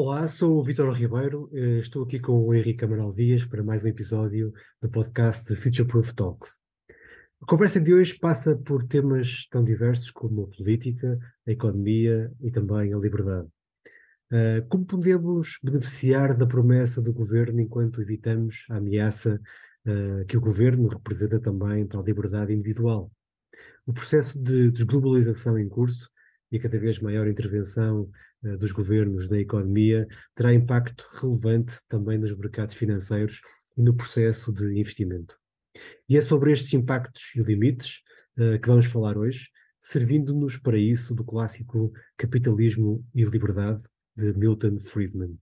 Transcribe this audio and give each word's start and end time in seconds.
Olá, 0.00 0.28
sou 0.28 0.56
o 0.56 0.62
Vitor 0.62 0.92
Ribeiro, 0.92 1.50
eh, 1.52 1.80
estou 1.80 2.04
aqui 2.04 2.20
com 2.20 2.46
o 2.46 2.54
Henrique 2.54 2.84
Amaral 2.84 3.12
Dias 3.12 3.44
para 3.44 3.64
mais 3.64 3.82
um 3.82 3.88
episódio 3.88 4.52
do 4.80 4.88
podcast 4.88 5.52
Future 5.56 5.88
Proof 5.88 6.12
Talks. 6.12 6.60
A 7.42 7.44
conversa 7.44 7.80
de 7.80 7.92
hoje 7.92 8.16
passa 8.16 8.56
por 8.56 8.86
temas 8.86 9.48
tão 9.50 9.64
diversos 9.64 10.12
como 10.12 10.44
a 10.44 10.56
política, 10.56 11.18
a 11.44 11.50
economia 11.50 12.32
e 12.40 12.48
também 12.48 12.94
a 12.94 12.96
liberdade. 12.96 13.48
Uh, 14.30 14.64
como 14.68 14.86
podemos 14.86 15.58
beneficiar 15.64 16.38
da 16.38 16.46
promessa 16.46 17.02
do 17.02 17.12
governo 17.12 17.60
enquanto 17.60 18.00
evitamos 18.00 18.66
a 18.70 18.76
ameaça 18.76 19.40
uh, 19.84 20.24
que 20.26 20.36
o 20.36 20.40
governo 20.40 20.86
representa 20.86 21.40
também 21.40 21.84
para 21.84 21.98
a 21.98 22.04
liberdade 22.04 22.54
individual? 22.54 23.10
O 23.84 23.92
processo 23.92 24.40
de 24.40 24.70
desglobalização 24.70 25.58
em 25.58 25.68
curso 25.68 26.08
e 26.50 26.58
cada 26.58 26.78
vez 26.78 26.98
maior 26.98 27.26
intervenção 27.28 28.10
uh, 28.42 28.58
dos 28.58 28.72
governos 28.72 29.28
na 29.28 29.38
economia 29.38 30.06
terá 30.34 30.52
impacto 30.52 31.06
relevante 31.20 31.78
também 31.88 32.18
nos 32.18 32.36
mercados 32.36 32.74
financeiros 32.74 33.40
e 33.76 33.82
no 33.82 33.94
processo 33.94 34.52
de 34.52 34.78
investimento. 34.78 35.36
E 36.08 36.16
é 36.16 36.20
sobre 36.20 36.52
estes 36.52 36.72
impactos 36.72 37.32
e 37.36 37.40
limites 37.40 38.00
que 38.62 38.68
vamos 38.68 38.86
falar 38.86 39.18
hoje, 39.18 39.48
servindo-nos 39.80 40.56
para 40.56 40.78
isso 40.78 41.12
do 41.12 41.24
clássico 41.24 41.92
Capitalismo 42.16 43.04
e 43.12 43.24
Liberdade, 43.24 43.82
de 44.16 44.32
Milton 44.34 44.78
Friedman. 44.80 45.38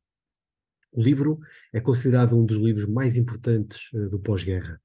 O 0.93 1.03
livro 1.03 1.39
é 1.73 1.81
considerado 1.81 2.37
um 2.37 2.45
dos 2.45 2.59
livros 2.59 2.87
mais 2.87 3.17
importantes 3.17 3.91
uh, 3.93 4.09
do 4.11 4.19
pós-guerra. 4.19 4.81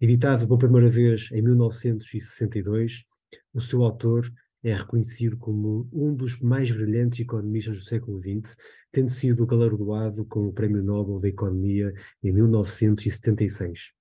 Editado 0.00 0.46
pela 0.46 0.58
primeira 0.58 0.88
vez 0.88 1.28
em 1.32 1.42
1962, 1.42 3.04
o 3.52 3.60
seu 3.60 3.82
autor 3.82 4.30
é 4.62 4.74
reconhecido 4.74 5.36
como 5.36 5.88
um 5.92 6.14
dos 6.14 6.40
mais 6.40 6.70
brilhantes 6.70 7.20
economistas 7.20 7.78
do 7.78 7.84
século 7.84 8.20
XX, 8.20 8.56
tendo 8.92 9.10
sido 9.10 9.46
galardoado 9.46 10.24
com 10.24 10.46
o 10.46 10.52
Prémio 10.52 10.82
Nobel 10.82 11.18
da 11.18 11.28
Economia 11.28 11.92
em 12.22 12.32
1976. 12.32 13.92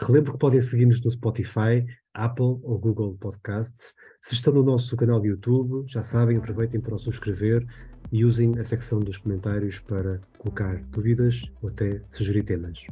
Relembro 0.00 0.32
que 0.32 0.38
podem 0.38 0.60
seguir-nos 0.60 1.02
no 1.02 1.10
Spotify, 1.10 1.84
Apple 2.14 2.60
ou 2.62 2.78
Google 2.78 3.16
Podcasts. 3.16 3.94
Se 4.20 4.34
estão 4.34 4.52
no 4.54 4.62
nosso 4.62 4.96
canal 4.96 5.20
de 5.20 5.28
YouTube, 5.28 5.84
já 5.88 6.02
sabem, 6.02 6.36
aproveitem 6.36 6.80
para 6.80 6.94
o 6.94 6.98
subscrever 6.98 7.66
e 8.12 8.24
usem 8.24 8.58
a 8.58 8.64
secção 8.64 9.00
dos 9.00 9.18
comentários 9.18 9.80
para 9.80 10.20
colocar 10.38 10.80
dúvidas 10.84 11.42
ou 11.60 11.68
até 11.68 12.00
sugerir 12.10 12.44
temas. 12.44 12.84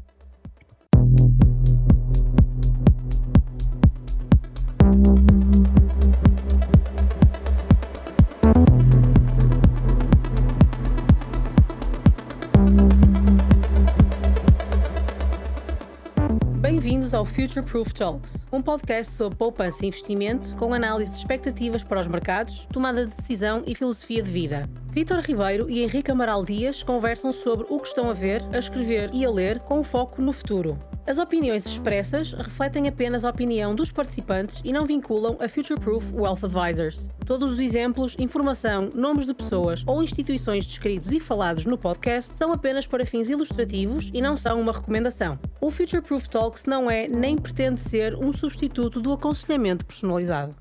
Future 17.37 17.63
Proof 17.67 17.93
Talks, 17.93 18.35
um 18.51 18.63
podcast 18.63 19.13
sobre 19.13 19.37
poupança 19.37 19.85
e 19.85 19.89
investimento 19.89 20.57
com 20.57 20.73
análise 20.73 21.13
de 21.13 21.19
expectativas 21.19 21.85
para 21.85 22.01
os 22.01 22.09
mercados, 22.09 22.67
tomada 22.73 23.05
de 23.05 23.15
decisão 23.15 23.63
e 23.67 23.75
filosofia 23.75 24.23
de 24.23 24.31
vida. 24.31 24.67
Vítor 24.91 25.21
Ribeiro 25.21 25.69
e 25.69 25.83
Henrique 25.83 26.11
Amaral 26.11 26.43
Dias 26.43 26.83
conversam 26.83 27.31
sobre 27.33 27.67
o 27.69 27.79
que 27.79 27.89
estão 27.89 28.09
a 28.09 28.15
ver, 28.15 28.43
a 28.55 28.59
escrever 28.59 29.11
e 29.13 29.23
a 29.23 29.31
ler 29.31 29.59
com 29.61 29.85
foco 29.85 30.23
no 30.23 30.33
futuro. 30.33 30.79
As 31.07 31.19
opiniões 31.19 31.65
expressas 31.65 32.33
refletem 32.33 32.89
apenas 32.89 33.25
a 33.25 33.31
opinião 33.31 33.77
dos 33.77 33.93
participantes 33.93 34.61
e 34.65 34.73
não 34.73 34.85
vinculam 34.85 35.37
a 35.41 35.49
Future 35.49 35.79
Proof 35.79 36.13
Wealth 36.13 36.43
Advisors. 36.43 37.09
Todos 37.25 37.49
os 37.49 37.61
exemplos, 37.61 38.17
informação, 38.19 38.91
nomes 38.93 39.25
de 39.25 39.33
pessoas 39.33 39.85
ou 39.87 40.03
instituições 40.03 40.67
descritos 40.67 41.13
e 41.13 41.21
falados 41.21 41.65
no 41.65 41.79
podcast 41.79 42.33
são 42.33 42.51
apenas 42.51 42.89
para 42.89 43.07
fins 43.07 43.29
ilustrativos 43.29 44.11
e 44.13 44.21
não 44.21 44.37
são 44.37 44.61
uma 44.61 44.73
recomendação. 44.73 45.39
O 45.61 45.71
Future 45.71 46.03
Proof 46.03 46.27
Talks 46.27 46.65
não 46.65 46.91
é 46.91 47.07
nem 47.07 47.39
pretende 47.39 47.79
ser 47.79 48.17
um 48.17 48.33
substituto 48.33 49.01
do 49.01 49.13
aconselhamento 49.13 49.87
personalizado. 49.87 50.57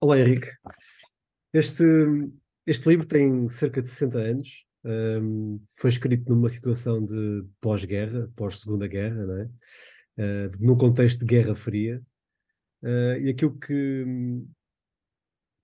Olá, 0.00 0.18
Henrique. 0.18 0.48
Este, 1.52 1.84
este 2.66 2.88
livro 2.88 3.06
tem 3.06 3.50
cerca 3.50 3.82
de 3.82 3.88
60 3.88 4.18
anos 4.18 4.69
um, 4.84 5.62
foi 5.76 5.90
escrito 5.90 6.28
numa 6.28 6.48
situação 6.48 7.04
de 7.04 7.44
pós-guerra, 7.60 8.30
pós-segunda 8.34 8.86
guerra, 8.86 9.26
não 9.26 9.38
é? 9.38 9.44
Uh, 10.18 10.50
num 10.58 10.76
contexto 10.76 11.20
de 11.20 11.26
guerra 11.26 11.54
fria. 11.54 12.02
Uh, 12.82 13.20
e 13.20 13.30
aquilo 13.30 13.58
que, 13.58 14.04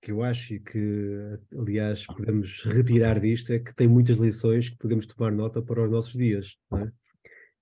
que 0.03 0.13
eu 0.13 0.23
acho 0.23 0.55
e 0.55 0.61
que, 0.61 1.39
aliás, 1.57 2.05
podemos 2.07 2.63
retirar 2.65 3.19
disto 3.21 3.53
é 3.53 3.59
que 3.59 3.75
tem 3.75 3.89
muitas 3.89 4.19
lições 4.19 4.69
que 4.69 4.77
podemos 4.77 5.07
tomar 5.07 5.33
nota 5.33 5.63
para 5.63 5.83
os 5.83 5.91
nossos 5.91 6.13
dias, 6.13 6.57
é? 6.75 6.91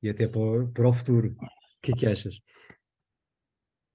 E 0.03 0.09
até 0.09 0.29
para 0.29 0.41
o, 0.41 0.69
para 0.69 0.89
o 0.89 0.93
futuro. 0.93 1.35
O 1.41 1.81
que 1.83 1.93
é 1.93 1.97
que 1.97 2.07
achas? 2.07 2.35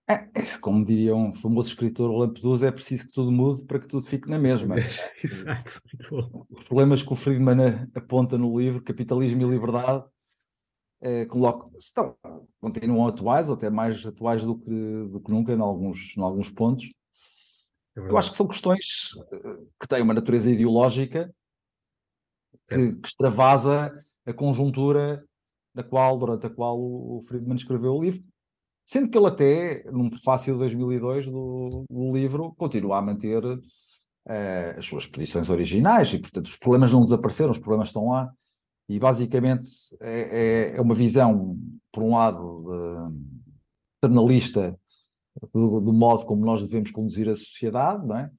É, 0.09 0.41
é, 0.41 0.57
como 0.59 0.83
diria 0.83 1.15
um 1.15 1.31
famoso 1.31 1.69
escritor, 1.69 2.09
Lampedusa, 2.09 2.67
é 2.67 2.71
preciso 2.71 3.05
que 3.05 3.13
tudo 3.13 3.31
mude 3.31 3.63
para 3.65 3.79
que 3.79 3.87
tudo 3.87 4.03
fique 4.03 4.27
na 4.27 4.39
mesma. 4.39 4.75
Exato. 5.23 5.79
Os 6.49 6.63
problemas 6.63 7.03
que 7.03 7.13
o 7.13 7.15
Friedman 7.15 7.87
aponta 7.93 8.35
no 8.35 8.57
livro, 8.59 8.81
Capitalismo 8.81 9.43
e 9.43 9.45
Liberdade, 9.45 10.03
é, 10.99 11.25
coloca, 11.27 11.69
estão, 11.77 12.17
continuam 12.59 13.05
atuais, 13.07 13.49
ou 13.49 13.55
até 13.55 13.69
mais 13.69 14.03
atuais 14.03 14.43
do 14.43 14.57
que, 14.57 15.07
do 15.11 15.21
que 15.21 15.29
nunca, 15.29 15.53
em 15.53 15.61
alguns, 15.61 16.17
em 16.17 16.21
alguns 16.21 16.49
pontos. 16.49 16.91
É 17.95 17.99
Eu 17.99 18.17
acho 18.17 18.31
que 18.31 18.37
são 18.37 18.47
questões 18.47 19.11
eh, 19.31 19.63
que 19.79 19.87
têm 19.87 20.01
uma 20.01 20.13
natureza 20.13 20.49
ideológica 20.49 21.31
que, 22.67 22.95
que 22.95 23.07
extravasa 23.07 23.93
a 24.25 24.33
conjuntura 24.33 25.23
na 25.73 25.83
qual, 25.83 26.17
durante 26.17 26.47
a 26.47 26.49
qual 26.49 26.79
o 26.79 27.21
Friedman 27.27 27.55
escreveu 27.55 27.93
o 27.93 28.01
livro, 28.01 28.23
Sendo 28.89 29.07
que 29.07 29.15
ele 29.15 29.27
até, 29.27 29.83
num 29.91 30.09
prefácio 30.09 30.51
de 30.51 30.57
2002 30.57 31.27
do, 31.27 31.85
do 31.87 32.11
livro, 32.11 32.55
continua 32.57 32.97
a 32.97 33.01
manter 33.03 33.45
uh, 33.45 33.59
as 34.79 34.83
suas 34.83 35.05
posições 35.05 35.47
originais 35.47 36.11
e, 36.11 36.17
portanto, 36.17 36.47
os 36.47 36.55
problemas 36.55 36.91
não 36.91 37.03
desapareceram, 37.03 37.51
os 37.51 37.59
problemas 37.59 37.89
estão 37.89 38.09
lá. 38.09 38.33
E, 38.89 38.97
basicamente, 38.97 39.67
é, 40.01 40.71
é, 40.71 40.77
é 40.77 40.81
uma 40.81 40.95
visão, 40.95 41.55
por 41.91 42.01
um 42.01 42.15
lado, 42.15 43.13
paternalista 44.01 44.75
do, 45.53 45.81
do, 45.81 45.93
modo 45.93 46.25
como 46.25 46.43
nós 46.43 46.63
devemos 46.63 46.89
conduzir 46.89 47.29
a 47.29 47.35
sociedade, 47.35 48.07
não 48.07 48.17
é? 48.17 48.31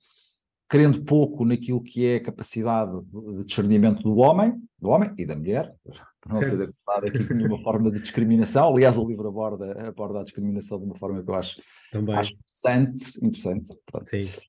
querendo 0.69 1.05
pouco 1.05 1.45
naquilo 1.45 1.81
que 1.81 2.05
é 2.05 2.17
a 2.17 2.25
capacidade 2.25 2.91
de 3.03 3.45
discernimento 3.45 4.03
do 4.03 4.17
homem, 4.17 4.61
do 4.81 4.89
homem 4.89 5.15
e 5.17 5.25
da 5.25 5.37
mulher, 5.37 5.73
para 6.21 6.35
não 6.35 6.41
certo. 6.41 6.51
ser 6.51 6.63
adaptado 6.63 7.07
aqui 7.07 7.19
de 7.19 7.35
nenhuma 7.35 7.63
forma 7.63 7.91
de 7.91 8.01
discriminação. 8.01 8.69
Aliás, 8.75 8.99
o 8.99 9.09
livro 9.09 9.29
aborda, 9.29 9.89
aborda 9.89 10.21
a 10.21 10.25
discriminação 10.25 10.79
de 10.79 10.85
uma 10.85 10.95
forma 10.95 11.23
que 11.23 11.31
eu 11.31 11.35
acho, 11.35 11.63
Também. 11.91 12.15
acho 12.15 12.33
interessante, 12.35 13.25
interessante 13.25 13.69
Sim. 14.07 14.41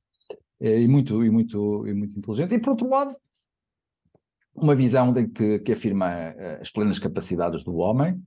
É, 0.60 0.80
e, 0.80 0.88
muito, 0.88 1.24
e, 1.24 1.32
muito, 1.32 1.88
e 1.88 1.94
muito 1.94 2.20
inteligente. 2.20 2.54
E 2.54 2.60
por 2.60 2.72
outro 2.72 2.90
lado, 2.90 3.16
uma 4.54 4.76
visão 4.76 5.12
de 5.12 5.28
que, 5.28 5.60
que 5.60 5.72
afirma 5.72 6.08
eh, 6.12 6.60
as 6.62 6.70
plenas 6.70 7.00
capacidades 7.00 7.64
do 7.64 7.76
homem, 7.78 8.22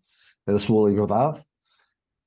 a 0.46 0.58
sua 0.58 0.88
liberdade, 0.88 1.42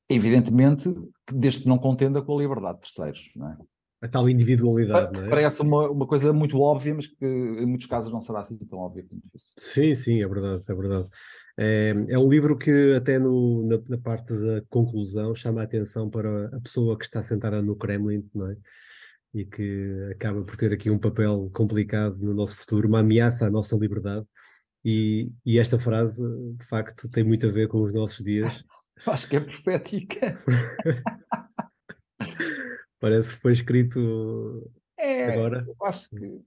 evidentemente, 0.09 0.93
desde 1.31 1.61
que 1.63 1.67
não 1.67 1.77
contenda 1.77 2.21
com 2.21 2.37
a 2.37 2.41
liberdade 2.41 2.75
de 2.75 2.81
terceiros. 2.81 3.31
Não 3.35 3.51
é? 3.51 3.57
A 4.01 4.07
tal 4.07 4.29
individualidade, 4.29 5.11
não 5.11 5.25
é? 5.25 5.29
Parece 5.29 5.61
uma, 5.61 5.89
uma 5.89 6.05
coisa 6.05 6.31
muito 6.31 6.59
óbvia, 6.59 6.93
mas 6.93 7.07
que 7.07 7.25
em 7.25 7.65
muitos 7.65 7.87
casos 7.87 8.11
não 8.11 8.21
será 8.21 8.41
assim 8.41 8.55
tão 8.57 8.79
óbvia 8.79 9.03
como 9.09 9.21
isso. 9.33 9.51
Sim, 9.57 9.95
sim, 9.95 10.21
é 10.21 10.27
verdade, 10.27 10.63
é 10.69 10.75
verdade. 10.75 11.09
É, 11.57 11.95
é 12.09 12.19
um 12.19 12.29
livro 12.29 12.57
que 12.57 12.93
até 12.95 13.17
no, 13.17 13.65
na, 13.67 13.79
na, 13.89 13.97
parte 13.97 14.33
da 14.33 14.61
conclusão 14.69 15.33
chama 15.33 15.61
a 15.61 15.63
atenção 15.63 16.09
para 16.09 16.47
a 16.55 16.61
pessoa 16.61 16.97
que 16.97 17.05
está 17.05 17.23
sentada 17.23 17.61
no 17.61 17.75
Kremlin, 17.75 18.23
não 18.35 18.51
é? 18.51 18.57
E 19.33 19.45
que 19.45 20.09
acaba 20.11 20.43
por 20.43 20.55
ter 20.55 20.71
aqui 20.71 20.91
um 20.91 20.99
papel 20.99 21.49
complicado 21.51 22.19
no 22.19 22.33
nosso 22.33 22.55
futuro, 22.57 22.87
uma 22.87 22.99
ameaça 22.99 23.47
à 23.47 23.49
nossa 23.49 23.75
liberdade. 23.75 24.25
E, 24.85 25.31
e 25.43 25.57
esta 25.57 25.77
frase, 25.77 26.23
de 26.55 26.65
facto, 26.65 27.09
tem 27.09 27.23
muito 27.23 27.47
a 27.47 27.51
ver 27.51 27.67
com 27.67 27.81
os 27.81 27.91
nossos 27.91 28.23
dias. 28.23 28.63
Acho 29.05 29.27
que 29.27 29.35
é 29.35 29.39
profética. 29.39 30.35
Parece 32.99 33.35
que 33.35 33.41
foi 33.41 33.51
escrito 33.53 34.71
é, 34.97 35.33
agora. 35.33 35.65
Eu 35.67 35.85
acho 35.85 36.09
que 36.09 36.41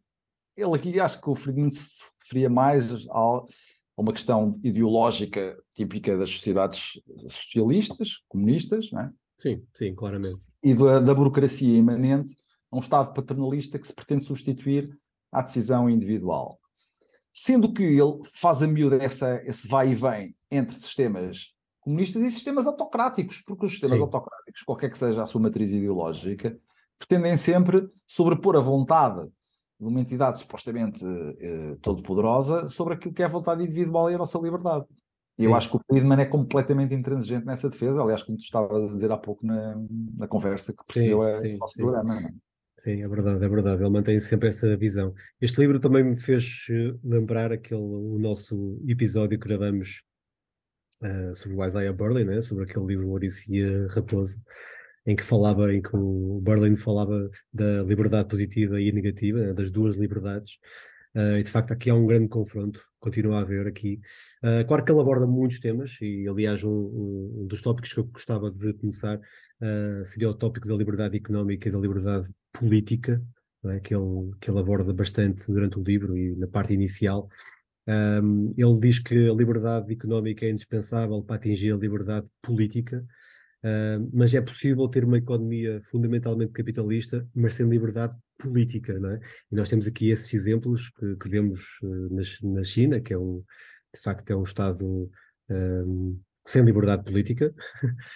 ele 0.56 0.74
aqui 0.74 1.00
acho 1.00 1.20
que 1.20 1.30
o 1.30 1.34
Friedman 1.34 1.70
se 1.70 2.04
referia 2.20 2.50
mais 2.50 3.06
a, 3.08 3.42
uma 3.96 4.12
questão 4.12 4.58
ideológica 4.62 5.56
típica 5.74 6.16
das 6.16 6.30
sociedades 6.30 7.00
socialistas, 7.28 8.24
comunistas, 8.28 8.90
não 8.90 9.02
é? 9.02 9.10
Sim, 9.38 9.64
sim, 9.74 9.94
claramente. 9.94 10.44
E 10.62 10.74
da, 10.74 11.00
da 11.00 11.14
burocracia 11.14 11.76
imanente 11.76 12.34
a 12.70 12.76
um 12.76 12.80
Estado 12.80 13.14
paternalista 13.14 13.78
que 13.78 13.86
se 13.86 13.94
pretende 13.94 14.24
substituir 14.24 14.98
à 15.32 15.42
decisão 15.42 15.88
individual. 15.88 16.58
Sendo 17.32 17.72
que 17.72 17.82
ele 17.82 18.20
faz 18.34 18.62
a 18.62 18.66
miúda 18.66 18.96
essa, 18.96 19.40
esse 19.44 19.66
vai 19.66 19.90
e 19.90 19.94
vem 19.94 20.36
entre 20.50 20.74
sistemas 20.74 21.54
comunistas 21.80 22.22
e 22.22 22.30
sistemas 22.30 22.66
autocráticos, 22.66 23.42
porque 23.46 23.66
os 23.66 23.72
sistemas 23.72 23.98
Sim. 23.98 24.04
autocráticos, 24.04 24.62
qualquer 24.62 24.90
que 24.90 24.98
seja 24.98 25.22
a 25.22 25.26
sua 25.26 25.40
matriz 25.40 25.70
ideológica, 25.70 26.58
pretendem 26.98 27.36
sempre 27.36 27.88
sobrepor 28.06 28.56
a 28.56 28.60
vontade 28.60 29.22
de 29.80 29.86
uma 29.86 30.00
entidade 30.00 30.38
supostamente 30.38 31.02
eh, 31.04 31.76
todo-poderosa 31.80 32.68
sobre 32.68 32.94
aquilo 32.94 33.14
que 33.14 33.22
é 33.22 33.24
a 33.24 33.28
vontade 33.28 33.62
individual 33.62 34.10
e 34.10 34.14
a 34.14 34.18
nossa 34.18 34.38
liberdade. 34.38 34.84
E 35.38 35.44
eu 35.44 35.54
acho 35.54 35.70
que 35.70 35.76
o 35.78 35.80
Friedman 35.88 36.20
é 36.20 36.26
completamente 36.26 36.92
intransigente 36.92 37.46
nessa 37.46 37.70
defesa, 37.70 38.02
aliás, 38.02 38.22
como 38.22 38.36
tu 38.36 38.42
estava 38.42 38.76
a 38.76 38.88
dizer 38.88 39.10
há 39.10 39.16
pouco 39.16 39.46
na, 39.46 39.74
na 40.18 40.28
conversa 40.28 40.74
que 40.74 40.84
precedeu 40.84 41.20
o 41.20 41.58
nosso 41.58 41.74
sim. 41.74 41.82
programa. 41.82 42.20
Não 42.20 42.28
é? 42.28 42.30
Sim, 42.76 43.02
é 43.02 43.08
verdade, 43.08 43.44
é 43.44 43.48
verdade. 43.48 43.82
Ele 43.82 43.90
mantém 43.90 44.20
sempre 44.20 44.48
essa 44.48 44.76
visão. 44.76 45.14
Este 45.40 45.60
livro 45.60 45.78
também 45.78 46.04
me 46.04 46.16
fez 46.16 46.66
eh, 46.70 46.94
lembrar 47.02 47.52
aquele 47.52 47.80
o 47.80 48.18
nosso 48.18 48.78
episódio 48.86 49.38
que 49.38 49.48
gravamos 49.48 50.02
uh, 51.02 51.34
sobre 51.34 51.56
o 51.56 51.64
Isaiah 51.64 51.92
Berlin, 51.92 52.24
né? 52.24 52.40
sobre 52.40 52.64
aquele 52.64 52.86
livro 52.86 53.10
Odisseia 53.10 53.86
Raposo, 53.88 54.42
em 55.06 55.16
que 55.16 55.24
falava, 55.24 55.72
em 55.72 55.80
que 55.80 55.94
o 55.94 56.40
Berlin 56.42 56.74
falava 56.74 57.30
da 57.52 57.82
liberdade 57.82 58.28
positiva 58.28 58.80
e 58.80 58.92
negativa, 58.92 59.38
né? 59.38 59.52
das 59.52 59.70
duas 59.70 59.96
liberdades. 59.96 60.58
Uh, 61.14 61.38
e 61.38 61.42
de 61.42 61.50
facto 61.50 61.72
aqui 61.72 61.90
há 61.90 61.94
um 61.94 62.06
grande 62.06 62.28
confronto, 62.28 62.80
continua 63.00 63.38
a 63.38 63.40
haver 63.40 63.66
aqui. 63.66 64.00
Uh, 64.44 64.64
claro 64.66 64.84
que 64.84 64.92
ele 64.92 65.00
aborda 65.00 65.26
muitos 65.26 65.58
temas, 65.58 65.96
e 66.00 66.28
aliás, 66.28 66.62
um, 66.62 67.40
um 67.42 67.46
dos 67.48 67.62
tópicos 67.62 67.92
que 67.92 67.98
eu 67.98 68.04
gostava 68.04 68.48
de 68.50 68.72
começar 68.74 69.16
uh, 69.16 70.04
seria 70.04 70.30
o 70.30 70.34
tópico 70.34 70.68
da 70.68 70.74
liberdade 70.76 71.16
económica 71.16 71.68
e 71.68 71.72
da 71.72 71.78
liberdade 71.78 72.28
política, 72.52 73.20
é? 73.66 73.80
que, 73.80 73.94
ele, 73.94 74.30
que 74.40 74.50
ele 74.50 74.60
aborda 74.60 74.92
bastante 74.92 75.46
durante 75.48 75.78
o 75.78 75.82
livro 75.82 76.16
e 76.16 76.36
na 76.36 76.46
parte 76.46 76.74
inicial. 76.74 77.28
Um, 77.88 78.52
ele 78.56 78.80
diz 78.80 78.98
que 78.98 79.28
a 79.28 79.32
liberdade 79.32 79.92
económica 79.92 80.44
é 80.44 80.50
indispensável 80.50 81.22
para 81.22 81.36
atingir 81.36 81.72
a 81.72 81.76
liberdade 81.76 82.28
política, 82.42 83.04
Uh, 83.62 84.08
mas 84.10 84.34
é 84.34 84.40
possível 84.40 84.88
ter 84.88 85.04
uma 85.04 85.18
economia 85.18 85.82
fundamentalmente 85.84 86.50
capitalista, 86.50 87.28
mas 87.34 87.52
sem 87.52 87.68
liberdade 87.68 88.16
política, 88.38 88.98
não 88.98 89.10
é? 89.10 89.20
E 89.52 89.54
nós 89.54 89.68
temos 89.68 89.86
aqui 89.86 90.08
esses 90.08 90.32
exemplos 90.32 90.88
que, 90.88 91.16
que 91.16 91.28
vemos 91.28 91.60
uh, 91.82 92.14
na, 92.14 92.22
na, 92.54 92.64
China, 92.64 93.00
que 93.00 93.12
é 93.12 93.18
um, 93.18 93.44
de 93.94 94.00
facto, 94.00 94.30
é 94.30 94.36
um 94.36 94.42
Estado 94.42 95.10
um, 95.50 96.18
sem 96.46 96.62
liberdade 96.64 97.04
política, 97.04 97.54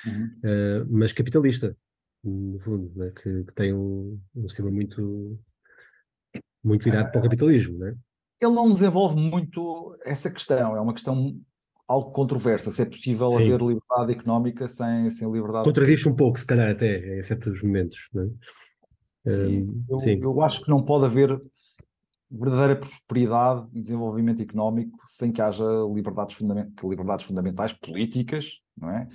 uhum. 0.06 0.24
uh, 0.24 0.86
mas 0.90 1.12
capitalista, 1.12 1.76
no 2.22 2.58
fundo, 2.60 3.04
é? 3.04 3.10
que, 3.10 3.44
que, 3.44 3.54
tem 3.54 3.74
um, 3.74 4.18
um 4.34 4.48
sistema 4.48 4.70
muito, 4.70 5.38
muito 6.62 6.84
virado 6.84 7.12
para 7.12 7.20
o 7.20 7.22
capitalismo, 7.22 7.78
não 7.78 7.88
é? 7.88 7.94
Ele 8.40 8.52
não 8.52 8.68
desenvolve 8.68 9.16
muito 9.16 9.96
essa 10.04 10.30
questão, 10.30 10.76
é 10.76 10.80
uma 10.80 10.92
questão 10.92 11.36
algo 11.86 12.10
controversa, 12.12 12.70
se 12.70 12.82
é 12.82 12.84
possível 12.86 13.28
Sim. 13.28 13.36
haver 13.36 13.60
liberdade 13.60 14.12
económica 14.12 14.68
sem, 14.68 15.10
sem 15.10 15.30
liberdade. 15.30 15.64
Contradiz 15.64 16.04
um 16.06 16.16
pouco, 16.16 16.38
se 16.38 16.46
calhar, 16.46 16.70
até 16.70 17.18
em 17.18 17.22
certos 17.22 17.62
momentos. 17.62 18.08
Não 18.12 18.24
é? 18.24 18.28
Sim, 19.26 19.84
eu, 19.88 19.98
sim. 19.98 20.20
eu 20.20 20.42
acho 20.42 20.62
que 20.62 20.68
não 20.68 20.80
pode 20.80 21.06
haver 21.06 21.40
verdadeira 22.30 22.76
prosperidade 22.76 23.66
e 23.72 23.80
desenvolvimento 23.80 24.42
económico 24.42 24.98
sem 25.06 25.30
que 25.30 25.40
haja 25.40 25.64
liberdades, 25.92 26.36
fundament 26.36 26.72
liberdades 26.82 27.26
fundamentais 27.26 27.72
políticas, 27.72 28.60
não 28.76 28.90
é? 28.90 29.08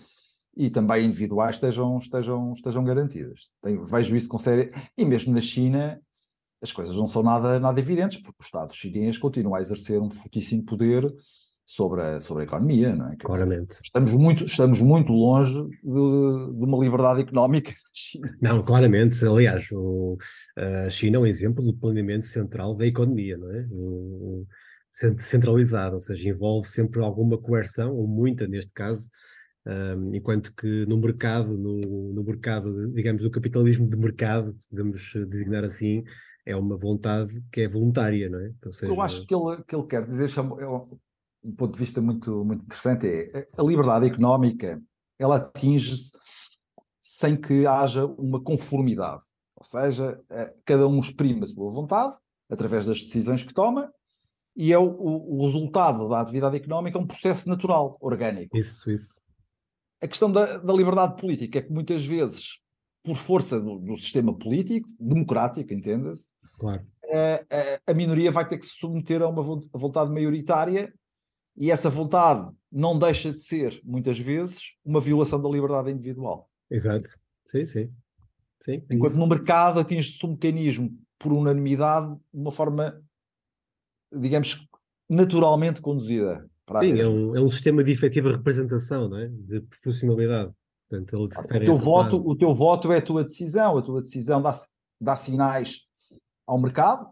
E 0.55 0.69
também 0.69 1.05
individuais 1.05 1.55
estejam, 1.55 1.97
estejam, 1.99 2.53
estejam 2.53 2.83
garantidas. 2.83 3.51
Tenho, 3.61 3.85
vejo 3.85 4.15
isso 4.15 4.27
com 4.27 4.37
sério. 4.37 4.71
E 4.97 5.05
mesmo 5.05 5.33
na 5.33 5.41
China, 5.41 6.01
as 6.61 6.71
coisas 6.71 6.95
não 6.95 7.07
são 7.07 7.23
nada, 7.23 7.59
nada 7.59 7.79
evidentes, 7.79 8.17
porque 8.17 8.41
o 8.41 8.43
Estado 8.43 8.75
chinês 8.75 9.17
continua 9.17 9.57
a 9.57 9.61
exercer 9.61 10.01
um 10.01 10.09
fortíssimo 10.09 10.63
poder 10.63 11.11
sobre 11.65 12.01
a, 12.01 12.19
sobre 12.19 12.43
a 12.43 12.45
economia, 12.47 12.95
não 12.95 13.11
é? 13.11 13.15
Claramente. 13.15 13.75
estamos, 13.83 14.09
muito, 14.09 14.43
estamos 14.43 14.81
muito 14.81 15.13
longe 15.13 15.53
de, 15.53 15.79
de, 15.83 16.65
uma 16.65 16.79
liberdade 16.79 17.21
económica 17.21 17.71
na 17.71 17.89
China. 17.93 18.37
Não, 18.41 18.63
claramente. 18.63 19.23
Aliás, 19.23 19.69
o, 19.71 20.17
a 20.57 20.89
China 20.89 21.17
é 21.17 21.19
um 21.19 21.25
exemplo 21.27 21.63
do 21.63 21.75
planeamento 21.75 22.25
central 22.25 22.73
da 22.73 22.87
economia, 22.87 23.37
não 23.37 23.51
é? 23.51 23.67
O, 23.71 24.47
centralizado, 24.91 25.95
ou 25.95 26.01
seja, 26.01 26.29
envolve 26.29 26.67
sempre 26.67 27.01
alguma 27.01 27.37
coerção, 27.37 27.95
ou 27.95 28.07
muita 28.07 28.47
neste 28.47 28.73
caso, 28.73 29.07
um, 29.65 30.15
enquanto 30.15 30.53
que 30.55 30.85
no 30.87 30.97
mercado, 30.97 31.57
no, 31.57 32.13
no 32.13 32.23
mercado, 32.23 32.91
digamos, 32.91 33.21
do 33.21 33.29
capitalismo 33.29 33.87
de 33.87 33.95
mercado, 33.95 34.57
podemos 34.69 35.13
designar 35.29 35.63
assim, 35.63 36.03
é 36.49 36.55
uma 36.55 36.75
vontade 36.75 37.43
que 37.51 37.61
é 37.61 37.67
voluntária, 37.67 38.29
não 38.29 38.39
é? 38.39 38.51
Seja... 38.71 38.91
Eu 38.91 39.01
acho 39.01 39.25
que 39.25 39.35
ele, 39.35 39.63
que 39.63 39.75
ele 39.75 39.85
quer 39.85 40.05
dizer, 40.05 40.29
um 41.43 41.55
ponto 41.55 41.73
de 41.73 41.79
vista 41.79 42.01
muito, 42.01 42.43
muito 42.43 42.63
interessante 42.63 43.07
é 43.07 43.47
a 43.57 43.63
liberdade 43.63 44.07
económica 44.07 44.81
ela 45.19 45.35
atinge-se 45.35 46.17
sem 46.99 47.35
que 47.35 47.67
haja 47.67 48.05
uma 48.05 48.41
conformidade, 48.41 49.23
ou 49.55 49.63
seja, 49.63 50.19
eh, 50.29 50.55
cada 50.65 50.87
um 50.87 50.99
exprime 50.99 51.43
a 51.43 51.47
sua 51.47 51.69
vontade 51.69 52.15
através 52.49 52.85
das 52.85 53.01
decisões 53.03 53.43
que 53.43 53.53
toma 53.53 53.91
e 54.55 54.71
é 54.73 54.77
o, 54.77 54.89
o, 54.89 55.43
resultado 55.45 56.07
da 56.09 56.21
atividade 56.21 56.57
económica 56.57 56.97
um 56.97 57.05
processo 57.05 57.47
natural, 57.47 57.97
orgânico. 58.01 58.57
Isso, 58.57 58.89
isso. 58.89 59.19
A 60.01 60.07
questão 60.07 60.31
da, 60.31 60.57
da 60.57 60.73
liberdade 60.73 61.15
política 61.19 61.59
é 61.59 61.61
que 61.61 61.71
muitas 61.71 62.05
vezes, 62.05 62.59
por 63.03 63.15
força 63.15 63.59
do, 63.59 63.79
do 63.79 63.97
sistema 63.97 64.37
político, 64.37 64.87
democrático, 64.99 65.73
entenda-se, 65.73 66.29
claro. 66.59 66.85
a, 67.03 67.07
eh, 67.07 67.45
a, 67.49 67.55
eh, 67.55 67.81
a, 67.87 67.93
minoria 67.93 68.31
vai 68.31 68.47
ter 68.47 68.57
que 68.57 68.65
se 68.65 68.73
submeter 68.73 69.21
a 69.21 69.27
uma 69.27 69.41
vontade 69.73 70.11
maioritária 70.11 70.93
e 71.57 71.71
essa 71.71 71.89
vontade 71.89 72.49
não 72.71 72.97
deixa 72.97 73.31
de 73.31 73.39
ser, 73.39 73.81
muitas 73.83 74.19
vezes, 74.19 74.75
uma 74.85 75.01
violação 75.01 75.41
da 75.41 75.49
liberdade 75.49 75.91
individual. 75.91 76.49
Exato. 76.69 77.09
Sim, 77.45 77.65
sim. 77.65 77.91
sim 78.61 78.83
Enquanto 78.89 79.11
isso. 79.11 79.19
no 79.19 79.27
mercado 79.27 79.79
atinge-se 79.79 80.23
um 80.25 80.31
mecanismo 80.31 80.95
por 81.17 81.33
unanimidade 81.33 82.15
de 82.33 82.39
uma 82.39 82.51
forma, 82.51 83.01
digamos, 84.13 84.67
naturalmente 85.09 85.81
conduzida. 85.81 86.47
Sim, 86.79 86.99
é 86.99 87.07
um, 87.07 87.35
é 87.35 87.41
um 87.41 87.49
sistema 87.49 87.83
de 87.83 87.91
efetiva 87.91 88.31
representação, 88.31 89.09
não 89.09 89.17
é? 89.17 89.27
de 89.27 89.61
proporcionalidade. 89.61 90.53
Portanto, 90.87 91.21
o, 91.21 91.27
teu 91.27 91.75
voto, 91.75 92.15
o 92.15 92.35
teu 92.35 92.53
voto 92.55 92.91
é 92.91 92.97
a 92.97 93.01
tua 93.01 93.23
decisão, 93.23 93.77
a 93.77 93.81
tua 93.81 94.01
decisão 94.01 94.41
dá, 94.41 94.51
dá 95.01 95.15
sinais 95.15 95.88
ao 96.49 96.59
mercado, 96.59 97.09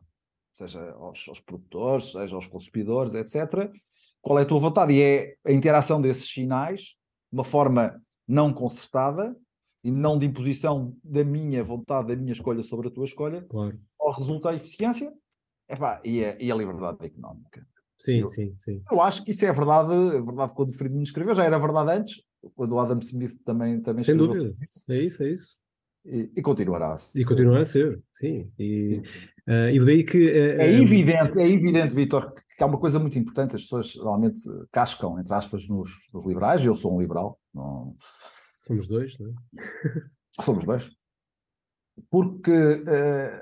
seja 0.53 0.91
aos, 0.93 1.27
aos 1.29 1.39
produtores, 1.39 2.11
seja 2.11 2.35
aos 2.35 2.47
consumidores, 2.47 3.13
etc 3.13 3.71
qual 4.27 4.39
é 4.39 4.41
a 4.41 4.45
tua 4.45 4.59
vontade? 4.59 4.93
E 4.93 5.01
é 5.01 5.35
a 5.45 5.51
interação 5.53 6.01
desses 6.01 6.29
sinais, 6.29 6.81
de 6.81 7.37
uma 7.37 7.45
forma 7.45 8.01
não 8.27 8.51
concertada 8.53 9.35
e 9.81 9.89
não 9.89 10.19
de 10.19 10.25
imposição 10.25 10.93
da 11.01 11.23
minha 11.23 11.63
vontade, 11.63 12.09
da 12.09 12.15
minha 12.15 12.33
escolha 12.33 12.61
sobre 12.61 12.89
a 12.89 12.91
tua 12.91 13.05
escolha, 13.05 13.41
claro. 13.43 13.79
ou 13.97 14.11
resulta 14.11 14.49
a 14.49 14.55
eficiência 14.55 15.13
epá, 15.69 16.01
e, 16.03 16.25
a, 16.25 16.35
e 16.41 16.51
a 16.51 16.55
liberdade 16.55 16.97
económica. 17.05 17.65
Sim, 17.97 18.19
eu, 18.19 18.27
sim, 18.27 18.53
sim. 18.59 18.83
Eu 18.91 19.01
acho 19.01 19.23
que 19.23 19.31
isso 19.31 19.45
é 19.45 19.51
verdade, 19.51 19.93
é 19.93 20.21
verdade 20.21 20.53
quando 20.53 20.73
Friedman 20.73 21.03
escreveu, 21.03 21.33
já 21.33 21.45
era 21.45 21.57
verdade 21.57 21.91
antes, 21.91 22.21
quando 22.53 22.73
o 22.73 22.79
Adam 22.79 22.99
Smith 22.99 23.41
também, 23.45 23.81
também 23.81 24.03
Sem 24.03 24.17
dúvida, 24.17 24.53
é 24.89 25.03
isso, 25.03 25.23
é 25.23 25.29
isso. 25.29 25.55
E, 26.05 26.31
e, 26.37 26.41
continuará 26.41 26.93
a 26.93 26.97
ser. 26.97 27.19
E 27.19 27.25
continuará 27.25 27.61
a 27.61 27.65
ser, 27.65 28.01
sim. 28.13 28.49
E, 28.57 29.01
uh, 29.47 29.69
e 29.73 29.79
daí 29.85 30.03
que. 30.03 30.17
Uh, 30.17 30.61
é 30.61 30.81
evidente, 30.81 31.39
é 31.39 31.47
evidente, 31.47 31.93
Vitor, 31.93 32.33
que 32.33 32.63
há 32.63 32.65
uma 32.65 32.79
coisa 32.79 32.97
muito 32.97 33.19
importante, 33.19 33.55
as 33.55 33.63
pessoas 33.63 33.93
realmente 33.95 34.41
cascam, 34.71 35.19
entre 35.19 35.33
aspas, 35.33 35.67
nos, 35.67 35.89
nos 36.13 36.25
liberais, 36.25 36.63
eu 36.63 36.75
sou 36.75 36.95
um 36.95 36.99
liberal. 36.99 37.37
Não... 37.53 37.95
Somos 38.65 38.87
dois, 38.87 39.17
não 39.19 39.29
é? 39.29 39.33
Somos 40.41 40.65
dois. 40.65 40.91
Porque 42.09 42.51
uh, 42.51 43.41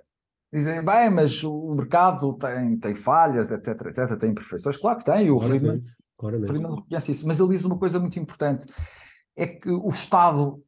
dizem, 0.51 0.83
bem, 0.83 1.09
mas 1.09 1.43
o 1.43 1.75
mercado 1.75 2.33
tem, 2.33 2.79
tem 2.79 2.95
falhas, 2.95 3.51
etc, 3.51 3.79
etc, 3.88 4.19
tem 4.19 4.31
imperfeições. 4.31 4.77
Claro 4.77 4.97
que 4.97 5.05
tem, 5.05 5.29
o 5.29 5.39
Friedman, 5.39 5.83
Friedman 6.19 6.75
reconhece 6.75 7.12
isso, 7.12 7.27
mas 7.27 7.39
ele 7.39 7.50
diz 7.50 7.63
uma 7.63 7.77
coisa 7.77 8.00
muito 8.00 8.17
importante, 8.17 8.65
é 9.35 9.45
que 9.45 9.69
o 9.69 9.89
Estado 9.89 10.63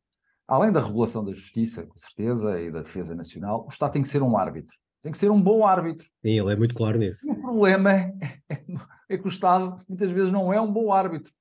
além 0.48 0.72
da 0.72 0.82
regulação 0.82 1.24
da 1.24 1.34
justiça, 1.34 1.86
com 1.86 1.98
certeza, 1.98 2.60
e 2.62 2.72
da 2.72 2.82
defesa 2.82 3.14
nacional, 3.14 3.66
o 3.66 3.70
Estado 3.70 3.92
tem 3.92 4.02
que 4.02 4.08
ser 4.08 4.24
um 4.24 4.38
árbitro. 4.38 4.76
Tem 5.02 5.12
que 5.12 5.18
ser 5.18 5.30
um 5.30 5.42
bom 5.42 5.66
árbitro. 5.66 6.06
Sim, 6.22 6.40
ele 6.40 6.52
é 6.52 6.56
muito 6.56 6.74
claro 6.74 6.98
nisso. 6.98 7.30
O 7.30 7.36
problema 7.36 7.94
é, 7.94 8.14
é, 8.50 8.64
é, 9.10 9.18
que 9.18 9.26
o 9.26 9.30
Estado 9.30 9.78
muitas 9.88 10.10
vezes 10.12 10.32
não 10.32 10.52
é 10.52 10.60
um 10.60 10.72
bom 10.72 10.92
árbitro. 10.92 11.32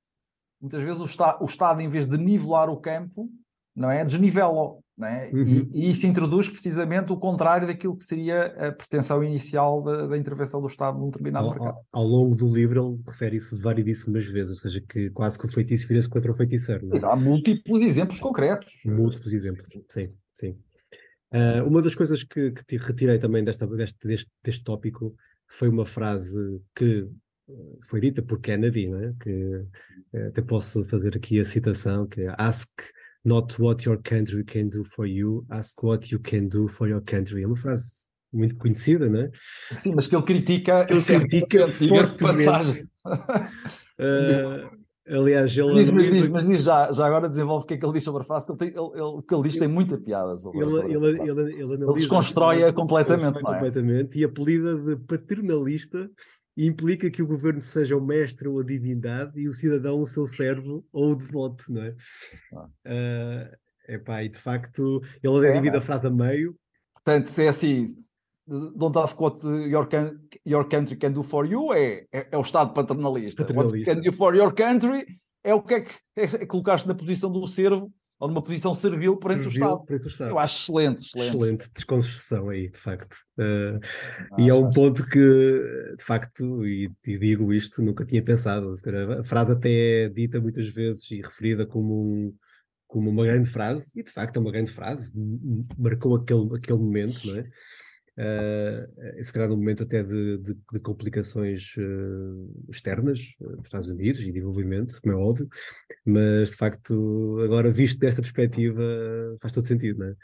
Muitas 0.60 0.82
vezes 0.82 1.00
o, 1.00 1.04
Estado, 1.04 1.42
o 1.42 1.46
Estado 1.46 1.80
em 1.80 1.88
vez 1.88 2.06
de 2.06 2.18
nivelar 2.18 2.68
o 2.68 2.76
campo, 2.76 3.30
não 3.76 3.90
é? 3.90 4.04
Desnivela-o. 4.04 4.82
É? 4.98 5.30
Uhum. 5.30 5.44
E, 5.44 5.68
e, 5.74 5.90
isso 5.90 6.06
introduz 6.06 6.48
precisamente 6.48 7.12
o 7.12 7.18
contrário 7.18 7.66
daquilo 7.66 7.94
que 7.94 8.02
seria 8.02 8.46
a 8.46 8.72
pretensão 8.72 9.22
inicial 9.22 9.82
da, 9.82 10.06
da 10.06 10.16
intervenção 10.16 10.58
do 10.58 10.68
Estado 10.68 10.98
num 10.98 11.10
determinado 11.10 11.48
ao, 11.48 11.50
mercado. 11.50 11.76
Ao, 11.92 12.02
ao, 12.02 12.08
longo 12.08 12.34
do 12.34 12.50
livro 12.50 12.82
ele 12.82 13.02
refere 13.06 13.36
isso 13.36 13.60
variedíssimas 13.60 14.24
vezes, 14.24 14.52
ou 14.52 14.56
seja, 14.56 14.82
que 14.88 15.10
quase 15.10 15.38
que 15.38 15.44
o 15.44 15.48
feitiço 15.50 15.86
vira-se 15.86 16.08
contra 16.08 16.32
o 16.32 16.34
feiticeiro. 16.34 16.96
É? 16.96 17.04
Há 17.04 17.14
múltiplos 17.14 17.82
exemplos 17.82 18.18
concretos. 18.18 18.72
Múltiplos 18.86 19.34
exemplos, 19.34 19.70
sim, 19.90 20.14
sim. 20.32 20.56
Uh, 21.30 21.68
uma 21.68 21.82
das 21.82 21.94
coisas 21.94 22.22
que, 22.22 22.52
que 22.52 22.64
te 22.64 22.78
retirei 22.78 23.18
também 23.18 23.44
desta, 23.44 23.66
deste, 23.66 24.08
deste, 24.08 24.30
deste 24.42 24.64
tópico 24.64 25.14
foi 25.46 25.68
uma 25.68 25.84
frase 25.84 26.58
que 26.74 27.06
foi 27.82 28.00
dita 28.00 28.22
por 28.22 28.40
Kennedy, 28.40 28.88
né? 28.88 29.14
que 29.20 29.64
eh, 30.12 30.26
até 30.28 30.42
posso 30.42 30.84
fazer 30.84 31.16
aqui 31.16 31.38
a 31.38 31.44
citação, 31.44 32.06
que 32.06 32.22
é 32.22 32.34
Ask 32.36 32.80
not 33.26 33.60
what 33.60 33.84
your 33.84 34.00
country 34.02 34.44
can 34.44 34.68
do 34.68 34.84
for 34.84 35.06
you, 35.06 35.44
ask 35.50 35.82
what 35.82 36.12
you 36.12 36.20
can 36.20 36.46
do 36.46 36.68
for 36.68 36.88
your 36.88 37.02
country. 37.02 37.42
É 37.42 37.46
uma 37.46 37.56
frase 37.56 38.06
muito 38.32 38.56
conhecida, 38.56 39.08
não 39.08 39.20
é? 39.20 39.30
Sim, 39.76 39.94
mas 39.94 40.06
que 40.06 40.14
ele 40.14 40.22
critica, 40.22 40.86
ele 40.88 41.02
critica 41.02 41.66
fortemente. 41.68 42.88
uh, 43.04 44.70
aliás, 45.08 45.56
ele 45.56 45.84
diz, 45.84 45.90
mas, 45.92 46.10
diz, 46.10 46.28
mas 46.28 46.46
diz, 46.46 46.64
já, 46.64 46.92
já 46.92 47.04
agora 47.06 47.28
desenvolve 47.28 47.64
o 47.64 47.66
que 47.66 47.74
é 47.74 47.76
que 47.76 47.84
ele 47.84 47.94
diz 47.94 48.04
sobre 48.04 48.22
a 48.22 48.24
frase, 48.24 48.46
que 48.46 48.52
ele 48.52 48.58
tem, 48.58 48.68
ele, 48.68 48.92
ele, 48.94 49.02
o 49.02 49.22
que 49.22 49.34
ele 49.34 49.42
diz 49.42 49.58
tem 49.58 49.68
muita 49.68 49.98
piada 49.98 50.38
sobre, 50.38 50.60
ele, 50.60 50.72
sobre 50.72 50.94
ele, 50.94 51.06
ele, 51.06 51.30
ele, 51.30 51.52
ele, 51.52 51.74
ele 51.74 51.92
desconstrói-a 51.94 52.72
completamente, 52.72 53.42
não 53.42 53.52
é? 53.52 53.54
completamente 53.54 54.18
e 54.18 54.24
apelida 54.24 54.76
de 54.76 54.96
paternalista 54.96 56.08
implica 56.56 57.10
que 57.10 57.22
o 57.22 57.26
governo 57.26 57.60
seja 57.60 57.96
o 57.96 58.04
mestre 58.04 58.48
ou 58.48 58.60
a 58.60 58.64
divindade 58.64 59.38
e 59.38 59.48
o 59.48 59.52
cidadão 59.52 60.00
o 60.00 60.06
seu 60.06 60.26
servo 60.26 60.84
ou 60.92 61.12
o 61.12 61.16
devoto, 61.16 61.64
não 61.70 61.82
é? 61.82 61.94
Ah. 62.54 62.68
Uh, 62.86 63.92
epá, 63.92 64.22
e 64.22 64.28
de 64.28 64.38
facto, 64.38 65.02
ele 65.22 65.46
é, 65.46 65.52
divide 65.52 65.76
a 65.76 65.80
frase 65.80 66.06
a 66.06 66.10
meio. 66.10 66.56
Portanto, 66.94 67.26
se 67.26 67.44
é 67.44 67.48
assim, 67.48 67.84
don't 68.46 68.96
ask 68.98 69.20
what 69.20 69.44
your, 69.44 69.86
can, 69.86 70.18
your 70.46 70.68
country 70.68 70.96
can 70.96 71.12
do 71.12 71.22
for 71.22 71.46
you, 71.46 71.72
é, 71.74 72.06
é, 72.12 72.28
é 72.32 72.38
o 72.38 72.42
Estado 72.42 72.72
paternalista. 72.72 73.42
paternalista. 73.42 73.92
What 73.92 74.02
can 74.02 74.10
do 74.10 74.16
for 74.16 74.34
your 74.34 74.54
country 74.54 75.04
é 75.44 75.54
o 75.54 75.62
que 75.62 75.74
é 75.74 75.80
que 75.82 75.94
é, 76.16 76.24
é 76.24 76.46
colocar-te 76.46 76.88
na 76.88 76.94
posição 76.94 77.30
do 77.30 77.46
servo 77.46 77.92
ou 78.18 78.28
numa 78.28 78.42
posição 78.42 78.74
servil 78.74 79.16
perante, 79.16 79.44
servil, 79.44 79.62
o, 79.62 79.66
Estado. 79.66 79.84
perante 79.84 80.06
o 80.06 80.08
Estado. 80.08 80.30
Eu 80.30 80.38
acho 80.38 80.62
excelente, 80.62 81.02
excelente. 81.02 81.28
Excelente 81.28 81.70
desconstrução 81.74 82.48
aí, 82.48 82.70
de 82.70 82.78
facto. 82.78 83.16
Uh, 83.38 84.40
e 84.40 84.48
é 84.48 84.54
um 84.54 84.70
ponto 84.70 85.06
que, 85.06 85.18
de 85.96 86.02
facto, 86.02 86.66
e, 86.66 86.90
e, 87.06 87.18
digo 87.18 87.52
isto, 87.52 87.82
nunca 87.82 88.06
tinha 88.06 88.22
pensado. 88.22 88.74
A 89.18 89.24
frase 89.24 89.52
até 89.52 90.04
é 90.04 90.08
dita 90.08 90.40
muitas 90.40 90.66
vezes 90.68 91.10
e 91.10 91.20
referida 91.20 91.66
como, 91.66 91.94
um, 91.94 92.34
como 92.86 93.10
uma 93.10 93.24
grande 93.24 93.48
frase, 93.48 93.92
e 93.94 94.02
de 94.02 94.10
facto 94.10 94.36
é 94.36 94.40
uma 94.40 94.52
grande 94.52 94.70
frase, 94.70 95.12
marcou 95.76 96.16
aquele, 96.16 96.56
aquele 96.56 96.78
momento, 96.78 97.26
não 97.26 97.36
é? 97.36 97.44
Uh, 98.18 99.22
se 99.24 99.32
calhar 99.32 99.48
num 99.48 99.56
momento 99.56 99.82
até 99.82 100.02
de, 100.02 100.38
de, 100.38 100.54
de 100.72 100.80
complicações 100.80 101.74
uh, 101.76 102.70
externas 102.70 103.34
uh, 103.40 103.56
dos 103.56 103.66
Estados 103.66 103.88
Unidos 103.88 104.20
e 104.20 104.32
desenvolvimento, 104.32 105.00
como 105.00 105.14
é 105.14 105.16
óbvio, 105.16 105.48
mas 106.04 106.50
de 106.50 106.56
facto, 106.56 107.38
agora 107.44 107.70
visto 107.70 107.98
desta 107.98 108.22
perspectiva, 108.22 108.82
faz 109.40 109.52
todo 109.52 109.66
sentido, 109.66 110.00
não 110.00 110.06
é? 110.06 110.14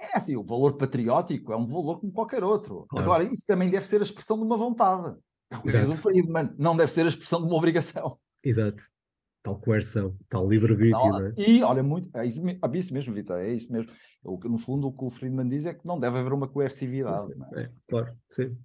É 0.00 0.16
assim, 0.16 0.36
o 0.36 0.44
valor 0.44 0.76
patriótico 0.76 1.52
é 1.52 1.56
um 1.56 1.66
valor 1.66 1.98
como 1.98 2.12
qualquer 2.12 2.44
outro. 2.44 2.86
Claro. 2.88 3.04
Agora, 3.04 3.24
isso 3.24 3.44
também 3.44 3.68
deve 3.68 3.84
ser 3.84 3.98
a 3.98 4.04
expressão 4.04 4.38
de 4.38 4.44
uma 4.44 4.56
vontade. 4.56 5.16
É 5.50 5.56
o 5.56 5.62
que 5.62 5.72
diz 5.72 5.88
o 5.88 5.92
Friedman, 5.92 6.54
não 6.56 6.76
deve 6.76 6.92
ser 6.92 7.04
a 7.04 7.08
expressão 7.08 7.40
de 7.40 7.46
uma 7.46 7.56
obrigação. 7.56 8.16
Exato 8.44 8.84
tal 9.42 9.60
coerção, 9.60 10.16
tal 10.28 10.48
livre-arbítrio. 10.48 11.10
Não, 11.10 11.26
é? 11.26 11.34
E 11.36 11.62
olha, 11.62 11.82
muito, 11.82 12.08
é 12.16 12.24
isso, 12.24 12.42
é 12.46 12.78
isso 12.78 12.94
mesmo, 12.94 13.12
Vitor, 13.12 13.38
é 13.38 13.52
isso 13.52 13.72
mesmo. 13.72 13.90
O, 14.22 14.38
no 14.48 14.58
fundo, 14.58 14.86
o 14.86 14.92
que 14.92 15.04
o 15.04 15.10
Friedman 15.10 15.48
diz 15.48 15.66
é 15.66 15.74
que 15.74 15.86
não 15.86 15.98
deve 15.98 16.18
haver 16.18 16.32
uma 16.32 16.48
coercividade. 16.48 17.26
É? 17.56 17.62
é? 17.62 17.70
claro, 17.88 18.14
sim. 18.30 18.56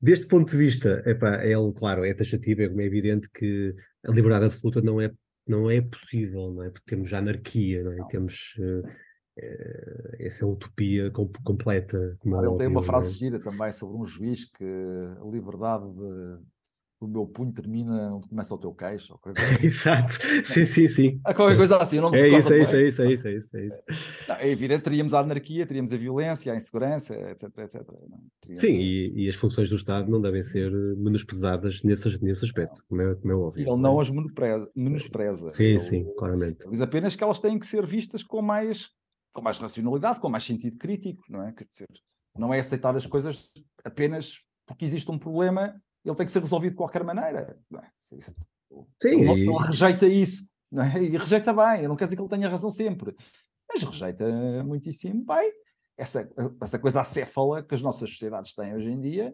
Deste 0.00 0.26
ponto 0.26 0.50
de 0.50 0.56
vista, 0.58 1.02
epá, 1.06 1.36
é 1.36 1.52
ele, 1.52 1.72
claro, 1.72 2.04
é 2.04 2.12
taxativo, 2.12 2.62
é, 2.62 2.64
é 2.64 2.86
evidente 2.86 3.30
que 3.30 3.74
a 4.04 4.10
liberdade 4.10 4.46
absoluta 4.46 4.82
não 4.82 5.00
é, 5.00 5.10
não 5.46 5.70
é 5.70 5.80
possível, 5.80 6.52
não 6.52 6.62
é? 6.64 6.70
Porque 6.70 6.84
temos 6.86 7.12
anarquia, 7.14 7.82
não 7.84 7.92
é? 7.92 7.96
Não. 7.96 8.08
Temos 8.08 8.54
uh, 8.58 8.82
essa 10.18 10.46
utopia 10.46 11.10
completa. 11.10 12.16
Como 12.18 12.44
ele 12.44 12.58
tem 12.58 12.66
uma 12.66 12.82
frase 12.82 13.14
gira 13.14 13.38
também 13.40 13.72
sobre 13.72 13.96
um 13.96 14.06
juiz 14.06 14.44
que 14.44 14.64
a 14.64 15.24
liberdade 15.24 15.84
de 15.92 16.38
o 17.04 17.08
meu 17.08 17.26
punho 17.26 17.52
termina 17.52 18.14
onde 18.14 18.28
começa 18.28 18.54
o 18.54 18.58
teu 18.58 18.72
queixo. 18.72 19.18
Assim. 19.24 19.64
Exato, 19.64 20.12
sim, 20.44 20.66
sim, 20.66 20.88
sim. 20.88 21.20
Há 21.24 21.34
qualquer 21.34 21.56
coisa 21.56 21.76
assim, 21.76 22.00
não 22.00 22.14
é 22.14 22.28
isso, 22.28 22.52
é 22.52 22.60
isso, 22.60 22.76
é 22.76 22.82
isso, 22.82 23.02
é 23.02 23.12
isso, 23.12 23.28
é 23.28 23.36
isso, 23.36 23.56
é 23.56 23.66
isso. 23.66 23.82
Não, 24.28 24.34
é 24.36 24.48
evidente, 24.48 24.82
teríamos 24.82 25.14
a 25.14 25.20
anarquia, 25.20 25.66
teríamos 25.66 25.92
a 25.92 25.96
violência, 25.96 26.52
a 26.52 26.56
insegurança, 26.56 27.14
etc, 27.14 27.58
etc. 27.58 27.82
Sim, 28.54 28.78
e, 28.78 29.24
e, 29.24 29.28
as 29.28 29.34
funções 29.34 29.68
do 29.70 29.76
Estado 29.76 30.10
não 30.10 30.20
devem 30.20 30.42
ser 30.42 30.70
menosprezadas 30.96 31.82
nesse, 31.82 32.22
nesse 32.22 32.44
aspecto, 32.44 32.82
como 32.88 33.02
é, 33.02 33.14
como 33.14 33.32
é 33.32 33.36
óbvio. 33.36 33.68
Ele 33.68 33.80
não, 33.80 33.98
é? 33.98 34.02
as 34.02 34.10
menospreza. 34.10 34.70
menospreza. 34.76 35.48
Sim, 35.50 35.64
ele, 35.64 35.80
sim, 35.80 36.04
claramente. 36.16 36.68
Diz 36.68 36.80
apenas 36.80 37.16
que 37.16 37.24
elas 37.24 37.40
têm 37.40 37.58
que 37.58 37.66
ser 37.66 37.86
vistas 37.86 38.22
com 38.22 38.42
mais, 38.42 38.88
com 39.32 39.42
mais 39.42 39.58
racionalidade, 39.58 40.20
com 40.20 40.28
mais 40.28 40.44
sentido 40.44 40.76
crítico, 40.76 41.22
não 41.28 41.42
é? 41.42 41.52
Quer 41.52 41.66
dizer, 41.70 41.88
não 42.36 42.52
é 42.52 42.58
aceitar 42.58 42.96
as 42.96 43.06
coisas 43.06 43.50
apenas 43.84 44.44
porque 44.66 44.84
existe 44.84 45.10
um 45.10 45.18
problema 45.18 45.80
ele 46.04 46.16
tem 46.16 46.26
que 46.26 46.32
ser 46.32 46.40
resolvido 46.40 46.72
de 46.72 46.76
qualquer 46.76 47.02
maneira. 47.02 47.58
É? 47.74 47.86
Sim, 49.00 49.20
ele, 49.20 49.42
ele, 49.42 49.58
rejeita 49.58 50.06
isso 50.06 50.46
é? 50.72 51.02
e 51.02 51.16
rejeita 51.16 51.52
bem. 51.52 51.82
Eu 51.82 51.88
não 51.88 51.96
quero 51.96 52.06
dizer 52.06 52.16
que 52.16 52.22
ele 52.22 52.28
tenha 52.28 52.48
razão 52.48 52.70
sempre, 52.70 53.14
mas 53.68 53.82
rejeita 53.82 54.24
muitíssimo 54.64 55.24
bem 55.24 55.52
essa, 55.96 56.28
essa 56.60 56.78
coisa 56.78 57.00
acéfala 57.00 57.62
que 57.62 57.74
as 57.74 57.82
nossas 57.82 58.10
sociedades 58.10 58.54
têm 58.54 58.74
hoje 58.74 58.90
em 58.90 59.00
dia. 59.00 59.32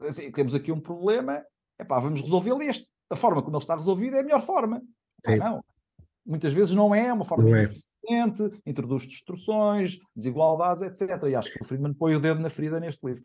Assim, 0.00 0.30
temos 0.32 0.54
aqui 0.54 0.72
um 0.72 0.80
problema, 0.80 1.44
epá, 1.80 2.00
vamos 2.00 2.20
resolvê-lo 2.20 2.62
este. 2.62 2.90
A 3.10 3.16
forma 3.16 3.42
como 3.42 3.56
ele 3.56 3.62
está 3.62 3.76
resolvido 3.76 4.16
é 4.16 4.20
a 4.20 4.24
melhor 4.24 4.42
forma. 4.42 4.82
Ah, 5.26 5.36
não. 5.36 5.64
Muitas 6.26 6.52
vezes 6.52 6.74
não 6.74 6.94
é, 6.94 7.06
é 7.06 7.12
uma 7.12 7.24
forma 7.24 7.58
é. 7.58 7.64
eficiente, 7.64 8.62
introduz 8.66 9.06
distorções, 9.06 9.98
desigualdades, 10.14 10.82
etc. 10.82 11.22
E 11.28 11.34
acho 11.34 11.52
que 11.52 11.62
o 11.62 11.64
Friedman 11.64 11.94
põe 11.94 12.14
o 12.14 12.20
dedo 12.20 12.40
na 12.40 12.50
ferida 12.50 12.80
neste 12.80 13.04
livro 13.06 13.22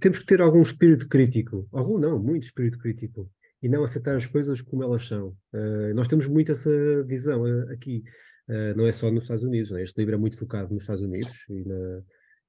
temos 0.00 0.18
que 0.18 0.26
ter 0.26 0.40
algum 0.40 0.62
espírito 0.62 1.08
crítico, 1.08 1.68
algum 1.72 1.98
não, 1.98 2.18
muito 2.18 2.44
espírito 2.44 2.78
crítico, 2.78 3.30
e 3.62 3.68
não 3.68 3.82
aceitar 3.82 4.16
as 4.16 4.26
coisas 4.26 4.60
como 4.60 4.82
elas 4.82 5.06
são. 5.06 5.36
Uh, 5.52 5.94
nós 5.94 6.08
temos 6.08 6.26
muito 6.26 6.52
essa 6.52 7.02
visão 7.04 7.42
uh, 7.42 7.70
aqui, 7.72 8.02
uh, 8.48 8.76
não 8.76 8.86
é 8.86 8.92
só 8.92 9.10
nos 9.10 9.24
Estados 9.24 9.44
Unidos, 9.44 9.72
é? 9.72 9.82
este 9.82 9.98
livro 9.98 10.14
é 10.14 10.18
muito 10.18 10.38
focado 10.38 10.72
nos 10.72 10.82
Estados 10.82 11.02
Unidos 11.02 11.44
e 11.48 11.64
na, 11.64 12.02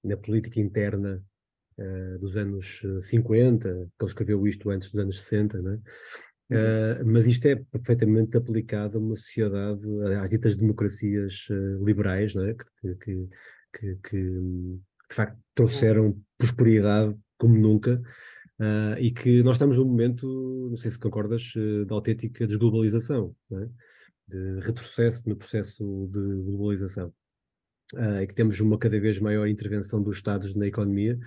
na 0.03 0.17
política 0.17 0.59
interna 0.59 1.23
dos 2.19 2.35
anos 2.35 2.81
50, 3.03 3.69
que 3.69 3.73
ele 3.73 4.09
escreveu 4.09 4.45
isto 4.45 4.69
antes 4.69 4.91
dos 4.91 4.99
anos 4.99 5.21
60, 5.21 5.61
né? 5.61 5.79
Uh, 6.51 7.05
mas 7.05 7.27
isto 7.27 7.45
é 7.45 7.55
perfeitamente 7.55 8.35
aplicado 8.35 8.97
a 8.97 9.01
uma 9.01 9.15
sociedade, 9.15 9.85
às 10.19 10.29
ditas 10.31 10.55
democracias 10.55 11.47
uh, 11.51 11.85
liberais, 11.85 12.33
não 12.33 12.43
é? 12.43 12.55
que, 12.55 12.95
que, 12.95 13.29
que, 13.71 13.95
que, 13.97 14.17
de 15.09 15.15
facto 15.15 15.37
trouxeram 15.53 16.19
prosperidade 16.39 17.15
como 17.37 17.55
nunca 17.55 18.01
uh, 18.59 18.97
e 18.97 19.11
que 19.11 19.43
nós 19.43 19.55
estamos 19.55 19.77
num 19.77 19.85
momento, 19.85 20.67
não 20.69 20.77
sei 20.77 20.89
se 20.89 20.97
concordas, 20.97 21.53
uh, 21.55 21.85
de 21.85 21.93
autêntica 21.93 22.47
desglobalização, 22.47 23.35
é? 23.53 23.67
de 24.27 24.59
retrocesso 24.61 25.27
no 25.27 25.35
processo 25.35 26.09
de 26.11 26.19
globalização. 26.43 27.13
Uh, 27.93 28.21
e 28.21 28.27
que 28.27 28.33
temos 28.33 28.59
uma 28.59 28.77
cada 28.77 28.99
vez 28.99 29.19
maior 29.19 29.47
intervenção 29.47 30.01
dos 30.01 30.17
Estados 30.17 30.55
na 30.55 30.65
economia, 30.65 31.19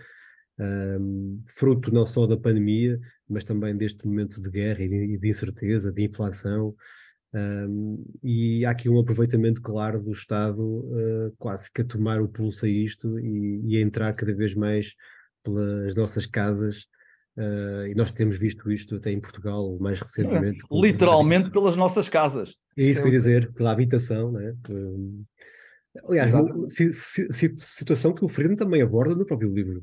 fruto 1.56 1.92
não 1.92 2.06
só 2.06 2.24
da 2.24 2.36
pandemia, 2.36 3.00
mas 3.28 3.42
também 3.42 3.76
deste 3.76 4.06
momento 4.06 4.40
de 4.40 4.48
guerra 4.48 4.82
e 4.82 5.18
de 5.18 5.28
incerteza, 5.28 5.90
de 5.90 6.04
inflação, 6.04 6.76
um, 7.34 8.04
e 8.22 8.64
há 8.64 8.70
aqui 8.70 8.88
um 8.90 9.00
aproveitamento 9.00 9.62
claro 9.62 10.02
do 10.02 10.12
Estado, 10.12 10.62
uh, 10.62 11.34
quase 11.38 11.72
que 11.72 11.80
a 11.80 11.84
tomar 11.84 12.20
o 12.20 12.28
pulso 12.28 12.66
a 12.66 12.68
isto 12.68 13.18
e, 13.18 13.62
e 13.64 13.76
a 13.78 13.80
entrar 13.80 14.12
cada 14.14 14.34
vez 14.34 14.54
mais 14.54 14.94
pelas 15.42 15.94
nossas 15.94 16.26
casas. 16.26 16.86
Uh, 17.34 17.86
e 17.88 17.94
nós 17.94 18.10
temos 18.10 18.38
visto 18.38 18.70
isto 18.70 18.96
até 18.96 19.10
em 19.10 19.20
Portugal 19.20 19.78
mais 19.80 19.98
recentemente. 19.98 20.62
É, 20.70 20.80
literalmente 20.80 21.50
pelas 21.50 21.74
nossas 21.74 22.06
casas. 22.06 22.56
É 22.76 22.84
isso 22.84 23.00
que 23.00 23.08
eu 23.08 23.12
ia 23.12 23.18
dizer, 23.18 23.52
pela 23.54 23.72
habitação, 23.72 24.32
né? 24.32 24.54
Uh, 24.68 25.24
aliás, 26.08 26.32
si, 26.68 26.92
si, 26.92 27.54
situação 27.56 28.12
que 28.12 28.24
o 28.24 28.28
Friedman 28.28 28.56
também 28.56 28.82
aborda 28.82 29.14
no 29.14 29.24
próprio 29.24 29.52
livro 29.52 29.82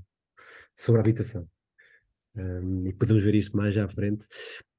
sobre 0.75 0.99
a 0.99 1.03
habitação. 1.03 1.47
Um, 2.35 2.87
e 2.87 2.93
podemos 2.93 3.23
ver 3.23 3.33
isto 3.33 3.57
mais 3.57 3.75
à 3.75 3.87
frente. 3.87 4.27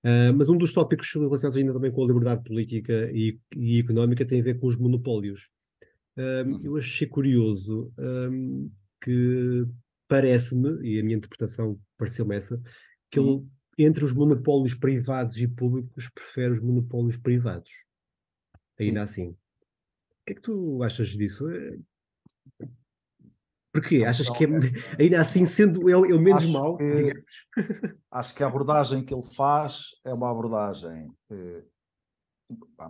Uh, 0.03 0.33
mas 0.35 0.49
um 0.49 0.57
dos 0.57 0.73
tópicos 0.73 1.13
relacionados 1.13 1.57
ainda 1.57 1.75
também 1.75 1.93
com 1.93 2.03
a 2.03 2.07
liberdade 2.07 2.43
política 2.43 3.11
e, 3.13 3.39
e 3.55 3.79
económica 3.81 4.25
tem 4.25 4.41
a 4.41 4.45
ver 4.45 4.59
com 4.59 4.67
os 4.67 4.77
monopólios. 4.77 5.49
Um, 6.17 6.61
eu 6.65 6.77
achei 6.77 7.07
curioso 7.07 7.93
um, 7.99 8.71
que 9.03 9.67
parece-me, 10.09 10.81
e 10.83 10.99
a 10.99 11.05
minha 11.05 11.17
interpretação 11.17 11.79
pareceu-me 11.97 12.35
essa, 12.35 12.61
que 13.11 13.21
ele, 13.21 13.29
uhum. 13.29 13.49
entre 13.79 14.05
os 14.05 14.13
monopólios 14.13 14.75
privados 14.75 15.37
e 15.37 15.47
públicos, 15.47 16.11
prefere 16.13 16.53
os 16.53 16.61
monopólios 16.61 17.17
privados. 17.17 17.71
Ainda 18.79 19.03
assim. 19.03 19.29
O 19.29 19.37
que 20.27 20.33
é 20.33 20.35
que 20.35 20.43
tu 20.43 20.83
achas 20.83 21.09
disso? 21.09 21.47
Porquê? 23.81 24.05
Achas 24.05 24.29
que 24.31 24.45
é, 24.45 24.49
ainda 24.99 25.21
assim, 25.21 25.47
sendo 25.47 25.89
ele, 25.89 26.13
ele 26.13 26.19
menos 26.19 26.43
acho 26.43 26.53
mau? 26.53 26.77
Que, 26.77 27.13
acho 28.11 28.35
que 28.35 28.43
a 28.43 28.47
abordagem 28.47 29.05
que 29.05 29.15
ele 29.15 29.27
faz 29.35 29.91
é 30.05 30.13
uma 30.13 30.31
abordagem 30.31 31.09
eh, 31.31 31.63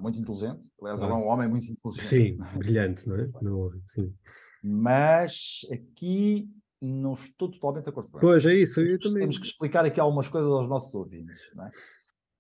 muito 0.00 0.18
inteligente. 0.18 0.68
Aliás, 0.80 1.02
ah. 1.02 1.06
ele 1.06 1.14
é 1.14 1.16
um 1.16 1.26
homem 1.26 1.48
muito 1.48 1.70
inteligente. 1.70 2.08
Sim, 2.08 2.38
brilhante, 2.56 3.08
não 3.08 3.16
é? 3.16 3.28
Não, 3.42 3.70
sim. 3.86 4.14
Mas 4.62 5.60
aqui 5.72 6.48
não 6.82 7.14
estou 7.14 7.50
totalmente 7.50 7.84
de 7.84 7.90
acordo 7.90 8.10
com 8.10 8.18
ele. 8.18 8.26
Pois 8.26 8.44
é 8.46 8.54
isso, 8.54 8.80
eu 8.80 8.98
também. 8.98 9.20
Temos 9.20 9.38
que 9.38 9.46
explicar 9.46 9.84
aqui 9.84 10.00
algumas 10.00 10.28
coisas 10.28 10.50
aos 10.50 10.68
nossos 10.68 10.94
ouvintes. 10.94 11.40
Não 11.54 11.66
é? 11.66 11.70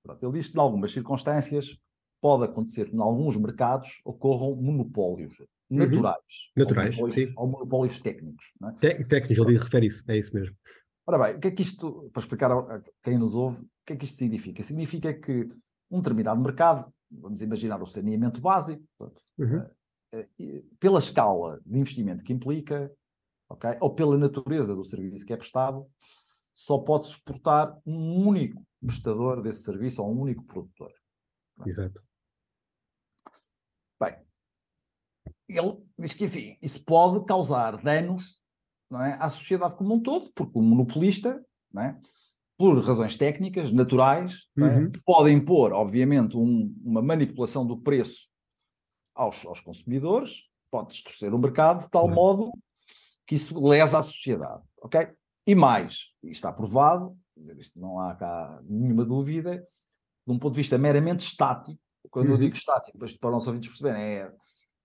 Pronto, 0.02 0.26
ele 0.26 0.32
diz 0.38 0.48
que, 0.48 0.56
em 0.56 0.60
algumas 0.60 0.92
circunstâncias, 0.92 1.76
pode 2.20 2.44
acontecer 2.44 2.88
que, 2.90 2.96
em 2.96 3.00
alguns 3.00 3.36
mercados, 3.36 4.00
ocorram 4.04 4.54
monopólios 4.56 5.34
naturais. 5.68 6.50
Naturais, 6.56 6.96
ou 6.98 7.02
monopólios, 7.02 7.28
sim. 7.28 7.34
ou 7.36 7.46
monopólios 7.48 7.98
técnicos. 8.00 8.52
Não 8.60 8.70
é? 8.70 8.72
Te- 8.74 9.04
Técnicos, 9.06 9.46
ele 9.46 9.58
refere 9.58 9.86
isso, 9.86 10.04
é 10.08 10.18
isso 10.18 10.34
mesmo. 10.34 10.56
Ora 11.06 11.18
bem, 11.26 11.36
o 11.36 11.40
que 11.40 11.48
é 11.48 11.50
que 11.50 11.62
isto, 11.62 12.10
para 12.12 12.20
explicar 12.20 12.52
a 12.52 12.82
quem 13.02 13.18
nos 13.18 13.34
ouve, 13.34 13.62
o 13.62 13.68
que 13.86 13.94
é 13.94 13.96
que 13.96 14.04
isto 14.04 14.18
significa? 14.18 14.62
Significa 14.62 15.12
que 15.14 15.48
um 15.90 15.98
determinado 16.00 16.40
mercado, 16.40 16.92
vamos 17.10 17.42
imaginar 17.42 17.82
o 17.82 17.86
saneamento 17.86 18.40
básico, 18.40 18.84
Uhum. 19.38 19.66
eh, 20.12 20.28
e 20.38 20.62
pela 20.78 20.98
escala 20.98 21.60
de 21.64 21.78
investimento 21.78 22.22
que 22.22 22.32
implica, 22.32 22.92
ok, 23.48 23.76
ou 23.80 23.92
pela 23.94 24.16
natureza 24.18 24.74
do 24.74 24.84
serviço 24.84 25.26
que 25.26 25.32
é 25.32 25.36
prestado, 25.36 25.86
só 26.52 26.78
pode 26.78 27.06
suportar 27.06 27.76
um 27.86 28.26
único 28.28 28.62
prestador 28.80 29.40
desse 29.42 29.62
serviço 29.62 30.02
ou 30.02 30.12
um 30.12 30.20
único 30.20 30.44
produtor. 30.44 30.92
Exato. 31.66 32.02
Bem, 34.00 34.16
ele 35.56 35.76
diz 35.98 36.12
que, 36.12 36.24
enfim, 36.24 36.56
isso 36.62 36.84
pode 36.84 37.24
causar 37.24 37.76
danos 37.82 38.22
é, 38.92 39.16
à 39.20 39.28
sociedade 39.30 39.76
como 39.76 39.94
um 39.94 40.00
todo, 40.02 40.30
porque 40.34 40.58
o 40.58 40.62
monopolista, 40.62 41.44
é, 41.78 41.96
por 42.58 42.78
razões 42.84 43.16
técnicas, 43.16 43.70
naturais, 43.72 44.48
é, 44.58 44.62
Uhum. 44.62 44.92
pode 45.04 45.30
impor, 45.30 45.72
obviamente, 45.72 46.36
um- 46.36 46.74
uma 46.84 47.00
manipulação 47.00 47.66
do 47.66 47.80
preço 47.80 48.28
aos, 49.14 49.44
aos 49.46 49.60
consumidores, 49.60 50.48
pode 50.70 50.88
distorcer 50.90 51.34
o 51.34 51.38
mercado 51.38 51.84
de 51.84 51.90
tal 51.90 52.02
Claro. 52.04 52.14
modo 52.14 52.52
que 53.26 53.34
isso 53.34 53.58
lesa 53.64 53.98
a 53.98 54.02
sociedade, 54.02 54.62
ok? 54.82 55.08
E 55.46 55.54
mais, 55.54 56.08
e 56.22 56.30
está 56.30 56.52
provado, 56.52 57.16
isto 57.58 57.78
não 57.80 57.98
há 57.98 58.14
cá 58.14 58.60
nenhuma 58.64 59.04
dúvida, 59.04 59.56
de 60.26 60.32
um 60.32 60.38
ponto 60.38 60.52
de 60.54 60.60
vista 60.60 60.76
meramente 60.76 61.26
estático, 61.26 61.78
quando 62.10 62.28
eu 62.28 62.34
Uhum. 62.34 62.40
digo 62.40 62.54
estático, 62.56 62.98
para 62.98 63.06
os 63.06 63.18
nossos 63.22 63.46
ouvintes 63.48 63.68
perceberem, 63.70 64.02
é 64.02 64.32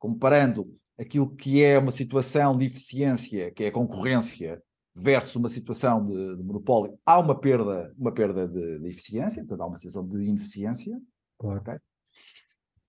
comparando 0.05 0.71
aquilo 1.00 1.27
que 1.35 1.63
é 1.63 1.79
uma 1.79 1.91
situação 1.91 2.55
de 2.55 2.65
eficiência, 2.65 3.51
que 3.51 3.63
é 3.63 3.67
a 3.67 3.71
concorrência, 3.71 4.62
versus 4.93 5.35
uma 5.35 5.50
situação 5.50 6.03
de, 6.05 6.38
de 6.38 6.43
monopólio, 6.43 6.97
há 7.03 7.19
uma 7.19 7.38
perda, 7.38 7.91
uma 7.97 8.12
perda 8.13 8.47
de, 8.47 8.79
de 8.79 8.88
eficiência, 8.88 9.41
portanto 9.41 9.62
há 9.62 9.65
uma 9.65 9.75
situação 9.77 10.07
de 10.07 10.24
ineficiência, 10.24 10.95
Claro. 11.39 11.59
ok? 11.59 11.77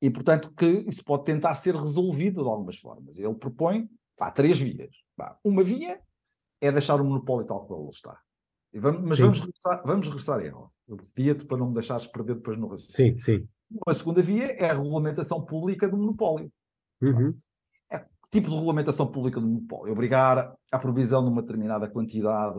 E, 0.02 0.10
portanto, 0.10 0.52
que 0.54 0.66
isso 0.86 1.02
pode 1.02 1.24
tentar 1.24 1.54
ser 1.54 1.74
resolvido 1.74 2.42
de 2.42 2.48
algumas 2.48 2.76
formas. 2.78 3.18
Ele 3.18 3.34
propõe 3.34 3.88
pá, 4.14 4.30
três 4.30 4.58
vias. 4.58 4.94
Pá, 5.16 5.38
uma 5.42 5.62
via 5.62 5.98
é 6.60 6.70
deixar 6.70 7.00
o 7.00 7.04
monopólio 7.04 7.46
tal 7.46 7.66
qual 7.66 7.80
ele 7.80 7.90
está. 7.90 8.20
Vamos, 8.74 9.00
mas 9.00 9.16
Sim. 9.16 9.22
vamos 9.22 9.40
regressar, 9.40 9.82
vamos 9.86 10.06
regressar 10.06 10.38
a 10.38 10.44
ela. 10.44 10.70
Eu 10.86 10.98
pedia-te 11.14 11.46
para 11.46 11.56
não 11.56 11.68
me 11.68 11.74
deixares 11.74 12.06
perder 12.06 12.34
depois 12.36 12.58
no 12.58 12.68
raciocínio. 12.68 13.18
Sim, 13.20 13.36
sim. 13.36 13.48
Uma 13.84 13.94
segunda 13.94 14.22
via 14.22 14.44
é 14.52 14.70
a 14.70 14.74
regulamentação 14.74 15.44
pública 15.44 15.88
do 15.88 15.96
monopólio. 15.96 16.52
Uhum. 17.02 17.34
Que 17.90 18.30
tipo 18.30 18.48
de 18.48 18.54
regulamentação 18.54 19.06
pública 19.06 19.40
do 19.40 19.46
monopólio? 19.46 19.92
Obrigar 19.92 20.54
à 20.72 20.78
provisão 20.78 21.24
de 21.24 21.30
uma 21.30 21.42
determinada 21.42 21.88
quantidade 21.88 22.58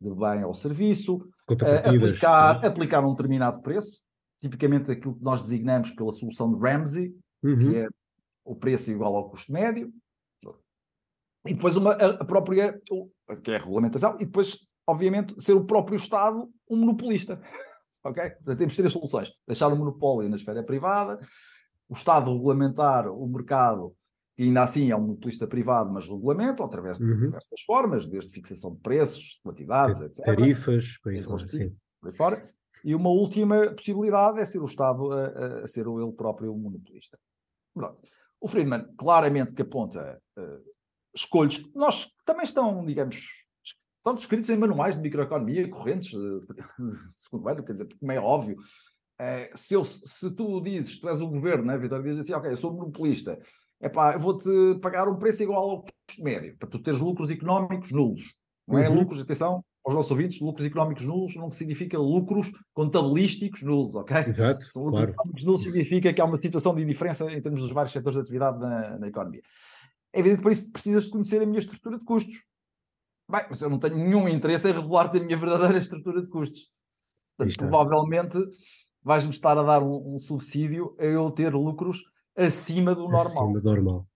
de 0.00 0.14
bem 0.14 0.44
ou 0.44 0.54
serviço, 0.54 1.28
eh, 1.50 1.88
aplicar, 1.88 2.60
né? 2.60 2.68
aplicar 2.68 3.04
um 3.04 3.12
determinado 3.12 3.60
preço, 3.60 4.00
tipicamente 4.40 4.90
aquilo 4.90 5.14
que 5.14 5.22
nós 5.22 5.42
designamos 5.42 5.90
pela 5.90 6.10
solução 6.10 6.52
de 6.52 6.60
Ramsey, 6.60 7.14
Uhum. 7.42 7.58
que 7.58 7.76
é 7.76 7.88
o 8.44 8.54
preço 8.54 8.90
igual 8.90 9.16
ao 9.16 9.28
custo 9.28 9.52
médio, 9.52 9.92
e 11.46 11.54
depois 11.54 11.76
uma, 11.76 11.92
a, 11.92 12.24
própria, 12.24 12.80
que 13.42 13.50
é 13.50 13.56
a 13.56 13.58
regulamentação, 13.58 14.14
e 14.20 14.24
depois, 14.24 14.58
obviamente, 14.86 15.34
ser 15.42 15.54
o 15.54 15.64
próprio 15.64 15.96
Estado 15.96 16.48
um 16.70 16.76
monopolista. 16.76 17.40
ok? 18.04 18.30
Portanto, 18.30 18.58
temos 18.58 18.76
três 18.76 18.92
soluções. 18.92 19.32
Deixar 19.46 19.68
o 19.68 19.76
monopólio 19.76 20.28
na 20.28 20.36
esfera 20.36 20.62
privada, 20.62 21.18
o 21.92 21.94
Estado 21.94 22.32
regulamentar 22.32 23.06
o 23.06 23.26
mercado, 23.28 23.94
que 24.34 24.44
ainda 24.44 24.62
assim 24.62 24.90
é 24.90 24.96
um 24.96 25.02
monopolista 25.02 25.46
privado, 25.46 25.92
mas 25.92 26.08
regulamenta, 26.08 26.64
através 26.64 26.96
de 26.96 27.04
Uhum. 27.04 27.18
diversas 27.18 27.60
formas, 27.66 28.08
desde 28.08 28.32
fixação 28.32 28.74
de 28.74 28.80
preços, 28.80 29.38
quantidades, 29.44 30.00
etc 30.00 30.24
Tarifas, 30.24 30.96
por 31.02 31.12
aí 31.12 31.20
fora, 31.22 31.46
sim. 31.48 31.76
por 32.00 32.08
aí 32.08 32.16
fora. 32.16 32.42
E 32.82 32.94
uma 32.94 33.10
última 33.10 33.70
possibilidade 33.74 34.40
é 34.40 34.46
ser 34.46 34.60
o 34.60 34.64
Estado 34.64 35.12
a, 35.12 35.24
a- 35.26 35.64
a 35.64 35.66
ser 35.68 35.86
o 35.86 36.00
ele 36.00 36.12
próprio 36.12 36.56
monopolista. 36.56 37.18
Pronto. 37.74 38.00
O 38.40 38.48
Friedman 38.48 38.86
claramente 38.96 39.52
que 39.54 39.60
aponta 39.62 40.18
escolhas 41.14 41.58
que 41.58 41.70
nós 41.76 42.08
também 42.24 42.44
estão, 42.44 42.82
digamos, 42.86 43.46
estão 43.98 44.14
descritos 44.14 44.48
em 44.50 44.56
manuais 44.56 44.96
de 44.96 45.02
microeconomia 45.02 45.68
correntes 45.68 46.14
eh, 46.14 46.18
de 46.18 46.62
segundo 47.14 47.48
ano, 47.50 47.62
quer 47.62 47.72
dizer, 47.74 47.84
porque 47.84 48.00
como 48.00 48.12
é 48.12 48.18
óbvio, 48.18 48.56
eh, 49.22 49.50
se, 49.54 49.74
eu- 49.74 49.84
se 49.84 50.30
tu 50.34 50.60
dizes, 50.60 50.98
tu 50.98 51.08
és 51.08 51.20
o 51.20 51.28
governo, 51.28 51.64
né, 51.64 51.78
Vitor, 51.78 52.02
dizes 52.02 52.20
assim, 52.20 52.32
ok, 52.34 52.50
eu 52.50 52.56
sou 52.56 52.72
monopolista, 52.72 53.38
epá, 53.80 54.14
eu 54.14 54.18
vou-te 54.20 54.50
pagar 54.80 55.08
um 55.08 55.16
preço 55.16 55.42
igual 55.42 55.70
ao 55.70 55.82
custo 55.82 56.22
médio, 56.22 56.56
para 56.58 56.68
tu 56.68 56.78
teres 56.80 57.00
lucros 57.00 57.30
económicos 57.30 57.92
nulos. 57.92 58.34
Não 58.66 58.78
é 58.78 58.88
Uhum. 58.88 58.96
lucros, 59.00 59.20
atenção, 59.20 59.64
aos 59.84 59.94
nossos 59.94 60.10
ouvintes, 60.10 60.40
lucros 60.40 60.66
económicos 60.66 61.04
nulos 61.04 61.34
não 61.36 61.50
significa 61.50 61.98
lucros 61.98 62.52
contabilísticos 62.72 63.62
nulos, 63.62 63.94
ok? 63.96 64.16
Exato, 64.26 64.62
São 64.70 64.82
lucros 64.84 65.00
claro. 65.02 65.12
económicos 65.12 65.44
nulos 65.44 65.60
Isso. 65.62 65.70
significa 65.72 66.12
que 66.12 66.20
há 66.20 66.24
uma 66.24 66.38
situação 66.38 66.74
de 66.74 66.82
indiferença 66.82 67.30
em 67.30 67.40
termos 67.42 67.60
dos 67.60 67.72
vários 67.72 67.92
setores 67.92 68.14
de 68.16 68.22
atividade 68.22 68.58
na, 68.60 68.98
na 68.98 69.08
economia. 69.08 69.42
É 70.12 70.20
evidente 70.20 70.38
que 70.38 70.42
para 70.42 70.52
isso 70.52 70.70
precisas 70.72 71.04
de 71.04 71.10
conhecer 71.10 71.42
a 71.42 71.46
minha 71.46 71.58
estrutura 71.58 71.98
de 71.98 72.04
custos. 72.04 72.44
Bem, 73.30 73.42
mas 73.48 73.62
eu 73.62 73.70
não 73.70 73.78
tenho 73.78 73.96
nenhum 73.96 74.28
interesse 74.28 74.68
em 74.68 74.72
revelar-te 74.72 75.18
a 75.18 75.22
minha 75.22 75.36
verdadeira 75.36 75.78
estrutura 75.78 76.20
de 76.22 76.28
custos. 76.28 76.70
Portanto, 77.36 77.56
provavelmente 77.58 78.38
vais-me 79.02 79.30
estar 79.30 79.56
a 79.58 79.62
dar 79.62 79.82
um, 79.82 80.14
um 80.14 80.18
subsídio 80.18 80.94
a 80.98 81.04
eu 81.04 81.30
ter 81.30 81.52
lucros 81.54 82.02
acima 82.36 82.94
do 82.94 83.02
normal. 83.02 83.26
Acima 83.26 83.60
do 83.60 83.64
normal. 83.64 84.06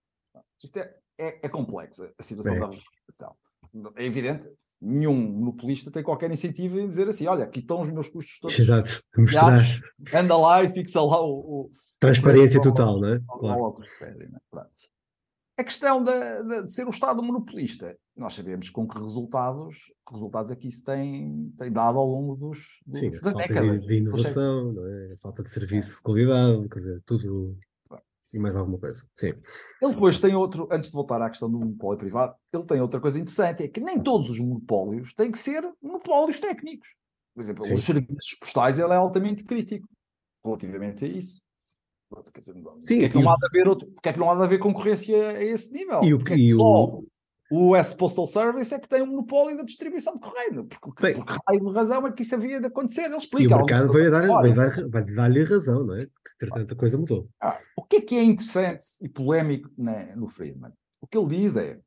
Isto 0.61 0.77
é, 0.79 0.91
é, 1.19 1.45
é 1.45 1.49
complexo, 1.49 2.03
a 2.17 2.23
situação 2.23 2.53
É. 2.55 2.59
da 2.59 2.65
regulamentação. 2.67 3.35
É 3.95 4.05
evidente, 4.05 4.47
nenhum 4.81 5.13
monopolista 5.15 5.91
tem 5.91 6.01
qualquer 6.03 6.31
incentivo 6.31 6.79
em 6.79 6.87
dizer 6.89 7.07
assim: 7.07 7.27
olha, 7.27 7.43
aqui 7.43 7.59
estão 7.59 7.81
os 7.81 7.91
meus 7.91 8.07
custos 8.09 8.39
todos. 8.39 8.57
Exato. 8.57 9.01
Mostrar 9.17 9.59
Anda 10.15 10.37
lá 10.37 10.63
e 10.63 10.69
fixa 10.69 11.01
lá 11.01 11.21
o, 11.21 11.65
o 11.65 11.69
transparência 11.99 12.57
ao- 12.57 12.63
total, 12.63 12.99
não 12.99 13.09
é? 13.09 13.19
ao- 13.27 13.39
Claro. 13.39 13.63
ao 13.65 13.75
é? 14.01 14.15
A 15.59 15.63
questão 15.63 16.03
da- 16.03 16.43
da- 16.43 16.61
de 16.61 16.71
ser 16.71 16.85
o 16.85 16.91
Estado 16.91 17.23
monopolista, 17.23 17.97
nós 18.15 18.35
sabemos 18.35 18.69
com 18.69 18.87
que 18.87 18.99
resultados, 18.99 19.75
que 20.07 20.13
resultados 20.13 20.51
é 20.51 20.55
que 20.55 20.67
isso 20.67 20.83
tem, 20.83 21.51
tem 21.57 21.71
dado 21.71 21.97
ao 21.97 22.05
longo 22.07 22.35
dos, 22.35 22.59
dos 22.85 22.99
Sim, 22.99 23.07
a 23.07 23.11
das 23.11 23.19
falta 23.21 23.37
décadas. 23.39 23.79
de, 23.81 23.87
de 23.87 23.95
inovação, 23.95 24.75
é? 24.87 25.15
Falta 25.17 25.41
de 25.41 25.49
serviço 25.49 25.97
de 25.97 26.03
qualidade, 26.03 26.69
quer 26.69 26.77
dizer, 26.79 27.01
tudo 27.05 27.57
e 28.33 28.37
mais 28.39 28.55
alguma 28.55 28.77
coisa. 28.77 29.03
Sim. 29.15 29.33
Ele 29.81 29.93
depois 29.93 30.19
tem 30.19 30.35
outro, 30.35 30.67
antes 30.71 30.89
de 30.89 30.95
voltar 30.95 31.21
à 31.21 31.29
questão 31.29 31.49
do 31.49 31.57
monopólio 31.57 31.97
privado, 31.97 32.35
ele 32.53 32.65
tem 32.65 32.79
outra 32.81 32.99
coisa 32.99 33.17
interessante, 33.17 33.63
é 33.63 33.67
que 33.67 33.79
nem 33.79 33.99
todos 34.03 34.29
os 34.29 34.39
monopólios 34.39 35.13
têm 35.13 35.31
que 35.31 35.39
ser 35.39 35.63
monopólios 35.81 36.39
técnicos. 36.39 36.89
Por 37.33 37.41
exemplo, 37.41 37.65
Sim. 37.65 37.73
os 37.73 37.83
serviços 37.85 38.35
postais 38.39 38.79
ele 38.79 38.91
é 38.93 38.95
altamente 38.97 39.43
crítico 39.43 39.87
relativamente 40.45 41.05
a 41.05 41.07
isso. 41.07 41.41
Pronto, 42.09 42.31
quer 42.31 42.39
dizer, 42.39 42.53
Sim, 42.53 42.61
porque 42.61 43.05
é 43.05 43.09
que 43.09 43.15
não 43.15 43.23
e 43.23 43.27
há 43.27 43.35
de 43.35 43.45
haver 43.47 43.67
outro, 43.67 43.87
porque 43.91 44.09
é 44.09 44.13
que 44.13 44.19
não 44.19 44.29
há 44.31 44.35
de 44.35 44.43
haver 44.43 44.59
concorrência 44.59 45.29
a 45.29 45.43
esse 45.43 45.73
nível? 45.73 45.99
E 46.03 46.13
o- 46.13 46.17
Porque 46.17 46.33
é 46.33 46.35
que 46.37 46.41
e 46.41 46.55
o- 46.55 47.05
o 47.51 47.71
US 47.75 47.93
Postal 47.93 48.25
Service 48.27 48.73
é 48.73 48.79
que 48.79 48.87
tem 48.87 49.01
um 49.01 49.07
monopólio 49.07 49.57
da 49.57 49.63
distribuição 49.63 50.13
de 50.15 50.21
correio. 50.21 50.65
Porque, 50.65 51.01
Bem, 51.03 51.13
por 51.15 51.25
que 51.25 51.33
raio 51.47 51.65
de 51.67 51.73
razão 51.75 52.07
é 52.07 52.11
que 52.11 52.21
isso 52.21 52.35
havia 52.35 52.59
de 52.61 52.67
acontecer? 52.67 53.03
Ele 53.05 53.15
E 53.15 53.17
explica. 53.17 53.53
o 53.55 53.57
mercado 53.57 53.91
vai 53.91 54.09
dar, 54.09 54.29
Olha, 54.29 54.53
vai 54.53 54.53
dar, 54.53 54.89
vai 54.89 55.03
dar-lhe 55.03 55.43
razão, 55.43 55.85
não 55.85 55.95
é? 55.95 56.05
Porque, 56.05 56.29
entretanto, 56.45 56.73
a 56.73 56.77
coisa 56.77 56.97
mudou. 56.97 57.29
Ah, 57.41 57.59
o 57.75 57.83
que 57.83 57.97
é 57.97 58.01
que 58.01 58.15
é 58.15 58.23
interessante 58.23 58.83
e 59.01 59.09
polémico 59.09 59.69
né, 59.77 60.13
no 60.15 60.27
Friedman? 60.27 60.71
O 61.01 61.07
que 61.07 61.17
ele 61.17 61.27
diz 61.27 61.57
é: 61.57 61.79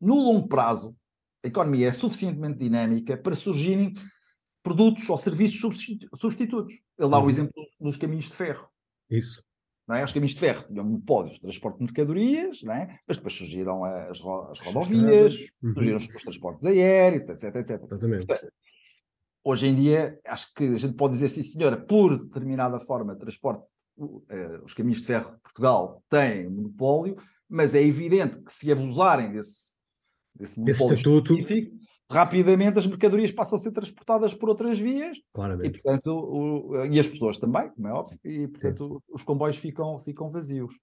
no 0.00 0.16
longo 0.16 0.48
prazo, 0.48 0.94
a 1.42 1.48
economia 1.48 1.88
é 1.88 1.92
suficientemente 1.92 2.58
dinâmica 2.58 3.16
para 3.16 3.34
surgirem 3.34 3.94
produtos 4.62 5.08
ou 5.08 5.16
serviços 5.16 5.60
substitu- 5.60 6.08
substitutos. 6.14 6.74
Ele 6.98 7.08
dá 7.10 7.18
o 7.18 7.22
Uhum. 7.22 7.30
exemplo 7.30 7.52
dos 7.80 7.96
caminhos 7.96 8.26
de 8.26 8.36
ferro. 8.36 8.68
Isso. 9.10 9.42
Não 9.86 9.96
é? 9.96 10.04
Os 10.04 10.12
caminhos 10.12 10.34
de 10.34 10.40
ferro 10.40 10.64
tinham 10.66 10.84
monopólios 10.84 11.36
de 11.36 11.40
transporte 11.40 11.78
de 11.78 11.84
mercadorias, 11.84 12.62
não 12.62 12.74
é? 12.74 12.98
mas 13.08 13.16
depois 13.16 13.32
surgiram 13.34 13.82
as, 13.84 14.20
ro- 14.20 14.50
as 14.50 14.58
rodovias, 14.60 15.34
uhum. 15.62 15.72
surgiram 15.72 15.96
os, 15.96 16.08
os 16.14 16.22
transportes 16.22 16.66
aéreos, 16.66 17.22
etc, 17.22 17.56
etc. 17.56 17.82
Exatamente. 17.84 18.26
Hoje 19.42 19.66
em 19.66 19.74
dia, 19.74 20.20
acho 20.26 20.52
que 20.52 20.64
a 20.64 20.76
gente 20.78 20.94
pode 20.94 21.14
dizer, 21.14 21.28
sim, 21.30 21.42
senhora, 21.42 21.76
por 21.80 22.18
determinada 22.18 22.78
forma 22.78 23.16
transporte, 23.16 23.66
eh, 24.28 24.60
os 24.62 24.74
caminhos 24.74 25.00
de 25.00 25.06
ferro 25.06 25.30
de 25.30 25.40
Portugal 25.40 26.04
têm 26.08 26.50
monopólio, 26.50 27.16
mas 27.48 27.74
é 27.74 27.82
evidente 27.82 28.38
que 28.42 28.52
se 28.52 28.70
abusarem 28.70 29.32
desse, 29.32 29.74
desse 30.34 30.62
Desse 30.62 30.80
monopólio 30.80 30.94
estatuto. 30.96 31.34
específico, 31.38 31.76
rapidamente 32.10 32.78
as 32.78 32.86
mercadorias 32.86 33.30
passam 33.30 33.58
a 33.58 33.60
ser 33.60 33.70
transportadas 33.72 34.32
por 34.34 34.48
outras 34.48 34.78
vias 34.78 35.18
e, 35.18 35.24
Claramente. 35.32 35.82
portanto, 35.82 36.08
o- 36.10 36.84
e 36.86 36.98
as 36.98 37.06
pessoas 37.06 37.36
também, 37.36 37.70
como 37.70 37.88
é 37.88 37.92
óbvio, 37.92 38.18
e, 38.24 38.48
portanto, 38.48 39.02
os 39.10 39.22
comboios 39.22 39.56
ficam, 39.56 39.98
ficam 39.98 40.30
vazios. 40.30 40.74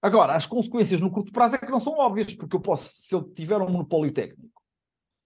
Agora, 0.00 0.34
as 0.34 0.46
consequências 0.46 1.00
no 1.00 1.10
curto 1.10 1.32
prazo 1.32 1.56
é 1.56 1.58
que 1.58 1.70
não 1.70 1.78
são 1.80 1.94
óbvias, 1.94 2.34
porque 2.34 2.56
eu 2.56 2.60
posso, 2.60 2.90
se 2.92 3.14
eu 3.14 3.22
tiver 3.22 3.58
um 3.58 3.70
monopólio 3.70 4.12
técnico, 4.12 4.50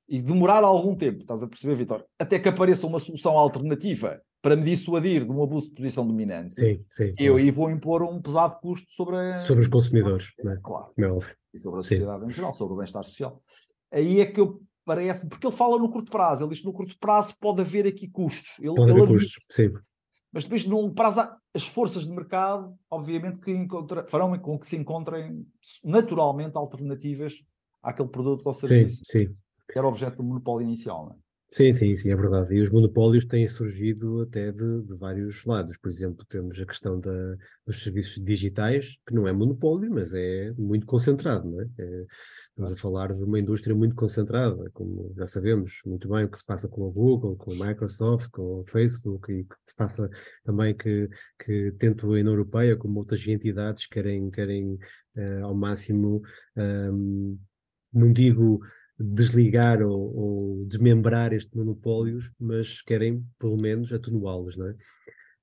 e 0.09 0.23
demorar 0.23 0.63
algum 0.63 0.95
tempo, 0.95 1.21
estás 1.23 1.43
a 1.43 1.49
perceber, 1.49 1.75
Vitor, 1.75 2.05
até 2.19 2.39
que 2.39 2.49
apareça 2.49 2.87
uma 2.87 3.01
solução 3.01 3.37
alternativa 3.37 4.23
para 4.41 4.55
me 4.55 4.63
dissuadir 4.63 5.25
de 5.25 5.33
um 5.33 5.43
abuso 5.43 5.69
de 5.69 5.75
posição 5.75 6.07
dominante, 6.07 6.55
sim, 6.55 6.85
sim, 6.89 7.13
eu 7.19 7.37
aí 7.37 7.51
vou 7.51 7.69
impor 7.71 8.05
um 8.05 8.23
pesado 8.23 8.61
custo 8.61 8.87
sobre, 8.93 9.17
a... 9.17 9.39
sobre 9.41 9.63
os 9.63 9.69
consumidores, 9.69 10.29
é? 10.39 10.57
claro, 10.63 10.93
Meu. 10.97 11.21
e 11.53 11.59
sobre 11.59 11.81
a 11.81 11.83
sociedade 11.83 12.21
sim. 12.21 12.27
em 12.27 12.31
geral, 12.31 12.55
sobre 12.55 12.75
o 12.75 12.77
bem-estar 12.77 13.03
social. 13.03 13.43
Aí 13.91 14.21
é 14.21 14.27
que 14.27 14.39
eu 14.39 14.63
parece 14.87 15.29
porque 15.29 15.47
ele 15.47 15.55
fala 15.55 15.79
no 15.79 15.91
curto 15.91 16.11
prazo, 16.11 16.45
ele 16.45 16.51
diz 16.51 16.61
que 16.61 16.67
no 16.67 16.73
curto 16.73 16.97
prazo 16.99 17.35
pode 17.39 17.61
haver 17.61 17.87
aqui 17.87 18.09
custos. 18.09 18.57
Ele, 18.59 18.75
pode 18.75 18.93
haver 18.93 19.09
custos, 19.09 19.47
sim. 19.51 19.71
Mas 20.33 20.45
depois, 20.45 20.65
no 20.65 20.93
prazo, 20.95 21.23
as 21.55 21.67
forças 21.67 22.07
de 22.07 22.13
mercado, 22.13 22.75
obviamente, 22.91 23.41
que 23.41 23.51
encontra, 23.51 24.07
farão 24.07 24.37
com 24.39 24.59
que 24.59 24.67
se 24.67 24.77
encontrem 24.77 25.47
naturalmente 25.85 26.57
alternativas 26.57 27.43
àquele 27.83 28.09
produto 28.09 28.47
ou 28.47 28.55
serviço 28.55 29.03
sim, 29.05 29.27
sim. 29.27 29.37
que 29.71 29.79
era 29.79 29.89
objeto 29.89 30.19
do 30.19 30.23
monopólio 30.23 30.67
inicial. 30.67 31.07
Não 31.07 31.13
é? 31.13 31.26
Sim, 31.49 31.73
sim, 31.73 31.95
sim, 31.95 32.11
é 32.11 32.17
verdade. 32.17 32.55
E 32.55 32.61
os 32.61 32.71
monopólios 32.71 33.25
têm 33.25 33.47
surgido 33.47 34.21
até 34.23 34.51
de, 34.51 34.83
de 34.83 34.95
vários 34.99 35.45
lados. 35.45 35.79
Por 35.79 35.89
exemplo, 35.89 36.27
temos 36.29 36.59
a 36.59 36.67
questão 36.67 36.99
da, 36.99 37.37
dos 37.65 37.83
serviços 37.83 38.23
digitais, 38.23 38.99
que 39.07 39.15
não 39.15 39.29
é 39.29 39.33
monopólio, 39.33 39.91
mas 39.91 40.13
é 40.13 40.53
muito 40.59 40.85
concentrado, 40.87 41.49
não 41.49 41.61
é? 41.61 41.69
é 41.79 42.05
estamos 42.49 42.73
a 42.73 42.77
falar 42.77 43.13
de 43.13 43.23
uma 43.23 43.39
indústria 43.39 43.75
muito 43.77 43.95
concentrada, 43.95 44.71
como 44.73 45.15
já 45.17 45.25
sabemos 45.27 45.81
muito 45.87 46.09
bem 46.09 46.25
o 46.25 46.29
que 46.29 46.39
se 46.39 46.45
passa 46.45 46.69
com 46.69 46.87
a 46.87 46.91
Google, 46.91 47.37
com 47.37 47.53
a 47.53 47.69
Microsoft, 47.69 48.29
com 48.31 48.61
o 48.61 48.67
Facebook, 48.67 49.33
e 49.33 49.43
o 49.43 49.45
que 49.45 49.57
se 49.67 49.77
passa 49.77 50.11
também 50.45 50.77
que, 50.77 51.09
que 51.39 51.73
tanto 51.79 52.07
a 52.07 52.11
União 52.11 52.33
Europeia 52.33 52.77
como 52.77 52.99
outras 52.99 53.27
entidades 53.29 53.87
querem, 53.87 54.31
querem 54.31 54.75
uh, 55.17 55.45
ao 55.45 55.55
máximo, 55.55 56.23
um, 56.57 57.39
não 57.93 58.13
digo 58.13 58.61
desligar 58.99 59.83
ou, 59.83 60.17
ou, 60.17 60.67
desmembrar 60.67 61.33
estes 61.33 61.55
monopólios, 61.55 62.31
mas 62.39 62.81
querem 62.81 63.25
pelo 63.39 63.57
menos 63.57 63.93
atenuá-los, 63.93 64.57
não 64.57 64.69
é? 64.69 64.73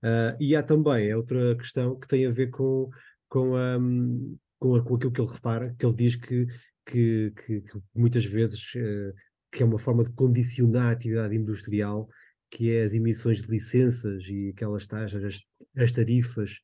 Uh, 0.03 0.37
e 0.39 0.55
há 0.55 0.61
também 0.61 1.13
outra 1.13 1.55
questão 1.55 1.97
que 1.97 2.07
tem 2.07 2.25
a 2.25 2.29
ver 2.29 2.49
com, 2.49 2.89
com, 3.29 3.55
um, 3.55 4.37
com, 4.59 4.75
a, 4.75 4.83
com 4.83 4.95
aquilo 4.95 5.11
que 5.11 5.21
ele 5.21 5.31
repara, 5.31 5.73
que 5.77 5.85
ele 5.85 5.95
diz 5.95 6.15
que, 6.15 6.45
que, 6.85 7.31
que, 7.31 7.61
que 7.61 7.79
muitas 7.95 8.25
vezes 8.25 8.59
uh, 8.75 9.13
que 9.53 9.63
é 9.63 9.65
uma 9.65 9.77
forma 9.77 10.03
de 10.03 10.11
condicionar 10.11 10.87
a 10.87 10.91
atividade 10.91 11.35
industrial, 11.35 12.09
que 12.49 12.71
é 12.71 12.83
as 12.83 12.93
emissões 12.93 13.41
de 13.41 13.49
licenças 13.49 14.25
e 14.27 14.49
aquelas 14.49 14.85
taxas, 14.85 15.23
as, 15.23 15.39
as 15.77 15.91
tarifas, 15.91 16.59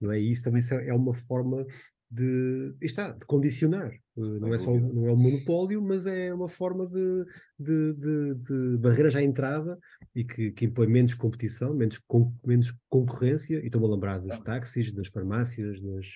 não 0.00 0.12
é? 0.12 0.20
E 0.20 0.30
isso 0.30 0.44
também 0.44 0.62
é 0.70 0.94
uma 0.94 1.14
forma 1.14 1.64
de, 2.10 2.74
está, 2.80 3.12
de 3.12 3.26
condicionar. 3.26 3.90
Uh, 4.16 4.40
não 4.40 4.54
é, 4.54 4.58
só, 4.58 4.70
não 4.72 5.08
é 5.08 5.12
um 5.12 5.16
monopólio, 5.16 5.82
mas 5.82 6.06
é 6.06 6.32
uma 6.32 6.48
forma 6.48 6.84
de, 6.86 7.24
de, 7.58 7.94
de, 7.94 8.34
de 8.34 8.78
barreira 8.78 9.18
à 9.18 9.22
entrada 9.22 9.78
e 10.14 10.24
que, 10.24 10.52
que, 10.52 10.64
impõe 10.64 10.86
menos 10.86 11.14
competição, 11.14 11.74
menos, 11.74 11.98
com, 12.06 12.32
menos 12.44 12.72
concorrência. 12.88 13.60
E 13.60 13.66
estou-me 13.66 13.86
a 13.86 13.90
lembrar 13.90 14.18
dos 14.18 14.38
táxis, 14.40 14.92
das 14.92 15.08
farmácias, 15.08 15.80
das. 15.80 16.06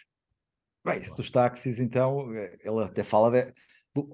Bem, 0.84 1.00
isso 1.00 1.16
dos 1.16 1.30
táxis, 1.30 1.78
então, 1.78 2.32
eh, 2.34 2.56
ele 2.64 2.84
até 2.84 3.02
fala 3.02 3.30
de. 3.30 3.52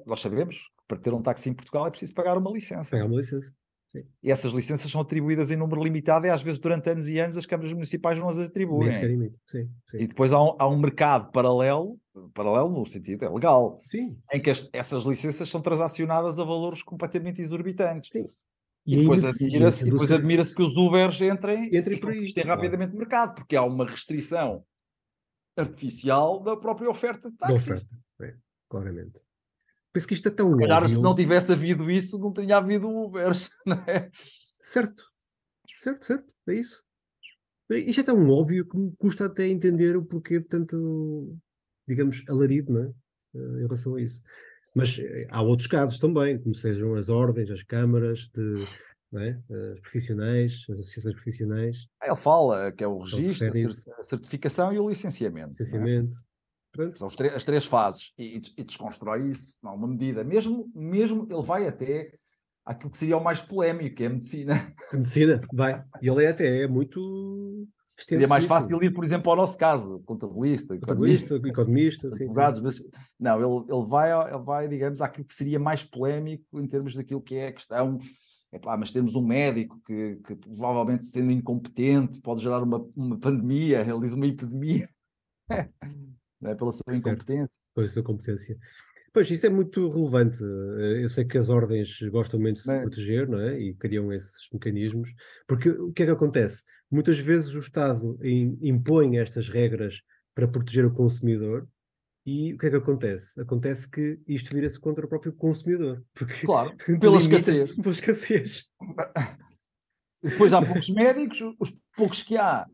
Nós 0.06 0.20
sabemos 0.20 0.56
que 0.56 0.84
para 0.88 0.98
ter 0.98 1.12
um 1.12 1.22
táxi 1.22 1.50
em 1.50 1.54
Portugal 1.54 1.86
é 1.86 1.90
preciso 1.90 2.14
pagar 2.14 2.36
uma 2.38 2.50
licença. 2.50 2.90
Pagar 2.90 3.06
uma 3.06 3.16
licença. 3.16 3.54
E 4.22 4.30
essas 4.30 4.52
licenças 4.52 4.90
são 4.90 5.00
atribuídas 5.00 5.50
em 5.50 5.56
número 5.56 5.82
limitado 5.82 6.26
e 6.26 6.30
às 6.30 6.42
vezes 6.42 6.59
durante 6.59 6.90
anos 6.90 7.09
e 7.09 7.18
anos 7.18 7.37
as 7.37 7.46
câmaras 7.46 7.72
municipais 7.72 8.18
não 8.18 8.28
as 8.28 8.38
atribuem. 8.38 8.90
Sim, 9.46 9.70
sim. 9.87 9.98
E 9.98 10.06
depois 10.06 10.32
há 10.32 10.42
um, 10.42 10.56
há 10.59 10.68
um, 10.68 10.78
mercado 10.78 11.30
paralelo, 11.30 11.98
paralelo 12.35 12.70
no 12.70 12.85
sentido, 12.87 13.24
é 13.24 13.28
legal, 13.28 13.78
em 14.32 14.40
que 14.40 14.50
as, 14.50 14.68
essas 14.72 15.04
licenças 15.04 15.48
são 15.48 15.61
transacionadas 15.61 16.38
a 16.38 16.44
valores 16.44 16.82
completamente 16.82 17.40
exorbitantes. 17.40 18.11
Sim. 18.11 18.28
E, 18.87 18.94
e 18.94 19.00
depois 19.00 19.24
admira-se 19.24 19.85
admira 20.14 20.44
que 20.44 20.62
os 20.62 20.76
Ubers 20.76 21.20
entrem, 21.20 21.76
entrem 21.76 21.98
por 21.98 22.11
aí. 22.11 22.32
Claro. 22.32 22.48
rapidamente 22.48 22.92
no 22.92 22.98
mercado, 22.98 23.35
porque 23.35 23.56
há 23.56 23.64
uma 23.64 23.85
restrição 23.85 24.64
artificial 25.56 26.40
da 26.40 26.56
própria 26.56 26.88
oferta 26.88 27.28
de 27.30 27.37
táxis. 27.37 27.66
Da 27.66 27.74
oferta, 27.74 27.96
é, 28.20 28.35
claramente. 28.68 29.25
Penso 29.96 30.09
que 30.09 30.12
isto 30.12 30.28
é 30.28 30.30
tão 30.30 30.50
se 30.50 30.59
calhar, 30.59 30.90
se 30.90 31.00
não 31.00 31.14
tivesse 31.14 31.50
havido 31.50 31.90
isso, 31.90 32.18
não 32.18 32.30
teria 32.30 32.59
havido 32.59 32.87
Ubers, 32.87 33.48
não 33.64 33.82
é? 33.87 34.11
Certo, 34.61 35.02
certo, 35.74 36.04
certo, 36.04 36.30
é 36.46 36.54
isso. 36.54 36.82
Isto 37.70 38.02
é 38.02 38.04
tão 38.04 38.28
óbvio 38.28 38.68
que 38.68 38.76
me 38.76 38.92
custa 38.98 39.24
até 39.24 39.48
entender 39.48 39.96
o 39.96 40.04
porquê 40.04 40.38
de 40.38 40.44
tanto, 40.44 41.35
digamos, 41.88 42.22
alarido, 42.28 42.74
não 42.74 42.82
é? 42.82 42.92
Eh, 43.37 43.61
em 43.61 43.62
relação 43.62 43.94
a 43.94 44.02
isso. 44.02 44.20
Mas 44.74 44.98
eh, 44.98 45.26
há 45.30 45.40
outros 45.40 45.66
casos 45.66 45.98
também, 45.98 46.38
como 46.38 46.54
sejam 46.54 46.94
as 46.94 47.09
ordens, 47.09 47.50
as 47.50 47.62
câmaras 47.62 48.28
de, 48.35 48.66
é? 49.14 49.38
As 49.72 49.80
profissionais, 49.80 50.66
as 50.68 50.78
associações 50.78 51.14
profissionais. 51.14 51.88
Ele 52.02 52.16
fala 52.16 52.70
que 52.70 52.85
é 52.85 52.87
o 52.87 52.98
registro, 52.98 53.48
a 53.98 54.04
certificação 54.04 54.74
e 54.74 54.78
o 54.78 54.90
licenciamento. 54.90 55.56
É? 55.62 56.25
São 56.94 57.08
as 57.08 57.44
três 57.44 57.64
fases 57.64 58.12
e, 58.18 58.40
e, 58.56 58.64
desconstrói 58.64 59.30
isso, 59.30 59.58
não, 59.62 59.74
uma 59.74 59.88
medida. 59.88 60.22
Mesmo, 60.24 60.70
mesmo 60.74 61.26
ele 61.30 61.42
vai 61.42 61.66
até 61.66 62.12
aquilo 62.64 62.90
que 62.90 62.98
seria 62.98 63.16
o 63.16 63.24
mais 63.24 63.40
polémico, 63.40 63.96
que 63.96 64.04
é 64.04 64.06
a 64.06 64.10
medicina. 64.10 64.74
A 64.92 64.96
medicina, 64.96 65.40
vai. 65.52 65.84
E 66.02 66.08
ele 66.08 66.24
é 66.24 66.28
até 66.28 66.62
é 66.62 66.68
muito 66.68 67.68
Seria 67.98 68.28
mais 68.28 68.44
fácil 68.44 68.82
ir, 68.82 68.92
por 68.92 69.04
exemplo, 69.04 69.30
ao 69.30 69.36
nosso 69.36 69.56
caso, 69.56 70.02
contabilista, 70.04 70.78
contabilista, 70.78 71.36
economista, 71.36 72.10
sim, 72.10 72.24
advogados. 72.24 72.60
Mas, 72.60 72.82
não, 73.18 73.36
ele, 73.40 73.64
ele, 73.72 73.86
vai, 73.86 74.28
ele 74.28 74.42
vai, 74.44 74.68
digamos, 74.68 75.00
àquilo 75.00 75.26
que 75.26 75.32
seria 75.32 75.58
mais 75.58 75.82
polémico 75.82 76.60
em 76.60 76.66
termos 76.66 76.94
daquilo 76.94 77.22
que 77.22 77.36
é 77.36 77.48
a 77.48 77.52
questão. 77.52 77.98
Epá, 78.52 78.76
mas 78.76 78.90
temos 78.90 79.14
um 79.14 79.26
médico 79.26 79.80
que, 79.84 80.16
que 80.16 80.36
provavelmente 80.36 81.06
sendo 81.06 81.32
incompetente 81.32 82.20
pode 82.20 82.42
gerar 82.42 82.62
uma, 82.62 82.86
uma 82.94 83.18
pandemia, 83.18 83.80
ele 83.80 84.00
diz 84.00 84.12
uma 84.12 84.26
epidemia. 84.26 84.88
é? 86.44 86.55
pela 86.55 86.72
sua 86.72 86.83
certo. 86.87 86.99
incompetência. 86.99 87.61
Pela 87.75 87.88
sua 87.88 88.03
competência. 88.03 88.59
Pois, 89.12 89.31
isso 89.31 89.46
é 89.46 89.51
muito 89.51 89.88
relevante. 89.88 90.44
Eh, 90.44 91.05
eu 91.05 91.09
sei 91.09 91.25
que 91.25 91.38
as 91.38 91.49
ordens 91.49 91.99
gostam 92.11 92.38
muito 92.38 92.57
de 92.57 92.62
se 92.62 92.70
Bem, 92.70 92.83
proteger, 92.83 93.27
não 93.27 93.40
é? 93.40 93.59
E 93.59 93.75
criam 93.75 94.12
esses 94.12 94.46
mecanismos. 94.53 95.11
Porque 95.46 95.70
o 95.70 95.92
que 95.92 96.03
é 96.03 96.07
que 96.07 96.12
acontece? 96.12 96.64
Muitas 96.90 97.18
vezes 97.18 97.55
o 97.55 97.61
Estado 97.61 98.18
impõe 98.61 99.16
estas 99.18 99.49
regras 99.49 100.03
para 100.35 100.46
proteger 100.46 100.85
o 100.85 100.92
consumidor 100.92 101.66
e 102.27 102.53
o 102.53 102.59
que 102.59 102.66
é 102.66 102.70
que 102.70 102.77
acontece? 102.77 103.40
Acontece 103.40 103.88
que 103.88 104.20
isto 104.27 104.53
vira-se 104.53 104.79
contra 104.79 105.07
o 105.07 105.09
próprio 105.09 105.33
consumidor. 105.33 106.05
Porque 106.12 106.44
claro, 106.44 106.77
pela 107.01 107.16
escassez. 107.16 107.75
Pela 107.75 107.92
escassez. 107.92 108.68
Depois 110.22 110.53
há 110.53 110.61
poucos 110.61 110.90
médicos, 110.90 111.40
os 111.59 111.79
poucos 111.96 112.22
que 112.22 112.37
há 112.37 112.66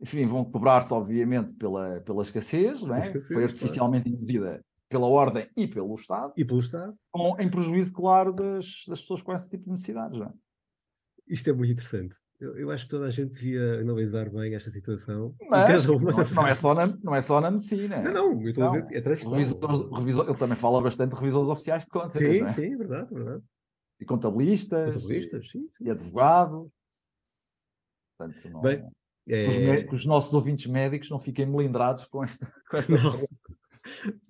enfim, 0.00 0.26
vão 0.26 0.44
cobrar-se, 0.44 0.92
obviamente, 0.92 1.54
pela, 1.54 2.00
pela 2.02 2.22
escassez, 2.22 2.82
não 2.82 2.94
é? 2.94 3.00
Escassez, 3.00 3.32
Foi 3.32 3.44
artificialmente 3.44 4.04
claro. 4.04 4.16
induzida 4.18 4.64
pela 4.88 5.06
ordem 5.06 5.48
e 5.56 5.66
pelo 5.66 5.94
Estado. 5.94 6.32
E 6.36 6.44
pelo 6.44 6.60
Estado. 6.60 6.94
Com, 7.10 7.36
em 7.40 7.50
prejuízo, 7.50 7.92
claro, 7.92 8.32
das, 8.32 8.84
das 8.86 9.00
pessoas 9.00 9.22
com 9.22 9.32
esse 9.32 9.48
tipo 9.48 9.64
de 9.64 9.70
necessidades, 9.70 10.18
não 10.18 10.26
é? 10.26 10.32
Isto 11.28 11.50
é 11.50 11.52
muito 11.52 11.72
interessante. 11.72 12.14
Eu, 12.38 12.56
eu, 12.56 12.70
acho 12.70 12.84
que 12.84 12.90
toda 12.90 13.06
a 13.06 13.10
gente 13.10 13.32
devia 13.32 13.80
analisar 13.80 14.28
bem 14.28 14.54
esta 14.54 14.70
situação. 14.70 15.34
Mas 15.48 15.86
não, 15.86 15.94
não, 16.34 16.46
é 16.46 16.54
só 16.54 16.74
na, 16.74 16.86
não 17.02 17.14
é 17.14 17.22
só 17.22 17.40
na 17.40 17.50
medicina. 17.50 18.02
Não, 18.02 18.12
não, 18.12 18.42
eu 18.42 18.48
estou 18.50 18.64
não. 18.64 18.74
a 18.74 18.80
dizer, 18.80 18.96
é 18.96 19.00
transversal. 19.00 19.90
Revisor, 19.90 20.28
ele 20.28 20.38
também 20.38 20.56
fala 20.56 20.82
bastante 20.82 21.14
de 21.14 21.16
revisores 21.16 21.48
oficiais 21.48 21.84
de 21.84 21.90
contas. 21.90 22.12
Sim, 22.12 22.42
é? 22.42 22.48
sim, 22.48 22.76
verdade, 22.76 23.12
verdade. 23.12 23.42
E 23.98 24.04
contabilistas. 24.04 24.94
Contabilistas, 24.94 25.50
sim, 25.50 25.66
sim. 25.70 25.84
E 25.84 25.90
advogados. 25.90 26.70
Portanto, 28.18 28.50
não... 28.50 28.60
Bem, 28.60 28.86
é... 29.28 29.86
Os, 29.86 30.00
os, 30.00 30.06
nossos 30.06 30.32
ouvintes 30.34 30.66
médicos 30.66 31.10
não 31.10 31.18
fiquem 31.18 31.46
melindrados 31.46 32.04
com 32.04 32.22
esta. 32.22 32.46
Com 32.70 32.76
esta 32.78 32.96
não. 32.96 33.26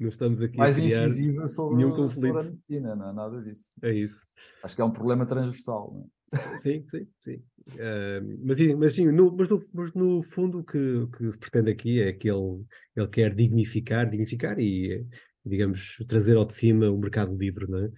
não 0.00 0.08
estamos 0.08 0.40
aqui 0.40 0.56
mais 0.56 0.78
incisiva 0.78 1.48
sobre, 1.48 1.76
nenhum 1.76 1.90
conflito. 1.90 2.34
sobre 2.34 2.40
a 2.40 2.50
medicina, 2.50 2.96
não 2.96 3.10
é 3.10 3.12
nada 3.12 3.42
disso. 3.42 3.72
É 3.82 3.92
isso. 3.92 4.26
Acho 4.62 4.74
que 4.74 4.82
é 4.82 4.84
um 4.84 4.90
problema 4.90 5.26
transversal. 5.26 5.92
Não 5.92 6.02
é? 6.02 6.56
Sim, 6.56 6.84
sim, 6.88 7.06
sim. 7.20 7.42
Uh, 7.74 8.38
mas, 8.42 8.58
mas, 8.74 8.94
sim, 8.94 9.06
no, 9.06 9.34
mas, 9.36 9.48
no, 9.48 9.58
mas 9.72 9.92
no 9.94 10.22
fundo 10.22 10.60
o 10.60 10.64
que, 10.64 11.06
que 11.16 11.30
se 11.30 11.38
pretende 11.38 11.70
aqui 11.70 12.00
é 12.00 12.12
que 12.12 12.30
ele, 12.30 12.64
ele 12.94 13.08
quer 13.08 13.34
dignificar, 13.34 14.08
dignificar 14.08 14.58
e, 14.58 15.04
digamos, 15.44 15.96
trazer 16.08 16.36
ao 16.36 16.44
de 16.44 16.54
cima 16.54 16.90
o 16.90 16.98
mercado 16.98 17.36
livre, 17.36 17.66
não 17.68 17.78
é? 17.78 17.90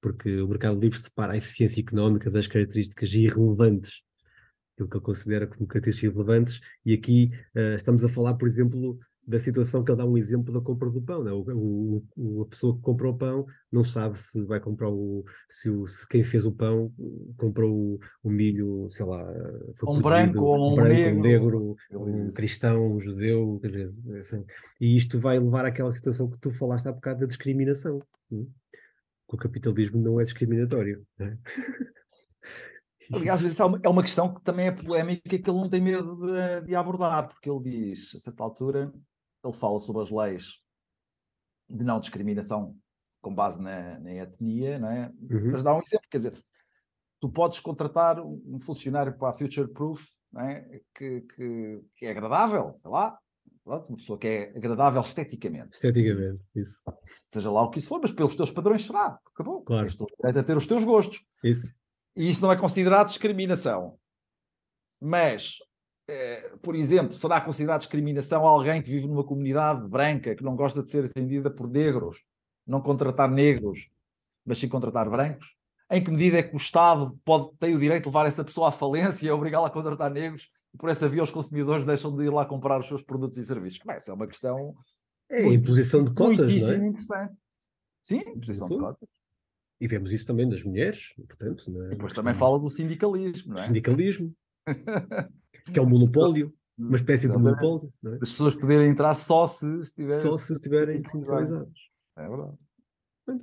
Porque 0.00 0.40
o 0.40 0.48
mercado 0.48 0.78
livre 0.78 0.98
separa 0.98 1.32
a 1.32 1.36
eficiência 1.36 1.80
económica 1.80 2.30
das 2.30 2.46
características 2.46 3.12
irrelevantes 3.12 4.03
aquilo 4.74 4.88
que 4.88 4.96
ele 4.96 5.04
considera 5.04 5.46
como 5.46 5.66
características 5.66 6.12
relevantes, 6.12 6.60
e 6.84 6.92
aqui 6.92 7.30
uh, 7.56 7.74
estamos 7.74 8.04
a 8.04 8.08
falar, 8.08 8.34
por 8.34 8.46
exemplo, 8.46 8.98
da 9.26 9.38
situação 9.38 9.82
que 9.82 9.90
ele 9.90 9.98
dá 9.98 10.04
um 10.04 10.18
exemplo 10.18 10.52
da 10.52 10.60
compra 10.60 10.90
do 10.90 11.00
pão. 11.00 11.22
Né? 11.22 11.32
O, 11.32 12.02
o, 12.16 12.42
a 12.42 12.46
pessoa 12.46 12.76
que 12.76 12.82
compra 12.82 13.08
o 13.08 13.16
pão 13.16 13.46
não 13.72 13.82
sabe 13.82 14.18
se 14.18 14.44
vai 14.44 14.60
comprar 14.60 14.90
o 14.90 15.24
se, 15.48 15.70
o, 15.70 15.86
se 15.86 16.06
quem 16.08 16.22
fez 16.22 16.44
o 16.44 16.52
pão 16.52 16.92
comprou 17.36 17.98
o, 18.22 18.30
milho, 18.30 18.86
sei 18.90 19.06
lá, 19.06 19.24
foi 19.76 19.94
um 19.94 20.00
branco 20.00 20.40
ou 20.40 20.72
um, 20.72 20.74
branco, 20.76 20.90
negro, 20.90 21.18
um 21.18 21.22
negro, 21.22 21.76
um 21.92 22.30
cristão, 22.32 22.94
um 22.94 23.00
judeu, 23.00 23.58
quer 23.62 23.68
dizer, 23.68 23.94
assim, 24.16 24.44
e 24.80 24.94
isto 24.96 25.18
vai 25.18 25.38
levar 25.38 25.64
àquela 25.64 25.90
situação 25.90 26.28
que 26.28 26.38
tu 26.38 26.50
falaste 26.50 26.86
há 26.86 26.92
bocado 26.92 27.20
da 27.20 27.26
discriminação. 27.26 28.00
Que 28.28 29.36
o 29.36 29.38
capitalismo 29.38 30.00
não 30.00 30.20
é 30.20 30.24
discriminatório. 30.24 31.02
Não 31.18 31.26
é? 31.26 31.38
Aliás, 33.12 33.60
é 33.60 33.64
uma, 33.64 33.80
é 33.82 33.88
uma 33.88 34.02
questão 34.02 34.32
que 34.32 34.42
também 34.42 34.68
é 34.68 34.72
polémica 34.72 35.38
que 35.38 35.50
ele 35.50 35.58
não 35.58 35.68
tem 35.68 35.80
medo 35.80 36.16
de, 36.16 36.66
de, 36.66 36.74
abordar, 36.74 37.28
porque 37.28 37.50
ele 37.50 37.60
diz, 37.62 38.14
a 38.14 38.18
certa 38.18 38.42
altura, 38.42 38.92
ele 39.44 39.52
fala 39.52 39.78
sobre 39.78 40.02
as 40.02 40.10
leis 40.10 40.60
de 41.68 41.84
não 41.84 42.00
discriminação 42.00 42.76
com 43.20 43.34
base 43.34 43.60
na, 43.60 43.98
na 44.00 44.12
etnia, 44.12 44.78
não 44.78 44.90
é? 44.90 45.12
Uhum. 45.30 45.50
Mas 45.52 45.62
dá 45.62 45.74
um 45.74 45.80
exemplo, 45.80 46.06
quer 46.10 46.18
dizer, 46.18 46.44
tu 47.20 47.28
podes 47.30 47.60
contratar 47.60 48.20
um 48.20 48.58
funcionário 48.60 49.16
para 49.16 49.30
a 49.30 49.32
Future 49.32 49.68
Proof 49.68 50.04
é? 50.36 50.80
que, 50.94 51.20
que, 51.22 51.80
que, 51.96 52.06
é 52.06 52.10
agradável, 52.10 52.74
sei 52.76 52.90
lá, 52.90 53.18
uma 53.64 53.80
pessoa 53.96 54.18
que 54.18 54.26
é 54.26 54.56
agradável 54.56 55.00
esteticamente. 55.00 55.74
Esteticamente, 55.74 56.42
isso. 56.54 56.82
Seja 57.32 57.50
lá 57.50 57.62
o 57.62 57.70
que 57.70 57.78
isso 57.78 57.88
for, 57.88 58.00
mas 58.00 58.12
pelos 58.12 58.36
teus 58.36 58.50
padrões 58.50 58.84
será. 58.84 59.18
Acabou. 59.32 59.62
Claro. 59.62 59.88
Tens 60.20 60.36
a 60.36 60.42
ter 60.42 60.56
os 60.56 60.66
teus 60.66 60.84
gostos. 60.84 61.24
Isso. 61.42 61.72
E 62.16 62.28
isso 62.28 62.42
não 62.42 62.52
é 62.52 62.56
considerado 62.56 63.08
discriminação. 63.08 63.98
Mas, 65.00 65.58
eh, 66.08 66.56
por 66.62 66.74
exemplo, 66.74 67.16
será 67.16 67.40
considerado 67.40 67.80
discriminação 67.80 68.46
alguém 68.46 68.80
que 68.80 68.90
vive 68.90 69.06
numa 69.06 69.24
comunidade 69.24 69.86
branca, 69.88 70.34
que 70.34 70.44
não 70.44 70.54
gosta 70.54 70.82
de 70.82 70.90
ser 70.90 71.04
atendida 71.06 71.50
por 71.50 71.68
negros, 71.68 72.22
não 72.66 72.80
contratar 72.80 73.30
negros, 73.30 73.90
mas 74.44 74.58
sim 74.58 74.68
contratar 74.68 75.10
brancos? 75.10 75.56
Em 75.90 76.02
que 76.02 76.10
medida 76.10 76.38
é 76.38 76.42
que 76.42 76.54
o 76.54 76.56
Estado 76.56 77.18
pode, 77.24 77.50
tem 77.58 77.74
o 77.74 77.78
direito 77.78 78.04
de 78.04 78.08
levar 78.08 78.26
essa 78.26 78.42
pessoa 78.42 78.68
à 78.68 78.72
falência 78.72 79.26
e 79.26 79.30
obrigá-la 79.30 79.66
a 79.66 79.70
contratar 79.70 80.10
negros 80.10 80.48
e 80.72 80.78
por 80.78 80.88
essa 80.88 81.08
via 81.08 81.22
os 81.22 81.30
consumidores 81.30 81.84
deixam 81.84 82.14
de 82.14 82.24
ir 82.24 82.30
lá 82.30 82.44
comprar 82.46 82.80
os 82.80 82.86
seus 82.86 83.02
produtos 83.02 83.38
e 83.38 83.44
serviços? 83.44 83.80
Essa 83.88 84.10
é 84.10 84.14
uma 84.14 84.26
questão. 84.26 84.74
É 85.28 85.42
muito, 85.42 85.62
imposição 85.62 86.02
de 86.02 86.12
cotas, 86.12 86.54
não 86.54 86.70
é? 86.70 86.76
interessante. 86.76 87.34
Sim, 88.02 88.22
imposição 88.34 88.68
de 88.68 88.78
cotas. 88.78 89.08
E 89.80 89.88
vemos 89.88 90.12
isso 90.12 90.26
também 90.26 90.48
das 90.48 90.62
mulheres, 90.62 91.12
portanto. 91.16 91.82
É? 91.82 91.86
E 91.86 91.90
depois 91.90 92.12
também 92.12 92.34
fala 92.34 92.58
do 92.58 92.70
sindicalismo, 92.70 93.54
não 93.54 93.62
é? 93.62 93.66
Sindicalismo, 93.66 94.34
que 95.72 95.78
é 95.78 95.82
um 95.82 95.88
monopólio, 95.88 96.54
uma 96.78 96.96
espécie 96.96 97.28
de 97.28 97.36
monopólio. 97.36 97.92
É? 98.04 98.14
As 98.22 98.30
pessoas 98.30 98.54
poderem 98.54 98.88
entrar 98.88 99.14
só 99.14 99.46
se 99.46 99.66
estiverem, 99.80 100.22
só 100.22 100.38
se 100.38 100.52
estiverem 100.52 101.04
sindicalizados. 101.04 101.90
É 102.16 102.28
verdade. 102.28 102.56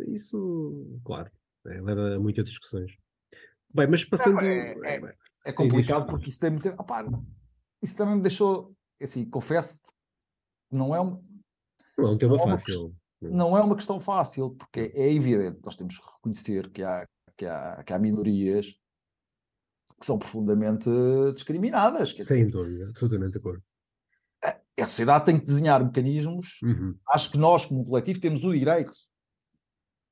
Isso, 0.07 0.99
claro, 1.03 1.29
é, 1.65 1.81
leva 1.81 2.15
a 2.15 2.19
muitas 2.19 2.47
discussões. 2.47 2.91
Bem, 3.73 3.87
mas 3.87 4.05
passando. 4.05 4.39
É, 4.41 4.73
é, 4.83 4.95
é, 4.95 5.15
é 5.45 5.53
complicado 5.53 6.07
porque 6.07 6.29
isso 6.29 6.39
tem 6.39 6.51
muito. 6.51 6.69
Opa, 6.69 7.03
isso 7.81 7.97
também 7.97 8.15
me 8.15 8.21
deixou. 8.21 8.75
Assim, 9.01 9.27
confesso 9.27 9.81
não 10.71 10.95
é 10.95 11.01
um. 11.01 11.23
Não 11.97 12.09
é 12.09 12.11
um 12.11 12.17
tema 12.17 12.37
fácil 12.37 12.95
não 13.21 13.57
é 13.57 13.61
uma 13.61 13.75
questão 13.75 13.99
fácil, 13.99 14.51
porque 14.51 14.91
é 14.93 15.11
evidente, 15.11 15.59
nós 15.63 15.75
temos 15.75 15.97
que 15.97 16.05
reconhecer 16.05 16.69
que 16.71 16.83
há, 16.83 17.07
que 17.37 17.45
há, 17.45 17.83
que 17.83 17.93
há 17.93 17.99
minorias 17.99 18.75
que 19.99 20.05
são 20.05 20.17
profundamente 20.17 20.89
discriminadas. 21.33 22.15
Sem 22.15 22.47
dizer, 22.47 22.51
dúvida, 22.51 22.89
absolutamente 22.89 23.33
de 23.33 23.37
acordo. 23.37 23.63
A, 24.43 24.59
a, 24.79 24.87
sociedade 24.87 25.25
tem 25.25 25.39
que 25.39 25.45
desenhar 25.45 25.83
mecanismos. 25.83 26.59
Uhum. 26.63 26.97
Acho 27.07 27.31
que 27.31 27.37
nós, 27.37 27.65
como 27.65 27.85
coletivo, 27.85 28.19
temos 28.19 28.43
o 28.43 28.51
direito, 28.51 28.93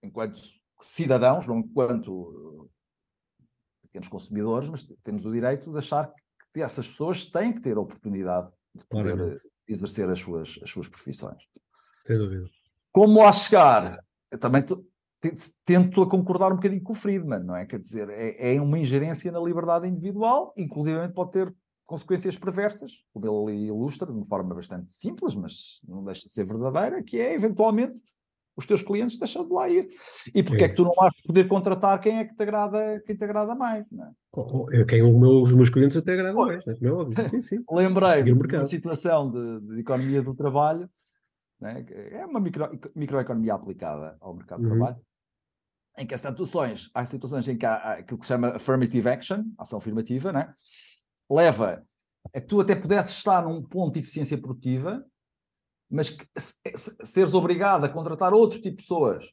enquanto 0.03 0.39
cidadãos, 0.79 1.47
não 1.47 1.59
enquanto 1.59 2.69
pequenos 3.81 4.07
consumidores, 4.07 4.69
mas 4.69 4.83
temos 5.03 5.25
o 5.25 5.31
direito 5.31 5.71
de 5.71 5.77
achar 5.79 6.13
que 6.53 6.61
essas 6.61 6.87
pessoas 6.87 7.25
têm 7.25 7.51
que 7.51 7.61
ter 7.61 7.75
a 7.77 7.81
oportunidade 7.81 8.51
de 8.75 8.85
poder 8.85 9.15
Claramente. 9.15 9.41
exercer 9.67 10.09
as 10.09 10.19
suas, 10.19 10.59
as 10.61 10.69
suas 10.69 10.87
profissões. 10.87 11.43
Sem 12.05 12.17
dúvida. 12.17 12.47
Como 12.91 13.21
lá 13.21 13.31
chegar? 13.31 13.99
Eu 14.31 14.39
também 14.39 14.63
tento 15.65 16.01
a 16.01 16.09
concordar 16.09 16.51
um 16.51 16.55
bocadinho 16.55 16.81
com 16.81 16.93
o 16.93 16.95
Friedman, 16.95 17.43
não 17.43 17.55
é? 17.55 17.65
Quer 17.65 17.79
dizer, 17.79 18.09
é, 18.09 18.55
é 18.55 18.61
uma 18.61 18.79
ingerência 18.79 19.31
na 19.31 19.39
liberdade 19.39 19.87
individual, 19.87 20.53
inclusive 20.57 21.09
pode 21.09 21.31
ter 21.31 21.53
consequências 21.85 22.37
perversas, 22.37 23.03
como 23.11 23.49
ele 23.49 23.65
ilustra 23.67 24.07
de 24.07 24.13
uma 24.13 24.25
forma 24.25 24.53
bastante 24.53 24.91
simples, 24.91 25.35
mas 25.35 25.81
não 25.87 26.03
deixa 26.03 26.27
de 26.27 26.33
ser 26.33 26.45
verdadeira, 26.45 27.03
que 27.03 27.19
é 27.19 27.33
eventualmente 27.33 28.01
os 28.55 28.65
teus 28.65 28.83
clientes 28.83 29.17
deixam 29.17 29.47
de 29.47 29.53
lá 29.53 29.69
ir. 29.69 29.87
E 30.35 30.43
porque 30.43 30.63
é, 30.63 30.67
é 30.67 30.69
que 30.69 30.75
tu 30.75 30.83
não 30.83 30.93
vais 30.93 31.13
poder 31.25 31.47
contratar 31.47 31.99
quem 31.99 32.19
é 32.19 32.25
que 32.25 32.35
te 32.35 32.43
agrada, 32.43 33.01
quem 33.05 33.15
te 33.15 33.23
agrada 33.23 33.55
mais, 33.55 33.85
não 33.91 34.05
é? 34.05 34.11
Oh, 34.33 34.65
oh, 34.65 34.85
quem 34.85 35.01
os 35.01 35.53
meus 35.53 35.69
clientes 35.69 35.97
até 35.97 36.13
agradam 36.13 36.45
mais, 36.45 36.63
não 36.65 36.89
é? 36.89 36.91
óbvio. 36.91 37.27
Sim, 37.27 37.41
sim. 37.41 37.63
Lembrei 37.71 38.21
de 38.21 38.33
uma 38.33 38.65
situação 38.67 39.31
de, 39.31 39.61
de 39.61 39.79
economia 39.79 40.21
do 40.21 40.35
trabalho 40.35 40.89
né? 41.59 41.85
é 42.11 42.25
uma 42.25 42.39
micro, 42.39 42.69
microeconomia 42.95 43.53
aplicada 43.53 44.17
ao 44.19 44.33
mercado 44.33 44.59
uhum. 44.63 44.69
de 44.69 44.75
trabalho, 44.75 45.05
em 45.97 46.05
que 46.05 46.13
há 46.13 46.17
situações, 46.17 46.89
há 46.93 47.05
situações 47.05 47.47
em 47.47 47.57
que 47.57 47.65
há, 47.65 47.93
aquilo 47.93 48.19
que 48.19 48.25
se 48.25 48.29
chama 48.29 48.55
affirmative 48.55 49.09
action, 49.09 49.43
ação 49.57 49.79
afirmativa, 49.79 50.31
né? 50.31 50.53
leva 51.29 51.83
a 52.33 52.41
que 52.41 52.47
tu 52.47 52.59
até 52.59 52.75
pudesses 52.75 53.15
estar 53.17 53.43
num 53.43 53.61
ponto 53.61 53.93
de 53.93 53.99
eficiência 53.99 54.37
produtiva, 54.37 55.05
mas 55.89 56.09
que 56.09 56.25
seres 57.03 57.33
obrigado 57.33 57.83
a 57.83 57.89
contratar 57.89 58.33
outro 58.33 58.61
tipo 58.61 58.77
de 58.77 58.83
pessoas 58.83 59.31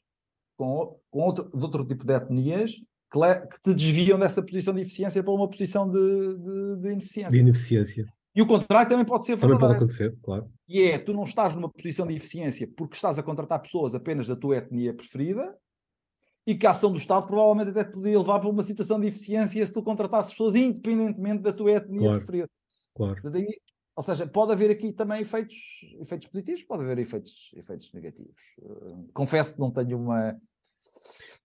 com, 0.57 0.99
com 1.11 1.21
outro, 1.21 1.49
de 1.49 1.62
outro 1.62 1.87
tipo 1.87 2.05
de 2.05 2.15
etnias 2.15 2.73
que, 3.12 3.61
te 3.62 3.75
desviam 3.75 4.19
dessa 4.19 4.43
posição 4.43 4.75
de 4.75 4.83
eficiência 4.83 5.23
para 5.23 5.33
uma 5.33 5.49
posição 5.49 5.89
de, 5.91 5.99
de, 5.99 6.77
de 6.81 6.89
ineficiência. 6.89 7.31
De 7.31 7.39
ineficiência. 7.39 8.15
E 8.37 8.42
o 8.42 8.46
contrário 8.46 8.87
também 8.87 9.07
pode 9.07 9.25
ser 9.25 9.35
verdadeiro. 9.35 9.59
Também 9.59 9.79
pode 9.79 9.85
acontecer, 9.85 10.18
claro. 10.22 10.53
E 10.68 10.83
é, 10.83 10.99
tu 10.99 11.14
não 11.14 11.25
estás 11.25 11.55
numa 11.55 11.70
posição 11.70 12.07
de 12.07 12.14
eficiência 12.14 12.70
porque 12.77 12.94
estás 12.94 13.18
a 13.18 13.22
contratar 13.22 13.62
pessoas 13.62 13.94
apenas 13.94 14.27
da 14.27 14.37
tua 14.37 14.59
etnia 14.59 14.92
preferida 14.92 15.57
e 16.46 16.55
que 16.55 16.66
a 16.66 16.72
ação 16.72 16.92
do 16.92 16.99
Estado 16.99 17.27
provavelmente 17.27 17.70
até 17.70 17.90
te 17.90 17.94
podia 17.94 18.18
levar 18.18 18.38
para 18.38 18.51
uma 18.51 18.62
situação 18.62 19.01
de 19.01 19.07
eficiência 19.07 19.66
se 19.66 19.72
tu 19.72 19.83
contratasses 19.83 20.33
pessoas 20.33 20.55
independentemente 20.55 21.42
da 21.42 21.53
tua 21.53 21.72
etnia 21.72 22.01
claro, 22.01 22.18
preferida. 22.18 22.51
Claro. 22.94 23.22
Ou 23.96 24.03
seja, 24.03 24.27
pode 24.27 24.53
haver 24.53 24.70
aqui 24.70 24.92
também 24.92 25.22
efeitos, 25.22 25.57
efeitos 25.99 26.29
positivos, 26.29 26.62
pode 26.64 26.83
haver 26.83 26.99
efeitos, 26.99 27.51
efeitos 27.57 27.90
negativos. 27.94 28.37
Confesso 29.14 29.55
que 29.55 29.61
não 29.61 29.70
tenho 29.70 29.99
uma 29.99 30.38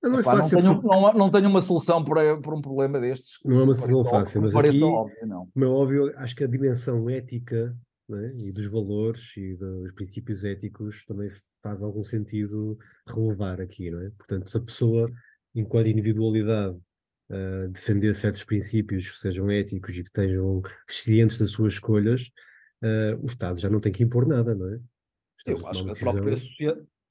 não, 0.03 0.19
é 0.19 0.23
fácil. 0.23 0.61
Não 0.61 0.79
tenho, 0.79 0.91
não, 0.91 1.13
não 1.13 1.29
tenho, 1.29 1.49
uma 1.49 1.61
solução 1.61 2.03
para, 2.03 2.39
para 2.39 2.55
um 2.55 2.61
problema 2.61 2.99
destes. 2.99 3.39
Não 3.45 3.59
é 3.59 3.63
uma 3.63 3.73
solução 3.73 4.05
fácil, 4.05 4.41
mas 4.41 4.55
aqui, 4.55 4.81
óbvio, 4.81 5.27
não. 5.27 5.47
como 5.53 5.65
é 5.65 5.67
óbvio, 5.67 6.13
acho 6.17 6.35
que 6.35 6.43
a 6.43 6.47
dimensão 6.47 7.09
ética 7.09 7.75
é? 8.11 8.33
e 8.37 8.51
dos 8.51 8.65
valores 8.65 9.35
e 9.37 9.55
dos 9.55 9.91
princípios 9.93 10.43
éticos 10.43 11.05
também 11.05 11.29
faz 11.61 11.81
algum 11.81 12.03
sentido 12.03 12.77
relevar 13.07 13.61
aqui, 13.61 13.91
não 13.91 14.01
é? 14.01 14.09
Portanto, 14.17 14.49
se 14.49 14.57
a 14.57 14.61
pessoa, 14.61 15.11
enquanto 15.53 15.87
individualidade, 15.87 16.75
uh, 16.75 17.69
defender 17.69 18.15
certos 18.15 18.43
princípios 18.43 19.09
que 19.11 19.19
sejam 19.19 19.49
éticos 19.49 19.91
e 19.91 20.01
que 20.01 20.09
estejam 20.09 20.61
cientes 20.87 21.37
das 21.37 21.51
suas 21.51 21.73
escolhas, 21.73 22.31
uh, 22.83 23.21
o 23.21 23.25
Estado 23.25 23.59
já 23.59 23.69
não 23.69 23.79
tem 23.79 23.91
que 23.91 24.03
impor 24.03 24.27
nada, 24.27 24.55
não 24.55 24.67
é? 24.73 24.79
Eu 25.45 25.67
acho 25.67 25.83
que 25.83 25.91
a 25.91 25.95
própria, 25.95 26.37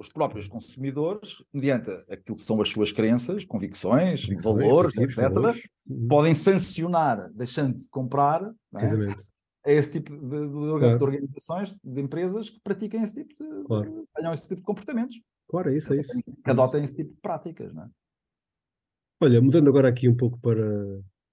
os 0.00 0.08
próprios 0.08 0.48
consumidores, 0.48 1.44
mediante 1.52 1.90
aquilo 2.10 2.36
que 2.36 2.42
são 2.42 2.60
as 2.62 2.70
suas 2.70 2.90
crenças, 2.90 3.44
convicções, 3.44 4.24
convicções 4.24 4.42
valores, 4.42 4.96
etc., 4.96 5.16
valores. 5.16 5.68
Uhum. 5.86 6.08
podem 6.08 6.34
sancionar, 6.34 7.30
deixando 7.34 7.76
de 7.76 7.88
comprar 7.90 8.50
é? 8.76 9.70
a 9.70 9.72
esse 9.72 9.92
tipo 9.92 10.10
de, 10.10 10.18
de, 10.18 10.78
claro. 10.78 10.98
de, 10.98 11.04
organizações, 11.04 11.78
de 11.84 12.00
empresas 12.00 12.48
que 12.48 12.58
pratiquem 12.60 13.02
esse 13.02 13.12
tipo 13.12 13.34
de, 13.34 13.64
claro. 13.64 14.08
tenham 14.16 14.32
esse 14.32 14.48
tipo 14.48 14.60
de 14.60 14.66
comportamentos. 14.66 15.20
Claro, 15.48 15.68
é 15.68 15.76
isso, 15.76 15.92
é 15.92 16.00
isso. 16.00 16.18
Que 16.22 16.50
adotem 16.50 16.82
esse 16.82 16.94
tipo 16.94 17.10
de 17.10 17.20
práticas, 17.20 17.74
não 17.74 17.82
é? 17.84 17.88
Olha, 19.22 19.42
mudando 19.42 19.68
agora 19.68 19.88
aqui 19.88 20.08
um 20.08 20.16
pouco 20.16 20.40
para 20.40 20.64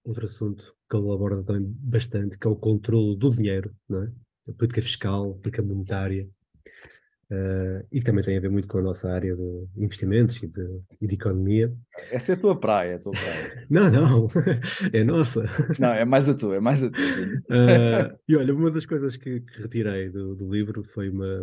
outro 0.04 0.26
assunto 0.26 0.76
que 0.90 0.98
ele 0.98 1.10
aborda 1.10 1.42
também 1.46 1.64
bastante, 1.80 2.38
que 2.38 2.46
é 2.46 2.50
o 2.50 2.56
controle 2.56 3.16
do 3.18 3.30
dinheiro, 3.30 3.74
não 3.88 4.04
é? 4.04 4.12
A 4.50 4.54
política 4.54 4.82
fiscal, 4.82 5.32
a 5.32 5.34
política 5.36 5.64
monetária. 5.64 6.30
Uh, 7.30 7.86
e 7.92 8.00
que 8.00 8.06
também 8.06 8.24
tem 8.24 8.38
a 8.38 8.40
ver 8.40 8.50
muito 8.50 8.70
com 8.70 8.78
a 8.78 8.82
nossa 8.82 9.12
área 9.12 9.36
de 9.36 9.68
investimentos 9.76 10.42
e 10.42 10.48
de, 10.48 10.82
e 11.02 11.08
de 11.08 11.16
economia. 11.16 11.76
Essa 12.10 12.32
é 12.32 12.36
a 12.36 12.40
tua 12.40 12.58
praia, 12.58 12.96
a 12.96 13.00
tua 13.00 13.12
praia. 13.12 13.68
não, 13.70 13.92
não, 13.92 14.28
é 14.94 15.04
nossa. 15.04 15.44
Não, 15.78 15.92
é 15.94 16.06
mais 16.06 16.30
a 16.30 16.36
tua, 16.36 16.56
é 16.56 16.60
mais 16.62 16.82
a 16.82 16.90
tua. 16.90 17.04
Uh, 17.04 18.18
e 18.30 18.36
olha, 18.38 18.56
uma 18.56 18.72
das 18.72 18.86
coisas 18.86 19.18
que, 19.18 19.42
que 19.42 19.62
retirei 19.62 20.10
do, 20.10 20.36
do, 20.36 20.50
livro 20.50 20.86
foi 20.86 21.10
uma, 21.10 21.42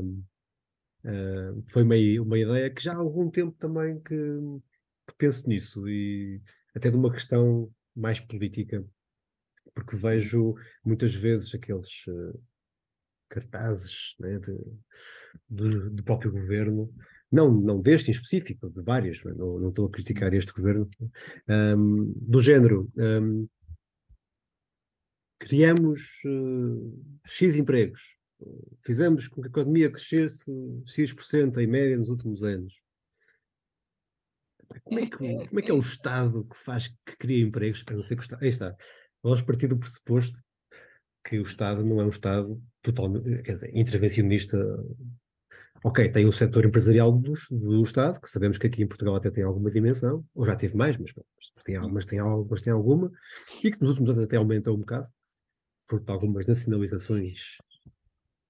uh, 1.04 1.62
foi 1.66 1.82
uma, 1.82 1.96
uma 2.22 2.38
ideia 2.38 2.70
que 2.70 2.82
já 2.82 2.94
há 2.94 2.96
algum 2.96 3.30
tempo 3.30 3.54
também 3.58 4.00
que, 4.00 4.14
que 4.14 5.14
penso 5.18 5.46
nisso 5.46 5.86
e 5.86 6.40
até 6.74 6.90
de 6.90 6.96
uma 6.96 7.12
questão 7.12 7.70
mais 7.94 8.18
política, 8.18 8.82
porque 9.74 9.96
vejo 9.96 10.54
muitas 10.82 11.14
vezes 11.14 11.54
aqueles 11.54 11.90
cartazes 13.34 14.14
né, 14.20 14.38
de, 14.38 15.90
do, 15.90 16.02
próprio 16.04 16.30
governo, 16.30 16.92
não, 17.30 17.52
não 17.52 17.80
deste 17.80 18.08
em 18.08 18.12
específico, 18.12 18.70
de 18.70 18.80
vários, 18.80 19.22
não, 19.24 19.58
não 19.58 19.68
estou 19.70 19.86
a 19.86 19.90
criticar 19.90 20.32
este 20.32 20.52
governo, 20.52 20.88
um, 21.48 22.12
do 22.16 22.40
género. 22.40 22.90
Um, 22.96 23.48
criamos 25.38 26.00
uh, 26.24 27.20
X 27.26 27.56
empregos, 27.56 28.00
fizemos 28.84 29.26
com 29.26 29.42
que 29.42 29.48
a 29.48 29.50
economia 29.50 29.90
crescesse 29.90 30.50
X% 30.86 31.58
em 31.58 31.66
média 31.66 31.96
nos 31.96 32.08
últimos 32.08 32.44
anos. 32.44 32.72
Como 34.82 34.98
é, 34.98 35.06
que, 35.06 35.16
como 35.16 35.60
é 35.60 35.62
que 35.62 35.70
é 35.70 35.74
o 35.74 35.80
Estado 35.80 36.44
que 36.44 36.56
faz, 36.56 36.88
que 36.88 37.16
cria 37.18 37.44
empregos? 37.44 37.84
A 37.86 37.92
não 37.92 38.02
ser 38.02 38.16
que. 38.16 38.34
Aí 38.40 38.48
está. 38.48 38.74
Vamos 39.22 39.42
partir 39.42 39.68
do 39.68 39.78
pressuposto 39.78 40.38
que 41.24 41.38
o 41.38 41.42
Estado 41.42 41.84
não 41.84 42.00
é 42.00 42.04
um 42.04 42.10
Estado 42.10 42.60
totalmente, 42.82 43.42
quer 43.42 43.52
dizer, 43.52 43.76
intervencionista. 43.76 44.58
Ok, 45.82 46.10
tem 46.10 46.24
o 46.24 46.32
setor 46.32 46.64
empresarial 46.64 47.12
do, 47.12 47.34
do 47.50 47.82
Estado, 47.82 48.20
que 48.20 48.28
sabemos 48.28 48.56
que 48.56 48.66
aqui 48.66 48.82
em 48.82 48.86
Portugal 48.86 49.16
até 49.16 49.30
tem 49.30 49.44
alguma 49.44 49.70
dimensão, 49.70 50.24
ou 50.34 50.44
já 50.44 50.56
teve 50.56 50.76
mais, 50.76 50.96
mas, 50.96 51.12
mas, 51.14 51.62
tem, 51.62 51.78
mas, 51.90 52.04
tem, 52.04 52.18
mas 52.48 52.62
tem 52.62 52.72
alguma, 52.72 53.12
e 53.62 53.70
que 53.70 53.80
nos 53.80 53.90
últimos 53.90 54.12
anos 54.12 54.22
até 54.22 54.36
aumentou 54.36 54.74
um 54.74 54.80
bocado, 54.80 55.08
por 55.86 56.02
algumas 56.06 56.46
nacionalizações 56.46 57.58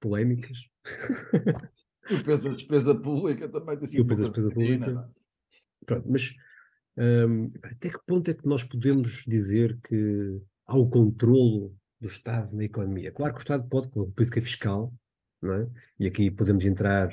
polémicas. 0.01 0.59
E 2.11 2.17
o 2.17 2.23
peso 2.23 2.45
da 2.45 2.51
despesa 2.51 2.95
pública 2.95 3.49
também 3.49 3.79
tem 3.79 3.87
sido. 3.87 4.01
E 4.01 4.03
o 4.03 4.07
peso 4.07 4.21
da 4.21 4.29
despesa 4.29 4.51
pública. 4.51 4.91
É? 4.91 5.87
Pronto, 5.87 6.07
mas 6.11 6.35
um, 6.99 7.51
até 7.63 7.89
que 7.89 7.99
ponto 8.07 8.31
é 8.31 8.35
que 8.35 8.47
nós 8.47 8.63
podemos 8.63 9.25
dizer 9.27 9.79
que 9.83 10.41
há 10.67 10.77
o 10.77 10.89
controlo 10.89 11.75
do 12.05 12.09
Estado 12.09 12.55
na 12.55 12.65
economia? 12.65 13.11
Claro 13.11 13.33
que 13.33 13.41
o 13.41 13.43
Estado 13.43 13.67
pode, 13.69 13.89
com 13.89 14.03
a 14.03 14.07
política 14.07 14.43
fiscal, 14.43 14.93
não 15.41 15.55
é? 15.55 15.69
e 15.99 16.07
aqui 16.07 16.31
podemos 16.31 16.65
entrar 16.65 17.11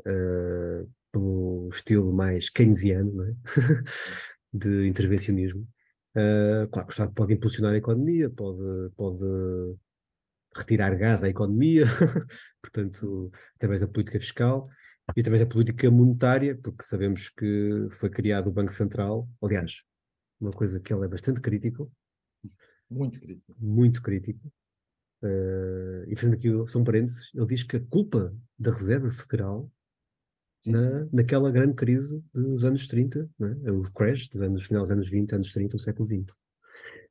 uh, 0.00 0.90
pelo 1.10 1.68
estilo 1.72 2.12
mais 2.12 2.48
keynesiano 2.48 3.24
é? 3.24 3.34
de 4.52 4.86
intervencionismo. 4.86 5.66
Uh, 6.16 6.68
claro 6.70 6.86
que 6.86 6.92
o 6.92 6.96
Estado 6.96 7.12
pode 7.12 7.34
impulsionar 7.34 7.74
a 7.74 7.76
economia, 7.76 8.30
pode, 8.30 8.90
pode 8.96 9.24
retirar 10.56 10.94
gás 10.94 11.24
à 11.24 11.28
economia, 11.28 11.84
portanto, 12.62 13.32
através 13.56 13.80
da 13.80 13.88
política 13.88 14.20
fiscal, 14.20 14.64
e 15.16 15.20
através 15.20 15.40
da 15.40 15.46
política 15.46 15.90
monetária, 15.90 16.56
porque 16.56 16.84
sabemos 16.84 17.28
que 17.28 17.88
foi 17.90 18.08
criado 18.10 18.46
o 18.46 18.52
Banco 18.52 18.72
Central, 18.72 19.28
aliás, 19.42 19.82
uma 20.40 20.52
coisa 20.52 20.78
que 20.78 20.94
ele 20.94 21.04
é 21.04 21.08
bastante 21.08 21.40
crítico. 21.40 21.90
Muito 22.94 23.20
crítico. 23.20 23.56
Muito 23.58 24.02
crítico. 24.02 24.52
Uh, 25.22 26.04
e 26.06 26.14
fazendo 26.16 26.34
aqui 26.34 26.70
são 26.70 26.84
parênteses, 26.84 27.30
ele 27.34 27.46
diz 27.46 27.62
que 27.62 27.76
a 27.76 27.84
culpa 27.86 28.36
da 28.58 28.70
Reserva 28.70 29.10
Federal 29.10 29.70
na, 30.66 31.06
naquela 31.12 31.50
grande 31.50 31.74
crise 31.74 32.22
dos 32.32 32.64
anos 32.64 32.86
30, 32.86 33.28
né? 33.38 33.56
É 33.64 33.72
o 33.72 33.82
crash 33.92 34.28
dos 34.28 34.40
anos, 34.40 34.64
final 34.64 34.82
dos 34.82 34.90
anos 34.90 35.08
20, 35.08 35.34
anos 35.34 35.52
30, 35.52 35.76
do 35.76 35.82
século 35.82 36.06
XX. 36.06 36.36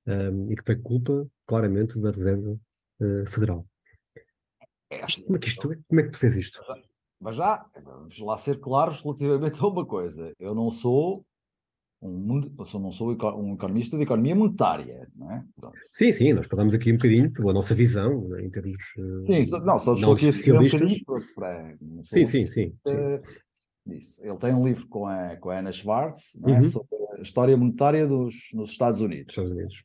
Um, 0.06 0.52
e 0.52 0.56
que 0.56 0.64
foi 0.66 0.76
culpa, 0.76 1.28
claramente, 1.46 2.00
da 2.00 2.12
Reserva 2.12 2.60
uh, 3.00 3.26
Federal. 3.26 3.66
É 4.90 5.04
assim, 5.04 5.24
como, 5.24 5.38
é 5.38 5.40
que 5.40 5.48
isto, 5.48 5.62
como 5.88 6.02
é 6.02 6.04
que 6.04 6.12
tu 6.12 6.18
fez 6.18 6.36
isto? 6.36 6.62
Mas 7.20 7.36
já, 7.36 7.66
vamos 7.84 8.20
lá 8.20 8.38
ser 8.38 8.60
claros 8.60 9.02
relativamente 9.02 9.60
a 9.60 9.68
uma 9.68 9.86
coisa. 9.86 10.34
Eu 10.40 10.54
não 10.54 10.70
sou 10.70 11.26
um, 12.04 12.42
eu 12.42 12.80
não 12.80 12.92
sou 12.92 13.12
um 13.12 13.54
economista 13.54 13.96
de 13.96 14.04
economia 14.04 14.36
monetária, 14.36 15.08
não 15.16 15.32
é? 15.32 15.44
Pronto. 15.56 15.78
Sim, 15.92 16.12
sim, 16.12 16.34
nós 16.34 16.48
falamos 16.48 16.74
aqui 16.74 16.92
um 16.92 16.98
bocadinho 16.98 17.32
pela 17.32 17.54
nossa 17.54 17.74
visão, 17.74 18.28
né, 18.28 18.44
em 18.44 18.50
termos. 18.50 18.78
Sim, 19.26 19.46
só, 19.46 19.60
não, 19.62 19.80
só 19.80 19.94
estou 19.94 20.14
aqui 20.14 20.28
especialistas. 20.28 20.82
Um 20.92 21.34
para, 21.36 21.78
sim, 22.04 22.26
sim, 22.26 22.46
sim, 22.46 22.76
Isso. 23.88 24.24
Ele 24.24 24.38
tem 24.38 24.54
um 24.54 24.66
livro 24.68 24.88
com 24.88 25.08
a, 25.08 25.38
com 25.38 25.50
a 25.50 25.60
Anna 25.60 25.72
Schwartz 25.72 26.38
é? 26.46 26.52
uhum. 26.52 26.64
sobre 26.64 26.96
a 27.18 27.22
história 27.22 27.56
monetária 27.56 28.06
dos, 28.06 28.50
nos 28.54 28.72
Estados 28.72 29.00
Unidos. 29.00 29.30
Estados 29.30 29.52
Unidos. 29.52 29.84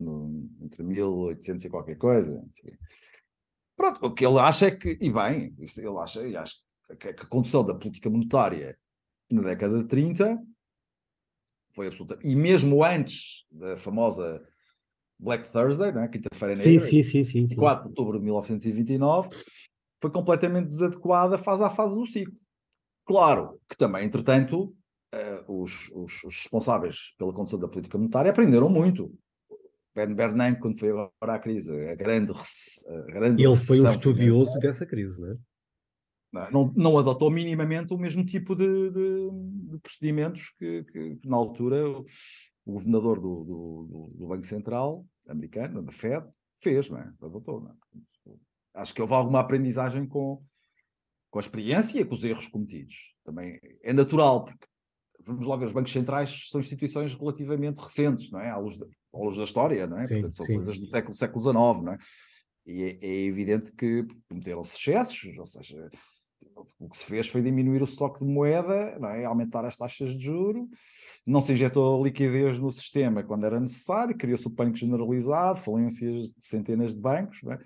No, 0.00 0.48
entre 0.60 0.82
1800 0.82 1.64
e 1.64 1.70
qualquer 1.70 1.96
coisa. 1.96 2.42
Pronto, 3.76 4.06
o 4.06 4.12
que 4.12 4.26
ele 4.26 4.38
acha 4.40 4.66
é 4.66 4.70
que, 4.72 4.98
e 5.00 5.10
bem, 5.12 5.54
ele 5.56 5.98
acha, 5.98 6.26
e 6.26 6.36
acha 6.36 6.56
que 6.98 7.08
a 7.08 7.26
condução 7.26 7.64
da 7.64 7.74
política 7.74 8.10
monetária 8.10 8.76
na 9.32 9.42
década 9.42 9.78
de 9.78 9.84
30 9.84 10.42
foi 11.72 11.86
absoluta. 11.86 12.18
E 12.22 12.34
mesmo 12.34 12.84
antes 12.84 13.46
da 13.50 13.76
famosa 13.76 14.42
Black 15.18 15.50
Thursday, 15.50 15.92
né, 15.92 16.08
quinta-feira 16.08 16.54
negra, 16.56 16.80
sim, 16.80 17.02
sim, 17.02 17.22
sim, 17.24 17.46
sim, 17.46 17.56
4 17.56 17.84
de 17.84 17.88
outubro 17.88 18.18
de 18.18 18.24
1929, 18.24 19.30
foi 20.00 20.10
completamente 20.10 20.68
desadequada 20.68 21.38
fase 21.38 21.62
a 21.62 21.70
fase 21.70 21.94
do 21.94 22.06
ciclo. 22.06 22.34
Claro 23.06 23.60
que 23.68 23.76
também, 23.76 24.04
entretanto, 24.04 24.74
uh, 25.14 25.62
os, 25.62 25.90
os, 25.94 26.24
os, 26.24 26.34
responsáveis 26.34 27.14
pela 27.18 27.32
condução 27.32 27.58
da 27.58 27.68
política 27.68 27.98
monetária 27.98 28.30
aprenderam 28.30 28.68
muito. 28.68 29.12
Ben 29.94 30.14
Bernanke, 30.14 30.60
quando 30.60 30.78
foi 30.78 30.90
agora 30.90 31.34
a 31.34 31.38
crise, 31.38 31.70
a 31.70 31.94
grande, 31.94 32.32
a 32.32 33.12
grande 33.12 33.44
Ele 33.44 33.56
foi 33.56 33.80
um 33.80 33.90
estudioso 33.90 34.58
dessa 34.58 34.86
crise, 34.86 35.20
não 35.20 35.32
é? 35.32 35.36
Não, 36.50 36.72
não 36.74 36.98
adotou 36.98 37.30
minimamente 37.30 37.92
o 37.92 37.98
mesmo 37.98 38.24
tipo 38.24 38.56
de, 38.56 38.90
de, 38.90 39.30
de 39.70 39.78
procedimentos 39.80 40.48
que, 40.58 40.82
que, 40.84 41.16
que, 41.16 41.28
na 41.28 41.36
altura 41.36 41.86
o, 41.86 42.06
o 42.64 42.72
governador 42.72 43.20
do, 43.20 43.44
do, 43.44 44.12
do, 44.14 44.26
Banco 44.26 44.46
Central 44.46 45.04
americano, 45.28 45.82
da 45.82 45.92
Fed, 45.92 46.26
fez, 46.58 46.88
não 46.88 46.98
é? 46.98 47.12
Adotou, 47.20 47.60
não 47.60 47.70
é? 47.70 47.74
Acho 48.74 48.94
que 48.94 49.02
houve 49.02 49.12
alguma 49.12 49.40
aprendizagem 49.40 50.06
com, 50.06 50.42
com 51.30 51.38
a 51.38 51.42
experiência 51.42 52.00
e 52.00 52.04
com 52.04 52.14
os 52.14 52.24
erros 52.24 52.48
cometidos. 52.48 53.14
Também 53.24 53.60
é 53.82 53.92
natural, 53.92 54.44
porque 54.44 54.66
vamos 55.26 55.46
lá 55.46 55.56
ver, 55.56 55.66
os 55.66 55.72
bancos 55.72 55.92
centrais 55.92 56.48
são 56.48 56.60
instituições 56.60 57.14
relativamente 57.14 57.78
recentes, 57.78 58.30
não 58.30 58.40
é? 58.40 58.48
À 58.48 58.56
luz 58.56 58.78
da, 58.78 58.86
à 58.86 59.18
luz 59.18 59.36
da 59.36 59.44
história, 59.44 59.86
não 59.86 59.98
é? 59.98 60.06
Sim, 60.06 60.14
Portanto, 60.14 60.36
são 60.36 60.46
sim. 60.46 60.54
coisas 60.56 60.80
do 60.80 60.86
século, 60.86 61.14
século 61.14 61.40
XIX, 61.40 61.54
não 61.84 61.92
é? 61.92 61.98
E 62.64 62.82
é, 62.82 63.06
é 63.06 63.24
evidente 63.24 63.72
que 63.72 64.06
cometeram-se 64.28 64.76
excessos, 64.76 65.36
ou 65.36 65.46
seja, 65.46 65.90
o 66.78 66.88
que 66.88 66.96
se 66.96 67.04
fez 67.04 67.28
foi 67.28 67.42
diminuir 67.42 67.80
o 67.80 67.84
estoque 67.84 68.24
de 68.24 68.30
moeda, 68.30 68.98
é? 69.14 69.24
aumentar 69.24 69.64
as 69.64 69.76
taxas 69.76 70.16
de 70.16 70.24
juro, 70.24 70.68
não 71.26 71.40
se 71.40 71.52
injetou 71.52 72.02
liquidez 72.02 72.58
no 72.58 72.70
sistema 72.70 73.22
quando 73.22 73.44
era 73.44 73.60
necessário, 73.60 74.16
criou-se 74.16 74.46
o 74.46 74.50
pânico 74.50 74.76
generalizado, 74.76 75.58
falências 75.58 76.30
de 76.30 76.44
centenas 76.44 76.94
de 76.94 77.00
bancos, 77.00 77.40
é? 77.44 77.58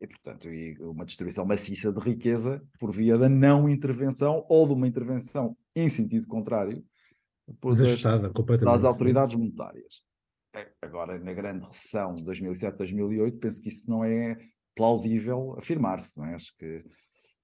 e 0.00 0.06
portanto 0.06 0.48
e 0.48 0.76
uma 0.80 1.04
distribuição 1.04 1.44
maciça 1.44 1.92
de 1.92 2.00
riqueza 2.00 2.62
por 2.78 2.92
via 2.92 3.18
da 3.18 3.28
não 3.28 3.68
intervenção 3.68 4.44
ou 4.48 4.66
de 4.66 4.72
uma 4.72 4.86
intervenção 4.86 5.56
em 5.74 5.88
sentido 5.88 6.26
contrário 6.26 6.84
por 7.60 7.72
completamente. 8.34 8.64
das 8.64 8.84
autoridades 8.84 9.34
monetárias. 9.34 10.02
É, 10.54 10.70
agora, 10.82 11.18
na 11.18 11.32
grande 11.32 11.64
recessão 11.64 12.14
de 12.14 12.22
2007-2008, 12.24 13.38
penso 13.38 13.62
que 13.62 13.68
isso 13.68 13.90
não 13.90 14.04
é 14.04 14.36
plausível 14.74 15.54
afirmar-se, 15.58 16.16
não 16.18 16.26
é? 16.26 16.34
Acho 16.34 16.54
que 16.56 16.84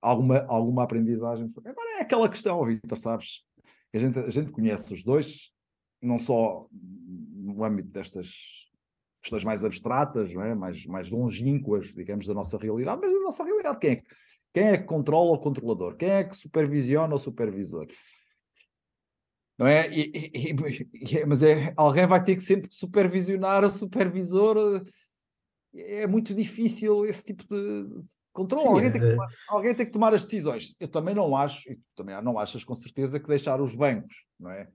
alguma, 0.05 0.45
alguma 0.47 0.83
aprendizagem. 0.85 1.47
Agora 1.65 1.99
é 1.99 2.03
aquela 2.03 2.29
questão, 2.29 2.65
Vitor, 2.65 2.99
sabes? 2.99 3.43
A 3.93 3.99
gente, 3.99 4.19
a 4.19 4.31
gente 4.31 4.51
conhece 4.51 4.93
os 4.93 5.03
dois, 5.03 5.53
não 6.03 6.19
só 6.19 6.67
no 6.71 7.65
âmbito 7.65 7.89
destas 7.89 8.71
questões 9.23 9.45
mais 9.45 9.65
abstratas, 9.65 10.35
não 10.35 10.43
é? 10.43 10.55
mais, 10.55 10.85
mais 10.85 11.11
longínquas, 11.11 11.87
digamos, 11.95 12.27
da 12.27 12.35
nossa 12.35 12.59
realidade, 12.59 13.01
mas 13.01 13.15
da 13.15 13.21
nossa 13.21 13.45
realidade. 13.45 13.79
Quem 13.79 13.91
é, 13.93 13.97
que, 13.97 14.05
quem 14.53 14.65
é 14.65 14.79
que 14.79 14.85
controla 14.85 15.33
o 15.33 15.41
controlador? 15.41 15.97
Quem 15.97 16.11
é 16.11 16.25
que 16.25 16.37
supervisiona 16.37 17.15
o 17.15 17.19
supervisor? 17.19 17.87
Não 19.57 19.67
é? 19.67 19.89
E, 19.89 20.13
e, 20.13 20.51
e, 20.51 21.27
mas 21.27 21.43
é, 21.43 21.73
alguém 21.77 22.07
vai 22.07 22.23
ter 22.23 22.35
que 22.35 22.43
sempre 22.43 22.69
supervisionar 22.71 23.65
o 23.65 23.73
supervisor. 23.73 24.83
É 25.73 26.07
muito 26.07 26.35
difícil 26.35 27.07
esse 27.07 27.25
tipo 27.25 27.45
de, 27.49 28.05
Controle, 28.35 28.67
alguém, 28.67 28.91
tem 28.91 29.01
que 29.01 29.07
é. 29.07 29.11
tomar, 29.13 29.29
alguém 29.49 29.75
tem 29.77 29.87
que 29.87 29.93
tomar 29.93 30.13
as 30.13 30.25
decisões. 30.25 30.75
Eu 30.81 30.89
também 30.89 31.15
não 31.15 31.37
acho, 31.37 31.71
e 31.71 31.77
tu 31.77 31.83
também 31.95 32.21
não 32.21 32.37
achas 32.37 32.65
com 32.65 32.75
certeza, 32.75 33.21
que 33.21 33.29
deixar 33.29 33.61
os 33.61 33.77
bancos, 33.77 34.27
não 34.41 34.51
é? 34.51 34.69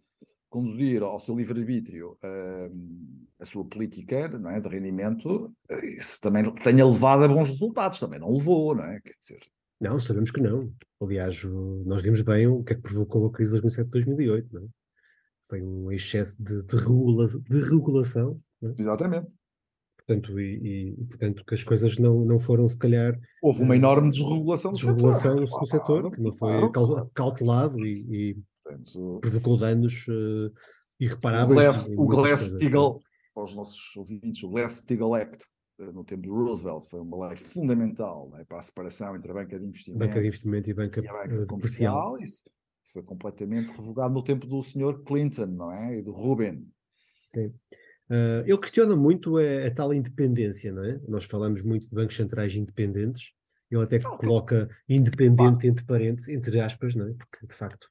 Conduzir 0.49 1.03
ao 1.03 1.19
seu 1.19 1.35
livre-arbítrio 1.35 2.17
uh, 2.23 3.19
a 3.37 3.43
sua 3.43 3.65
política 3.65 4.29
não 4.29 4.49
é? 4.49 4.61
de 4.61 4.69
rendimento, 4.69 5.53
isso 5.83 6.21
também 6.21 6.43
tenha 6.63 6.85
levado 6.85 7.25
a 7.25 7.27
bons 7.27 7.49
resultados, 7.49 7.99
também 7.99 8.17
não 8.17 8.33
levou, 8.33 8.73
não 8.73 8.85
é? 8.85 9.01
Quer 9.01 9.15
dizer. 9.19 9.39
Não, 9.79 9.99
sabemos 9.99 10.31
que 10.31 10.41
não. 10.41 10.71
Aliás, 11.01 11.43
nós 11.85 12.01
vimos 12.01 12.21
bem 12.21 12.47
o 12.47 12.63
que 12.63 12.73
é 12.73 12.75
que 12.77 12.81
provocou 12.81 13.27
a 13.27 13.31
crise 13.31 13.59
de 13.59 13.67
2007-2008, 13.67 14.47
não 14.53 14.63
é? 14.63 14.67
Foi 15.49 15.61
um 15.61 15.91
excesso 15.91 16.41
de, 16.41 16.63
de, 16.63 16.75
regula 16.77 17.27
de 17.27 17.61
regulação. 17.61 18.39
É? 18.63 18.81
Exatamente 18.81 19.35
portanto, 20.09 20.39
e, 20.39 20.95
e, 20.97 21.05
portanto 21.05 21.45
que 21.45 21.53
as 21.53 21.63
coisas 21.63 21.97
não, 21.97 22.25
não 22.25 22.39
foram 22.39 22.67
se 22.67 22.77
calhar 22.77 23.17
houve 23.41 23.61
uma 23.61 23.75
enorme 23.75 24.09
desregulação 24.09 24.71
do 24.71 24.77
desregulação 24.77 25.45
setor, 25.45 25.59
no 25.59 25.65
setor 25.67 26.11
que 26.11 26.21
não 26.21 26.31
foi 26.31 26.51
cautelado 27.13 27.85
e, 27.85 28.05
e 28.09 28.37
portanto, 28.63 29.19
provocou 29.21 29.57
danos 29.57 30.07
uh, 30.07 30.51
irreparáveis. 30.99 31.91
O 31.95 32.07
Glass-Steagall, 32.07 33.01
para 33.33 33.43
os 33.43 33.55
nossos 33.55 33.95
ouvintes, 33.95 34.43
o 34.43 34.49
Glass-Steagall 34.49 35.15
Act 35.15 35.45
eh, 35.79 35.91
no 35.91 36.03
tempo 36.03 36.23
de 36.23 36.29
Roosevelt 36.29 36.85
foi 36.89 36.99
uma 36.99 37.27
lei 37.27 37.37
fundamental 37.37 38.29
né, 38.31 38.43
para 38.45 38.59
a 38.59 38.61
separação 38.61 39.15
entre 39.15 39.31
a 39.31 39.33
banca 39.33 39.59
de 39.59 39.65
investimento, 39.65 39.99
banca 39.99 40.19
de 40.19 40.27
investimento 40.27 40.69
e 40.69 40.73
banca, 40.73 41.01
e 41.01 41.07
a 41.07 41.13
banca 41.13 41.45
comercial. 41.45 42.17
Isso, 42.17 42.43
isso, 42.83 42.93
foi 42.93 43.03
completamente 43.03 43.69
revogado 43.69 44.13
no 44.13 44.23
tempo 44.23 44.47
do 44.47 44.61
Sr. 44.63 45.03
Clinton, 45.05 45.45
não 45.45 45.71
é? 45.71 45.97
E 45.97 46.01
do 46.01 46.11
Rubin. 46.11 46.67
Sim. 47.27 47.53
Uh, 48.09 48.41
ele 48.45 48.57
questiona 48.57 48.95
muito 48.95 49.37
a, 49.37 49.67
a, 49.67 49.71
tal 49.71 49.93
independência, 49.93 50.71
não 50.71 50.83
é? 50.83 50.99
Nós 51.07 51.25
falamos 51.25 51.61
muito 51.61 51.87
de 51.87 51.95
bancos 51.95 52.15
centrais 52.15 52.55
independentes, 52.55 53.33
ele 53.69 53.83
até 53.83 53.99
coloca 53.99 54.67
independente 54.87 55.67
entre 55.67 55.85
parênteses, 55.85 56.27
entre 56.29 56.59
aspas, 56.59 56.95
não 56.95 57.07
é? 57.07 57.13
Porque 57.13 57.45
de 57.45 57.53
facto. 57.53 57.87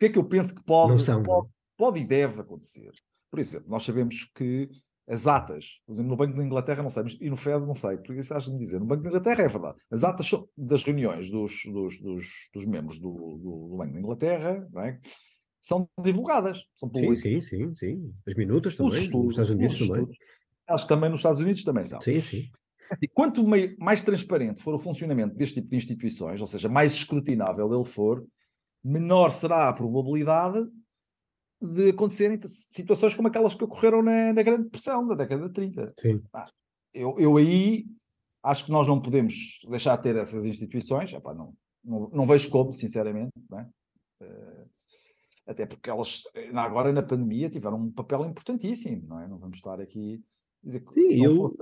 que 0.00 0.06
é 0.06 0.08
que 0.08 0.18
eu 0.18 0.24
penso 0.24 0.54
que 0.54 0.64
pode, 0.64 1.00
são, 1.00 1.22
pode, 1.22 1.48
pode, 1.76 2.00
e 2.00 2.04
deve 2.04 2.40
acontecer? 2.40 2.90
Por 3.30 3.38
exemplo, 3.38 3.70
nós 3.70 3.84
sabemos 3.84 4.28
que 4.34 4.68
as 5.08 5.26
atas, 5.26 5.80
por 5.86 5.92
exemplo, 5.92 6.10
no 6.10 6.16
Banco 6.16 6.36
da 6.36 6.44
Inglaterra 6.44 6.82
não 6.82 6.90
sei, 6.90 7.02
mas, 7.02 7.16
e 7.20 7.28
no 7.28 7.36
FED 7.36 7.66
não 7.66 7.74
sei, 7.74 7.96
porque 7.98 8.20
isso 8.20 8.34
de 8.38 8.58
dizer, 8.58 8.78
no 8.80 8.86
Banco 8.86 9.02
da 9.02 9.08
Inglaterra 9.10 9.42
é 9.42 9.48
verdade. 9.48 9.78
As 9.90 10.04
atas 10.04 10.30
das 10.56 10.84
reuniões 10.84 11.30
dos, 11.30 11.52
dos, 11.66 12.00
dos, 12.00 12.26
dos 12.52 12.66
membros 12.66 12.98
do, 12.98 13.12
do, 13.12 13.68
do, 13.68 13.76
Banco 13.76 13.92
da 13.92 13.98
Inglaterra 13.98 14.68
é? 14.78 14.98
São 15.62 15.88
divulgadas, 16.02 16.64
são 16.74 16.88
públicas. 16.88 17.20
Sim, 17.20 17.40
sim, 17.40 17.74
sim, 17.74 17.76
sim. 17.76 18.14
As 18.26 18.34
minutas 18.34 18.74
também, 18.74 19.00
estudos, 19.00 19.36
nos 19.36 19.48
Estados 19.48 19.50
Unidos 19.50 19.78
também. 19.78 20.02
Estudos. 20.02 20.18
Acho 20.68 20.84
que 20.84 20.88
também 20.88 21.10
nos 21.10 21.20
Estados 21.20 21.40
Unidos 21.40 21.64
também 21.64 21.84
são. 21.84 22.00
Sim, 22.00 22.20
sim. 22.20 22.50
Assim, 22.90 23.06
quanto 23.14 23.44
mais 23.78 24.02
transparente 24.02 24.60
for 24.60 24.74
o 24.74 24.78
funcionamento 24.78 25.36
deste 25.36 25.54
tipo 25.54 25.68
de 25.68 25.76
instituições, 25.76 26.40
ou 26.40 26.46
seja, 26.46 26.68
mais 26.68 26.92
escrutinável 26.92 27.72
ele 27.72 27.84
for, 27.84 28.26
menor 28.84 29.30
será 29.30 29.68
a 29.68 29.72
probabilidade 29.72 30.66
de 31.60 31.90
acontecerem 31.90 32.38
situações 32.44 33.14
como 33.14 33.28
aquelas 33.28 33.54
que 33.54 33.62
ocorreram 33.62 34.02
na, 34.02 34.32
na 34.32 34.42
Grande 34.42 34.64
Depressão 34.64 35.06
da 35.06 35.14
década 35.14 35.46
de 35.46 35.54
30. 35.54 35.94
Sim. 35.96 36.20
Eu, 36.92 37.18
eu 37.18 37.36
aí 37.36 37.86
acho 38.42 38.64
que 38.64 38.72
nós 38.72 38.88
não 38.88 39.00
podemos 39.00 39.60
deixar 39.68 39.96
de 39.96 40.02
ter 40.02 40.16
essas 40.16 40.44
instituições, 40.44 41.12
Epá, 41.12 41.32
não, 41.32 41.54
não, 41.84 42.10
não, 42.10 42.26
vejo 42.26 42.50
como, 42.50 42.72
sinceramente, 42.72 43.30
é? 43.54 43.62
uh, 44.24 44.71
até 45.46 45.66
porque 45.66 45.90
elas 45.90 46.22
agora 46.54 46.92
na 46.92 47.02
pandemia 47.02 47.50
tiveram 47.50 47.78
um 47.78 47.90
papel 47.90 48.24
importantíssimo, 48.26 49.06
não 49.08 49.20
é? 49.20 49.28
Não 49.28 49.38
vamos 49.38 49.58
estar 49.58 49.80
aqui 49.80 50.22
dizer 50.62 50.80
que 50.80 50.92
Sim, 50.92 51.24
eu, 51.24 51.34
fosse, 51.34 51.56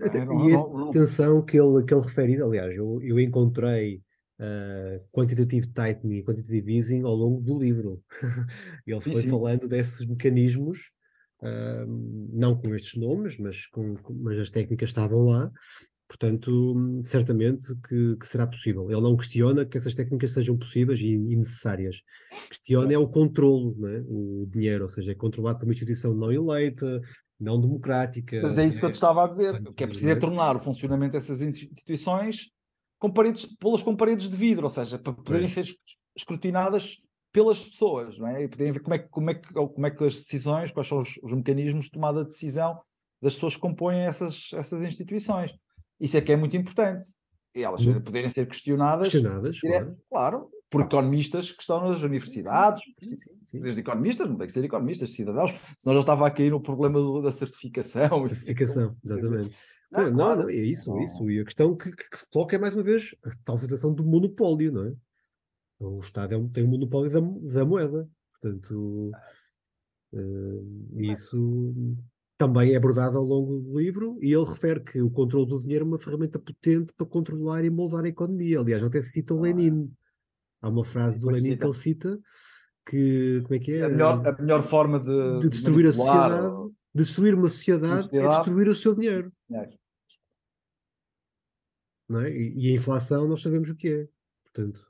é? 0.00 0.24
não, 0.24 0.48
e 0.48 0.88
atenção 0.88 1.42
que 1.44 1.58
ele, 1.58 1.84
que 1.84 1.94
ele 1.94 2.02
refere, 2.02 2.42
aliás, 2.42 2.76
eu, 2.76 3.00
eu 3.02 3.20
encontrei 3.20 4.02
uh, 4.40 5.00
quantitative 5.12 5.68
tightening 5.68 6.16
e 6.16 6.24
quantitative 6.24 6.74
easing 6.74 7.02
ao 7.02 7.14
longo 7.14 7.40
do 7.40 7.58
livro. 7.58 8.02
Ele 8.86 9.00
foi 9.00 9.14
sim, 9.14 9.20
sim. 9.22 9.28
falando 9.28 9.68
desses 9.68 10.06
mecanismos, 10.06 10.78
uh, 11.40 11.86
não 12.32 12.56
com 12.56 12.74
estes 12.74 13.00
nomes, 13.00 13.38
mas, 13.38 13.66
com, 13.66 13.96
mas 14.10 14.38
as 14.38 14.50
técnicas 14.50 14.90
estavam 14.90 15.24
lá. 15.24 15.50
Portanto, 16.12 16.74
certamente 17.04 17.64
que, 17.88 18.16
que, 18.16 18.26
será 18.26 18.46
possível. 18.46 18.90
Ele 18.90 19.00
não 19.00 19.16
questiona 19.16 19.64
que 19.64 19.78
essas 19.78 19.94
técnicas 19.94 20.32
sejam 20.32 20.58
possíveis 20.58 21.00
e, 21.00 21.06
e 21.06 21.36
necessárias. 21.36 22.02
Questiona 22.50 22.88
Sim. 22.88 22.94
é 22.94 22.98
o 22.98 23.08
controlo, 23.08 23.74
né? 23.78 24.04
o 24.06 24.46
dinheiro, 24.46 24.82
ou 24.82 24.88
seja, 24.90 25.12
é 25.12 25.14
controlado 25.14 25.58
por 25.58 25.64
uma 25.64 25.72
instituição 25.72 26.14
não 26.14 26.30
eleita, 26.30 27.00
não 27.40 27.58
democrática. 27.58 28.42
Mas 28.42 28.58
é 28.58 28.66
isso 28.66 28.78
que 28.78 28.84
eu 28.84 28.90
te 28.90 28.94
estava 28.94 29.24
a 29.24 29.26
dizer, 29.26 29.62
que 29.74 29.84
é 29.84 29.86
preciso 29.86 30.10
é 30.10 30.14
tornar 30.14 30.54
o 30.54 30.60
funcionamento 30.60 31.12
dessas 31.12 31.40
instituições 31.40 32.50
com 32.98 33.10
paredes, 33.10 33.46
pô-las 33.58 33.82
com 33.82 33.96
paredes 33.96 34.28
de 34.28 34.36
vidro, 34.36 34.64
ou 34.64 34.70
seja, 34.70 34.98
para 34.98 35.14
poderem 35.14 35.48
ser 35.48 35.64
escrutinadas 36.14 36.98
pelas 37.32 37.64
pessoas, 37.64 38.18
não 38.18 38.28
é? 38.28 38.42
E 38.42 38.48
poderem 38.48 38.72
ver 38.74 38.80
como 38.80 38.94
é, 38.94 38.98
que, 38.98 39.08
como, 39.08 39.30
é 39.30 39.34
que, 39.34 39.50
como 39.50 39.86
é 39.86 39.90
que 39.90 40.04
as 40.04 40.16
decisões, 40.16 40.70
quais 40.70 40.88
são 40.88 40.98
os, 40.98 41.18
os 41.22 41.32
mecanismos 41.32 41.86
de 41.86 41.92
tomada 41.92 42.22
de 42.22 42.28
decisão 42.28 42.78
das 43.22 43.32
pessoas 43.34 43.54
que 43.54 43.62
compõem 43.62 44.00
essas, 44.00 44.50
essas 44.52 44.82
instituições. 44.82 45.54
Isso 46.00 46.16
é 46.16 46.20
que 46.20 46.32
é 46.32 46.36
muito 46.36 46.56
importante. 46.56 47.06
E 47.54 47.62
elas 47.62 47.86
hum. 47.86 48.00
poderem 48.00 48.30
ser 48.30 48.46
questionadas, 48.46 49.08
questionadas 49.10 49.60
claro. 49.60 49.96
claro. 50.08 50.50
por 50.70 50.82
economistas 50.82 51.52
que 51.52 51.60
estão 51.60 51.86
nas 51.86 52.02
universidades, 52.02 52.82
sim, 52.98 53.16
sim, 53.16 53.30
sim. 53.42 53.60
desde 53.60 53.80
economistas, 53.80 54.28
não 54.28 54.36
tem 54.36 54.46
que 54.46 54.52
ser 54.52 54.64
economistas, 54.64 55.10
cidadãos, 55.10 55.52
senão 55.78 55.94
já 55.94 56.00
estava 56.00 56.26
a 56.26 56.30
cair 56.30 56.50
no 56.50 56.62
problema 56.62 56.98
do, 56.98 57.20
da 57.20 57.30
certificação. 57.30 58.26
Certificação, 58.28 58.96
exatamente. 59.04 59.54
Não, 59.90 60.04
não, 60.04 60.14
claro. 60.14 60.42
não, 60.42 60.48
é 60.48 60.54
isso, 60.54 60.98
é 60.98 61.04
isso. 61.04 61.30
E 61.30 61.40
a 61.40 61.44
questão 61.44 61.76
que, 61.76 61.94
que, 61.94 62.08
que, 62.08 62.18
se 62.18 62.30
coloca 62.30 62.56
é 62.56 62.58
mais 62.58 62.72
uma 62.72 62.82
vez 62.82 63.14
a 63.22 63.30
tal 63.44 63.58
situação 63.58 63.92
do 63.92 64.02
monopólio, 64.02 64.72
não 64.72 64.86
é? 64.86 64.94
O 65.78 65.98
Estado 65.98 66.34
é 66.34 66.38
um, 66.38 66.48
tem 66.48 66.64
o 66.64 66.66
um 66.66 66.70
monopólio 66.70 67.10
da, 67.10 67.20
da, 67.52 67.64
moeda. 67.66 68.08
Portanto, 68.40 69.12
uh, 70.12 71.00
isso 71.00 71.74
também 72.38 72.72
é 72.72 72.76
abordado 72.76 73.16
ao 73.16 73.24
longo 73.24 73.60
do 73.60 73.78
livro 73.78 74.18
e 74.20 74.32
ele 74.32 74.44
refere 74.44 74.80
que 74.80 75.00
o 75.00 75.10
controle 75.10 75.48
do 75.48 75.58
dinheiro 75.58 75.84
é 75.84 75.88
uma 75.88 75.98
ferramenta 75.98 76.38
potente 76.38 76.92
para 76.94 77.06
controlar 77.06 77.64
e 77.64 77.70
moldar 77.70 78.04
a 78.04 78.08
economia. 78.08 78.60
Aliás, 78.60 78.82
até 78.82 79.00
cita 79.02 79.34
o 79.34 79.38
ah, 79.38 79.42
Lenin. 79.42 79.92
Há 80.60 80.68
uma 80.68 80.84
frase 80.84 81.18
do 81.18 81.28
Lenin 81.28 81.56
que 81.56 81.64
ele 81.64 81.74
cita 81.74 82.18
que, 82.86 83.40
como 83.42 83.54
é 83.54 83.58
que 83.58 83.72
é? 83.72 83.84
A 83.84 83.88
melhor, 83.88 84.26
a 84.26 84.42
melhor 84.42 84.62
forma 84.62 84.98
de, 84.98 85.38
de 85.38 85.48
destruir 85.48 85.84
de 85.84 85.88
a 85.88 85.92
sociedade, 85.92 86.70
de 86.94 87.04
destruir 87.04 87.34
uma 87.34 87.48
sociedade, 87.48 88.16
é 88.16 88.28
destruir 88.28 88.68
o 88.68 88.74
seu 88.74 88.94
dinheiro. 88.94 89.32
É. 89.52 89.68
Não 92.08 92.20
é? 92.20 92.30
e, 92.30 92.54
e, 92.58 92.72
a 92.72 92.74
inflação 92.74 93.26
nós 93.26 93.40
sabemos 93.40 93.70
o 93.70 93.76
que 93.76 93.88
é. 93.88 94.08
Portanto, 94.44 94.86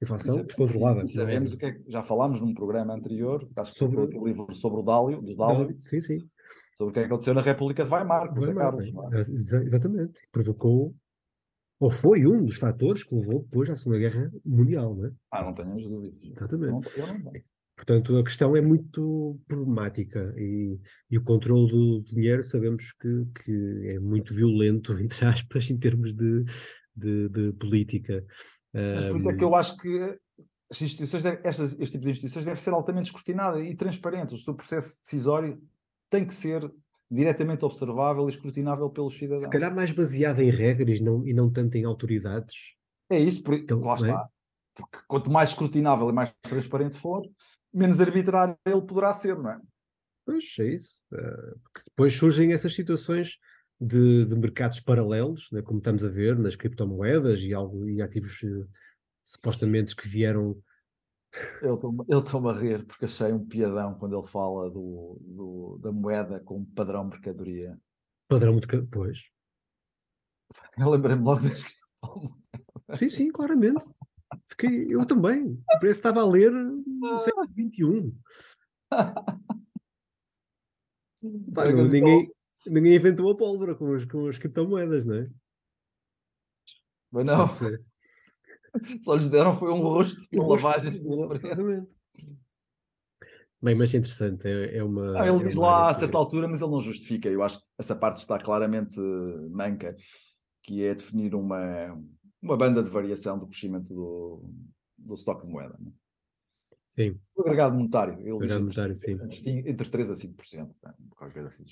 inflação 0.00 0.38
é, 0.38 0.42
descontrolada. 0.44 1.08
Sabemos 1.08 1.52
o 1.52 1.58
que 1.58 1.66
é 1.66 1.80
já 1.88 2.02
falámos 2.02 2.40
num 2.40 2.54
programa 2.54 2.94
anterior, 2.94 3.46
sobre 3.64 4.00
o 4.00 4.26
livro 4.26 4.54
sobre 4.54 4.80
o 4.80 4.82
Dálio, 4.82 5.20
do 5.20 5.36
Dálio. 5.36 5.76
Sim, 5.80 6.00
sim. 6.00 6.30
Sobre 6.82 6.90
o 6.90 6.92
que 6.92 7.00
aconteceu 7.00 7.34
na 7.34 7.42
República 7.42 7.84
de 7.84 7.90
Weimar, 7.90 8.34
com 8.34 8.54
Carlos. 8.54 8.92
É? 9.12 9.20
Exatamente. 9.64 10.20
Provocou, 10.32 10.94
ou 11.78 11.90
foi 11.90 12.26
um 12.26 12.44
dos 12.44 12.56
fatores 12.56 13.04
que 13.04 13.14
levou 13.14 13.42
depois 13.42 13.70
à 13.70 13.76
Segunda 13.76 13.98
Guerra 13.98 14.30
Mundial, 14.44 14.96
não 14.96 15.06
é? 15.06 15.12
Ah, 15.30 15.44
não 15.44 15.54
tenho 15.54 15.76
as 15.76 15.84
dúvidas. 15.84 16.18
Exatamente. 16.36 16.98
Não, 16.98 17.18
não 17.18 17.32
Portanto, 17.76 18.18
a 18.18 18.24
questão 18.24 18.56
é 18.56 18.60
muito 18.60 19.40
problemática 19.48 20.34
e, 20.36 20.78
e 21.10 21.18
o 21.18 21.24
controle 21.24 21.70
do 21.70 22.02
dinheiro 22.02 22.42
sabemos 22.42 22.92
que, 23.00 23.26
que, 23.44 23.88
é 23.88 23.98
muito 23.98 24.34
violento, 24.34 24.92
entre 25.00 25.24
aspas, 25.24 25.70
em 25.70 25.78
termos 25.78 26.12
de, 26.14 26.44
de, 26.94 27.28
de 27.28 27.52
política. 27.52 28.24
Mas 28.74 29.04
por 29.06 29.16
isso 29.16 29.30
é 29.30 29.36
que 29.36 29.44
eu 29.44 29.54
acho 29.54 29.76
que 29.76 30.18
as 30.70 30.80
instituições, 30.80 31.24
estas, 31.24 31.72
este 31.74 31.92
tipo 31.92 32.04
de 32.04 32.10
instituições 32.10 32.46
deve 32.46 32.60
ser 32.60 32.70
altamente 32.70 33.06
escrutinada 33.06 33.60
e 33.60 33.74
transparente. 33.74 34.34
O 34.34 34.38
seu 34.38 34.54
processo 34.54 35.00
decisório 35.00 35.60
tem 36.12 36.26
que 36.26 36.34
ser 36.34 36.70
diretamente 37.10 37.64
observável 37.64 38.26
e 38.26 38.32
escrutinável 38.32 38.88
pelos 38.90 39.16
cidadãos. 39.16 39.44
Se 39.44 39.50
calhar 39.50 39.74
mais 39.74 39.90
baseado 39.90 40.40
em 40.40 40.50
regras 40.50 41.00
não, 41.00 41.26
e 41.26 41.32
não 41.32 41.50
tanto 41.50 41.76
em 41.76 41.84
autoridades. 41.84 42.74
É 43.10 43.18
isso, 43.18 43.42
porque, 43.42 43.62
então, 43.62 43.80
lá 43.80 43.94
é? 43.94 43.96
está. 43.96 44.28
Porque 44.74 45.04
quanto 45.06 45.30
mais 45.30 45.50
escrutinável 45.50 46.08
e 46.08 46.12
mais 46.12 46.32
transparente 46.40 46.96
for, 46.96 47.22
menos 47.72 48.00
arbitrário 48.00 48.56
ele 48.64 48.82
poderá 48.82 49.12
ser, 49.12 49.36
não 49.38 49.50
é? 49.50 49.60
Pois 50.24 50.44
é 50.60 50.74
isso. 50.74 51.02
Uh, 51.12 51.58
porque 51.62 51.82
depois 51.88 52.14
surgem 52.14 52.52
essas 52.52 52.74
situações 52.74 53.38
de, 53.80 54.24
de 54.24 54.36
mercados 54.36 54.80
paralelos, 54.80 55.48
né, 55.50 55.60
como 55.60 55.78
estamos 55.78 56.04
a 56.04 56.08
ver 56.08 56.38
nas 56.38 56.56
criptomoedas 56.56 57.40
e, 57.40 57.52
algo, 57.52 57.88
e 57.88 58.00
ativos 58.00 58.42
uh, 58.42 58.68
supostamente 59.24 59.96
que 59.96 60.08
vieram. 60.08 60.56
Eu 61.62 62.20
estou-me 62.20 62.50
a 62.50 62.52
rir 62.52 62.84
porque 62.84 63.06
achei 63.06 63.32
um 63.32 63.46
piadão 63.46 63.94
quando 63.98 64.18
ele 64.18 64.28
fala 64.28 64.70
do, 64.70 65.18
do 65.22 65.78
da 65.80 65.90
moeda 65.90 66.40
como 66.40 66.66
padrão 66.66 67.04
mercadoria. 67.04 67.78
Padrão 68.28 68.58
de 68.58 68.66
pois. 68.90 69.30
Eu 70.76 70.90
lembrei-me 70.90 71.22
logo 71.22 71.40
das 71.48 72.98
Sim, 72.98 73.08
sim, 73.08 73.30
claramente. 73.30 73.86
Fiquei, 74.46 74.86
eu 74.90 75.06
também. 75.06 75.56
Parece 75.66 75.80
que 75.80 75.88
estava 76.08 76.20
a 76.20 76.26
ler 76.26 76.50
no 76.50 77.18
século 77.20 77.46
XXI. 77.46 78.14
Pá, 81.54 81.68
não, 81.70 81.84
ninguém, 81.86 82.30
ninguém 82.66 82.96
inventou 82.96 83.30
a 83.30 83.36
pólvora 83.36 83.74
com, 83.74 83.90
os, 83.90 84.04
com 84.04 84.26
as 84.26 84.38
criptomoedas, 84.38 85.04
não 85.04 85.14
é? 85.14 85.24
Mas 87.10 87.26
não. 87.26 87.46
Só 89.02 89.14
lhes 89.14 89.28
deram 89.28 89.56
foi 89.56 89.70
um 89.70 89.80
rosto, 89.80 90.22
uma 90.32 90.48
lavagem. 90.48 91.02
Bem, 93.62 93.76
mas 93.76 93.94
é 93.94 93.98
interessante, 93.98 94.48
é, 94.48 94.78
é 94.78 94.82
uma. 94.82 95.12
Não, 95.12 95.24
ele 95.24 95.44
é 95.44 95.48
diz 95.48 95.54
lá 95.54 95.88
a 95.90 95.94
certa 95.94 96.18
altura, 96.18 96.48
mas 96.48 96.60
ele 96.60 96.70
não 96.72 96.80
justifica. 96.80 97.28
Eu 97.28 97.44
acho 97.44 97.60
que 97.60 97.64
essa 97.78 97.94
parte 97.94 98.18
está 98.18 98.36
claramente 98.36 98.98
manca, 99.50 99.94
que 100.64 100.82
é 100.82 100.94
definir 100.94 101.34
uma, 101.34 101.96
uma 102.42 102.56
banda 102.56 102.82
de 102.82 102.90
variação 102.90 103.38
do 103.38 103.46
crescimento 103.46 103.94
do, 103.94 104.50
do 104.98 105.14
estoque 105.14 105.46
de 105.46 105.52
moeda. 105.52 105.76
Né? 105.78 105.92
Sim. 106.90 107.18
O 107.36 107.42
agregado 107.42 107.76
monetário, 107.76 108.18
ele 108.18 108.32
agregado 108.32 108.66
diz 108.66 108.76
monetário, 108.76 108.96
sim. 108.96 109.62
entre 109.64 109.88
3 109.88 110.10
a 110.10 110.14
5%. 110.14 110.74
Né? 110.82 110.94
Qualquer 111.16 111.32
coisa 111.42 111.48
assim 111.48 111.64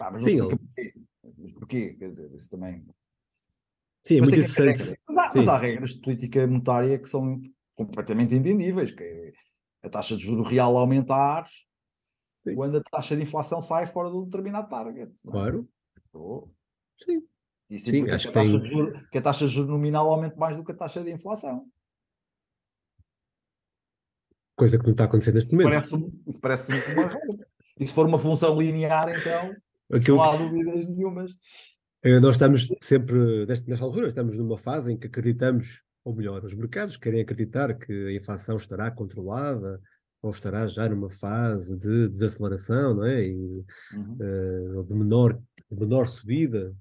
Ah, 0.00 0.10
mas 0.10 0.24
sim, 0.24 0.40
ele... 0.40 0.48
porquê. 0.48 0.94
Mas 1.38 1.52
porquê? 1.52 1.94
Quer 1.94 2.10
dizer, 2.10 2.34
isso 2.34 2.50
também. 2.50 2.84
Sim, 4.04 4.16
é 4.16 4.20
muito 4.20 4.34
interessante. 4.34 4.98
Mas 5.08 5.34
há, 5.34 5.36
mas 5.36 5.48
há, 5.48 5.56
regras 5.56 5.90
de 5.94 6.00
política 6.00 6.46
monetária 6.46 6.98
que 6.98 7.08
são 7.08 7.40
completamente 7.74 8.34
entendíveis, 8.34 8.90
que 8.90 9.02
é 9.02 9.32
a 9.82 9.90
taxa 9.90 10.16
de 10.16 10.22
juro 10.22 10.42
real 10.42 10.76
aumentar 10.76 11.46
sim. 11.46 12.54
quando 12.54 12.78
a 12.78 12.82
taxa 12.82 13.16
de 13.16 13.22
inflação 13.22 13.60
sai 13.60 13.86
fora 13.86 14.10
do 14.10 14.24
determinado 14.24 14.68
target. 14.68 15.12
É? 15.12 15.30
Claro. 15.30 15.68
Oh. 16.12 16.48
Sim. 16.96 17.22
E 17.70 17.78
Sim, 17.78 18.08
acho 18.10 18.24
que, 18.24 18.38
a 18.38 18.42
taxa 18.42 18.52
tem... 18.52 18.62
de 18.62 18.68
juro, 18.68 19.08
que 19.10 19.18
a 19.18 19.22
taxa 19.22 19.46
de 19.46 19.52
juros 19.52 19.70
nominal 19.70 20.10
aumente 20.10 20.38
mais 20.38 20.56
do 20.56 20.64
que 20.64 20.72
a 20.72 20.76
taxa 20.76 21.04
de 21.04 21.10
inflação. 21.10 21.68
Coisa 24.56 24.78
que 24.78 24.84
não 24.84 24.92
está 24.92 25.04
acontecendo 25.04 25.34
neste 25.34 25.48
isso 25.48 25.56
momento. 25.56 25.90
Parece, 25.90 26.22
isso 26.26 26.40
parece 26.40 26.72
uma 26.72 26.80
regra. 26.80 27.48
E 27.78 27.86
se 27.86 27.94
for 27.94 28.06
uma 28.06 28.18
função 28.18 28.58
linear, 28.58 29.08
então 29.10 29.54
Aquilo 29.92 30.16
não 30.16 30.24
há 30.24 30.36
dúvidas 30.36 30.88
nenhumas. 30.88 31.32
Eh, 32.02 32.20
nós 32.20 32.36
estamos 32.36 32.68
sempre, 32.80 33.46
nesta 33.46 33.84
altura, 33.84 34.08
estamos 34.08 34.36
numa 34.36 34.56
fase 34.56 34.92
em 34.92 34.96
que 34.96 35.06
acreditamos 35.06 35.82
ou 36.08 36.14
melhor, 36.14 36.42
os 36.42 36.54
mercados 36.54 36.96
querem 36.96 37.20
acreditar 37.20 37.74
que 37.74 37.92
a 37.92 38.12
inflação 38.14 38.56
estará 38.56 38.90
controlada 38.90 39.78
ou 40.22 40.30
estará 40.30 40.66
já 40.66 40.88
numa 40.88 41.10
fase 41.10 41.76
de 41.76 42.08
desaceleração, 42.08 42.94
não 42.94 43.04
é? 43.04 43.24
E, 43.24 43.64
uhum. 43.92 44.80
uh, 44.80 44.84
de, 44.84 44.94
menor, 44.94 45.38
de 45.70 45.78
menor 45.78 46.08
subida. 46.08 46.74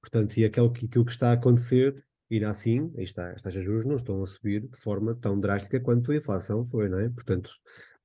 Portanto, 0.00 0.36
e 0.36 0.44
aquilo 0.44 0.72
que, 0.72 0.86
aquilo 0.86 1.04
que 1.04 1.12
está 1.12 1.30
a 1.30 1.34
acontecer, 1.34 2.04
ainda 2.28 2.50
assim, 2.50 2.92
está, 2.98 3.30
as 3.30 3.40
taxas 3.40 3.60
de 3.60 3.66
juros 3.66 3.86
não 3.86 3.94
estão 3.94 4.20
a 4.20 4.26
subir 4.26 4.66
de 4.66 4.76
forma 4.76 5.14
tão 5.14 5.38
drástica 5.38 5.78
quanto 5.78 6.10
a 6.10 6.16
inflação 6.16 6.64
foi, 6.64 6.88
não 6.88 6.98
é? 6.98 7.08
Portanto, 7.08 7.52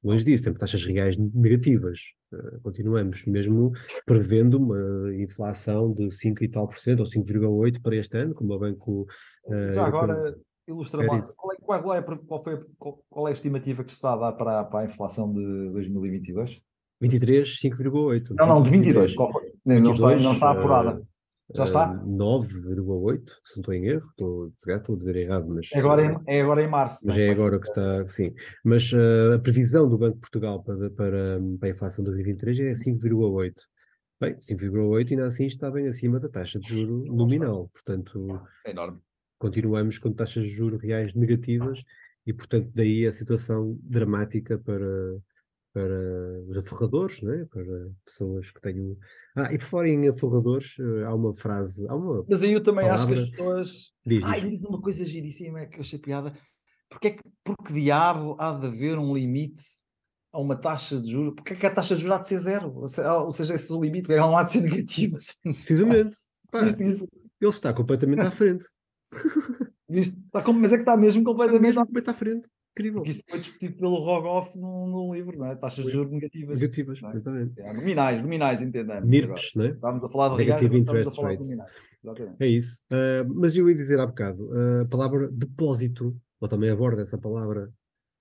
longe 0.05 0.23
disso, 0.23 0.43
temos 0.43 0.59
taxas 0.59 0.85
reais 0.85 1.17
negativas. 1.17 1.99
Uh, 2.31 2.59
continuamos, 2.61 3.25
mesmo 3.25 3.71
prevendo 4.05 4.57
uma 4.57 5.13
inflação 5.15 5.91
de 5.91 6.09
5 6.11 6.43
e 6.43 6.47
tal 6.49 6.67
por 6.67 6.77
cento, 6.77 6.99
ou 6.99 7.05
5,8% 7.05 7.81
para 7.81 7.95
este 7.95 8.17
ano, 8.17 8.33
como 8.33 8.53
o 8.53 8.59
Banco. 8.59 9.07
Uh, 9.45 9.69
Já 9.69 9.85
agora, 9.85 10.35
ilustra 10.67 11.03
mais. 11.05 11.35
Qual 11.35 11.53
é, 11.53 11.81
qual, 11.81 11.95
é, 11.95 12.01
qual, 12.01 12.43
foi, 12.43 12.65
qual, 12.77 13.03
qual, 13.09 13.27
é 13.27 13.31
a 13.31 13.33
estimativa 13.33 13.83
que 13.83 13.91
se 13.91 13.97
está 13.97 14.13
a 14.13 14.17
dar 14.17 14.33
para, 14.33 14.63
para 14.65 14.81
a 14.81 14.85
inflação 14.85 15.31
de 15.31 15.69
2022? 15.71 16.61
23, 17.01 17.59
5,8. 17.61 18.35
Não, 18.37 18.47
não, 18.47 18.63
de 18.63 18.69
22. 18.69 19.15
22 19.65 19.81
não, 19.83 19.91
está, 19.91 20.15
não 20.15 20.33
está 20.33 20.51
apurada. 20.51 20.99
Uh, 20.99 21.14
já 21.53 21.63
está? 21.65 21.93
9,8, 22.03 23.29
se 23.43 23.57
não 23.57 23.61
estou 23.61 23.73
em 23.73 23.85
erro, 23.85 24.07
estou, 24.09 24.51
estou 24.67 24.95
a 24.95 24.97
dizer 24.97 25.15
errado, 25.15 25.47
mas. 25.47 25.69
É 25.71 25.79
agora 25.79 26.03
em, 26.03 26.17
é 26.27 26.41
agora 26.41 26.63
em 26.63 26.67
março. 26.67 27.05
Mas 27.05 27.17
é, 27.17 27.27
é 27.27 27.31
agora 27.31 27.59
que 27.59 27.67
está, 27.67 28.07
sim. 28.07 28.33
Mas 28.63 28.91
uh, 28.91 29.33
a 29.35 29.39
previsão 29.39 29.87
do 29.87 29.97
Banco 29.97 30.15
de 30.15 30.21
Portugal 30.21 30.63
para, 30.63 30.89
para, 30.89 31.39
para 31.59 31.67
a 31.67 31.71
inflação 31.71 32.03
de 32.03 32.11
2023 32.11 32.59
é 32.59 32.71
5,8. 32.71 33.53
Bem, 34.19 34.35
5,8 34.37 35.11
ainda 35.11 35.27
assim 35.27 35.45
está 35.45 35.69
bem 35.69 35.87
acima 35.87 36.19
da 36.19 36.29
taxa 36.29 36.57
de 36.57 36.67
juro 36.67 37.05
nominal, 37.13 37.69
portanto. 37.69 38.27
É 38.65 38.71
enorme. 38.71 38.99
Continuamos 39.37 39.99
com 39.99 40.11
taxas 40.11 40.45
de 40.45 40.49
juros 40.49 40.81
reais 40.81 41.13
negativas 41.13 41.83
e, 42.25 42.33
portanto, 42.33 42.71
daí 42.73 43.05
a 43.05 43.11
situação 43.11 43.77
dramática 43.83 44.57
para, 44.57 45.19
para 45.75 46.41
os 46.47 46.57
aforradores, 46.57 47.21
né? 47.21 47.45
para 47.51 47.91
pessoas 48.05 48.49
que 48.49 48.61
tenham. 48.61 48.95
Ah, 49.35 49.53
e 49.53 49.57
por 49.57 49.65
fora 49.65 49.89
em 49.89 50.07
aforradores, 50.07 50.77
eh, 50.79 51.03
há 51.03 51.13
uma 51.13 51.33
frase. 51.33 51.85
Há 51.89 51.95
uma 51.95 52.25
Mas 52.29 52.43
aí 52.43 52.53
eu 52.53 52.63
também 52.63 52.85
palavra... 52.85 53.13
acho 53.13 53.13
que 53.13 53.21
as 53.21 53.29
pessoas. 53.29 53.93
Diz, 54.05 54.23
Ai, 54.23 54.39
diz 54.39 54.63
uma 54.63 54.81
coisa 54.81 55.03
giríssima 55.03 55.59
é 55.59 55.65
que 55.65 55.75
eu 55.75 55.81
achei 55.81 55.99
piada. 55.99 56.31
Porque, 56.89 57.07
é 57.09 57.11
que, 57.11 57.23
porque 57.43 57.73
diabo 57.73 58.37
há 58.39 58.53
de 58.53 58.67
haver 58.67 58.97
um 58.97 59.13
limite 59.13 59.63
a 60.31 60.39
uma 60.39 60.55
taxa 60.55 60.97
de 60.97 61.11
juros? 61.11 61.33
Porque 61.35 61.55
é 61.55 61.55
que 61.57 61.65
a 61.65 61.73
taxa 61.73 61.93
de 61.93 62.03
juros 62.03 62.15
há 62.15 62.19
de 62.19 62.27
ser 62.27 62.39
zero? 62.39 62.73
Ou 62.73 63.31
seja, 63.31 63.53
esse 63.53 63.69
é 63.69 63.75
o 63.75 63.81
limite, 63.81 64.03
porque 64.03 64.17
ela 64.17 64.27
não 64.27 64.37
há 64.37 64.43
de 64.43 64.53
ser 64.53 64.61
negativa. 64.61 65.17
Precisamente. 65.43 66.15
Pá, 66.49 66.61
ele 66.61 67.05
está 67.41 67.73
completamente 67.73 68.21
à 68.21 68.31
frente. 68.31 68.63
Está 69.87 70.51
mas 70.51 70.73
é 70.73 70.77
que 70.77 70.81
está 70.81 70.97
mesmo 70.97 71.23
completamente 71.23 71.77
está 71.77 71.85
mesmo 71.85 72.09
à 72.09 72.13
frente. 72.13 72.49
Incrível. 72.77 72.99
Porque 72.99 73.11
isso 73.11 73.23
foi 73.25 73.39
discutido 73.39 73.77
pelo 73.77 73.95
Rogoff 73.95 74.57
no, 74.57 74.85
no 74.85 75.13
livro, 75.13 75.37
não 75.37 75.45
é? 75.45 75.55
Taxas 75.55 75.85
de 75.85 75.91
juros 75.91 76.11
negativas. 76.11 76.59
Negativas, 76.59 77.01
é? 77.01 77.07
exatamente. 77.07 77.61
É, 77.61 77.73
nominais, 77.73 78.21
nominais, 78.21 78.61
entendemos. 78.61 79.09
NIRPs, 79.09 79.51
não 79.55 79.65
é? 79.65 79.69
Estamos 79.69 80.03
a 80.03 80.09
falar 80.09 80.29
de 80.29 80.37
Negative 80.39 80.67
reais, 80.67 80.81
Interest 80.81 81.21
Rates. 81.21 81.49
É 82.37 82.47
isso. 82.47 82.83
Uh, 82.91 83.33
mas 83.33 83.55
eu 83.55 83.69
ia 83.69 83.75
dizer 83.75 83.97
há 83.97 84.05
bocado, 84.05 84.49
uh, 84.49 84.81
a 84.81 84.85
palavra 84.85 85.29
depósito, 85.31 86.15
ou 86.39 86.49
também 86.49 86.69
aborda 86.69 87.01
essa 87.01 87.17
palavra, 87.17 87.71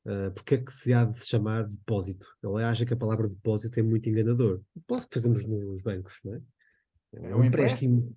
uh, 0.06 0.30
porque 0.32 0.54
é 0.54 0.58
que 0.58 0.72
se 0.72 0.92
há 0.92 1.04
de 1.04 1.18
se 1.18 1.26
chamar 1.26 1.64
depósito? 1.64 2.24
Ele 2.40 2.62
acha 2.62 2.86
que 2.86 2.94
a 2.94 2.96
palavra 2.96 3.28
depósito 3.28 3.80
é 3.80 3.82
muito 3.82 4.08
enganador. 4.08 4.60
O 4.76 4.78
depósito 4.78 5.08
que 5.08 5.14
fazemos 5.14 5.44
nos 5.48 5.82
bancos, 5.82 6.20
não 6.24 6.34
é? 6.34 6.40
É, 7.14 7.30
é 7.30 7.36
um 7.36 7.44
empréstimo. 7.44 8.16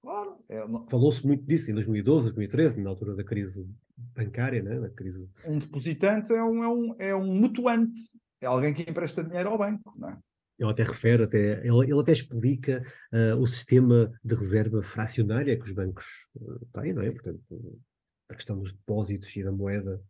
Claro. 0.00 0.36
É, 0.48 0.66
não... 0.66 0.88
Falou-se 0.88 1.26
muito 1.26 1.44
disso 1.44 1.72
em 1.72 1.74
2012, 1.74 2.26
2013, 2.26 2.80
na 2.80 2.90
altura 2.90 3.16
da 3.16 3.24
crise 3.24 3.68
bancária, 4.14 4.62
né? 4.62 4.78
na 4.78 4.90
crise. 4.90 5.30
Um 5.46 5.58
depositante 5.58 6.32
é 6.32 6.42
um, 6.42 6.62
é, 6.62 6.68
um, 6.68 6.96
é 6.98 7.14
um 7.14 7.26
mutuante, 7.26 7.98
é 8.40 8.46
alguém 8.46 8.74
que 8.74 8.88
empresta 8.88 9.24
dinheiro 9.24 9.50
ao 9.50 9.58
banco. 9.58 9.92
Não 9.96 10.10
é? 10.10 10.18
Ele 10.58 10.70
até 10.70 10.84
refere, 10.84 11.24
até, 11.24 11.66
ele, 11.66 11.90
ele 11.90 12.00
até 12.00 12.12
explica 12.12 12.84
uh, 13.12 13.36
o 13.40 13.46
sistema 13.46 14.12
de 14.22 14.34
reserva 14.34 14.82
fracionária 14.82 15.58
que 15.58 15.64
os 15.64 15.72
bancos 15.72 16.06
uh, 16.36 16.66
têm, 16.72 16.92
não 16.92 17.02
é? 17.02 17.10
Portanto, 17.10 17.80
a 18.28 18.34
questão 18.34 18.58
dos 18.58 18.72
depósitos 18.72 19.34
e 19.34 19.42
da 19.42 19.50
moeda 19.50 20.00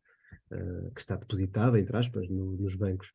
uh, 0.51 0.91
que 0.93 1.01
está 1.01 1.17
depositada, 1.17 1.81
entre 1.81 1.97
aspas, 1.97 2.29
no, 2.29 2.57
nos 2.57 2.75
bancos. 2.75 3.13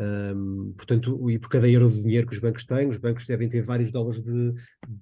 Um, 0.00 0.74
portanto, 0.76 1.28
e 1.28 1.40
por 1.40 1.48
cada 1.48 1.68
euro 1.68 1.90
de 1.90 2.00
dinheiro 2.00 2.28
que 2.28 2.32
os 2.32 2.38
bancos 2.38 2.64
têm, 2.64 2.88
os 2.88 2.98
bancos 2.98 3.26
devem 3.26 3.48
ter 3.48 3.62
vários 3.62 3.90
dólares 3.90 4.22
de 4.22 4.54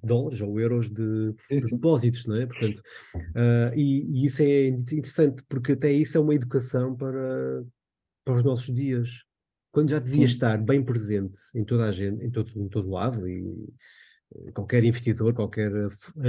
dólares 0.02 0.40
ou 0.40 0.58
euros 0.58 0.88
de, 0.88 1.34
de 1.50 1.70
depósitos, 1.70 2.24
não 2.24 2.36
é? 2.36 2.46
Portanto, 2.46 2.80
uh, 3.14 3.74
e, 3.74 4.06
e, 4.06 4.24
isso 4.24 4.40
é 4.40 4.68
interessante 4.68 5.42
porque 5.50 5.72
até 5.72 5.92
isso 5.92 6.16
é 6.16 6.20
uma 6.20 6.34
educação 6.34 6.96
para, 6.96 7.62
para 8.24 8.36
os 8.36 8.42
nossos 8.42 8.74
dias, 8.74 9.24
quando 9.70 9.90
já 9.90 9.98
devia 9.98 10.26
Sim. 10.26 10.34
estar 10.34 10.56
bem 10.56 10.82
presente 10.82 11.38
em 11.54 11.62
toda 11.62 11.84
a 11.84 11.92
gente, 11.92 12.24
em 12.24 12.30
todo, 12.30 12.50
em 12.56 12.68
todo 12.68 12.88
lado, 12.88 13.28
e 13.28 13.44
qualquer 14.54 14.82
investidor, 14.82 15.34
qualquer 15.34 15.70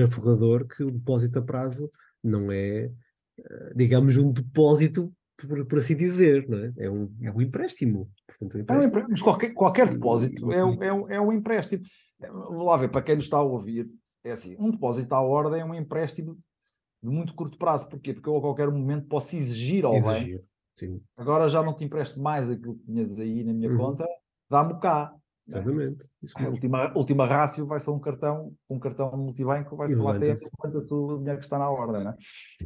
aforrador, 0.03 0.67
que 0.67 0.83
o 0.83 0.91
depósito 0.91 1.39
a 1.39 1.41
prazo 1.41 1.89
não 2.21 2.51
é, 2.51 2.91
ah, 3.39 3.71
digamos, 3.73 4.17
um 4.17 4.29
depósito 4.29 5.13
por, 5.37 5.65
por, 5.67 5.77
assim 5.77 5.95
dizer, 5.95 6.47
não 6.49 6.57
é? 6.57 6.73
É 6.77 6.89
um, 6.89 7.15
é 7.21 7.31
um 7.31 7.41
empréstimo. 7.41 8.09
Portanto, 8.25 8.57
um 8.57 8.59
empréstimo. 8.61 8.99
É 8.99 9.05
um. 9.05 9.07
Mas 9.09 9.21
qualquer, 9.21 9.53
qualquer 9.53 9.89
depósito 9.89 10.51
é, 10.51 10.65
um, 10.65 10.83
é, 10.83 10.93
um, 10.93 11.09
é 11.09 11.21
um 11.21 11.31
empréstimo. 11.31 11.83
Vou 12.49 12.65
lá 12.65 12.77
ver, 12.77 12.89
para 12.89 13.01
quem 13.01 13.15
nos 13.15 13.25
está 13.25 13.37
a 13.37 13.43
ouvir, 13.43 13.87
é 14.23 14.31
assim, 14.31 14.55
um 14.59 14.71
depósito 14.71 15.13
à 15.13 15.21
ordem 15.21 15.61
é 15.61 15.65
um 15.65 15.75
empréstimo 15.75 16.37
de 17.01 17.09
muito 17.09 17.33
curto 17.33 17.57
prazo. 17.57 17.89
Porquê? 17.89 18.13
Porque 18.13 18.27
eu 18.27 18.37
a 18.37 18.41
qualquer 18.41 18.69
momento 18.69 19.07
posso 19.07 19.35
exigir 19.35 19.85
ao 19.85 19.93
exigir, 19.93 20.37
banco. 20.37 20.47
Sim. 20.77 21.01
Agora 21.17 21.49
já 21.49 21.63
não 21.63 21.75
te 21.75 21.85
empresto 21.85 22.19
mais 22.19 22.49
aquilo 22.49 22.75
que 22.75 22.85
tinhas 22.85 23.19
aí 23.19 23.43
na 23.43 23.53
minha 23.53 23.69
uhum. 23.69 23.77
conta, 23.77 24.07
dá-me 24.49 24.79
cá. 24.79 25.13
Exatamente. 25.47 26.09
a 26.35 26.49
última, 26.49 26.97
última 26.97 27.25
rácio 27.25 27.65
vai 27.65 27.79
ser 27.79 27.91
um 27.91 27.99
cartão, 27.99 28.53
um 28.69 28.77
cartão 28.77 29.11
multibanco, 29.15 29.77
vai 29.77 29.87
ser 29.87 29.95
lá 29.95 30.15
até 30.15 30.33
o 30.33 31.17
dinheiro 31.17 31.39
que 31.39 31.45
está 31.45 31.57
na 31.57 31.69
ordem, 31.69 32.03
não 32.03 32.11
é? 32.11 32.15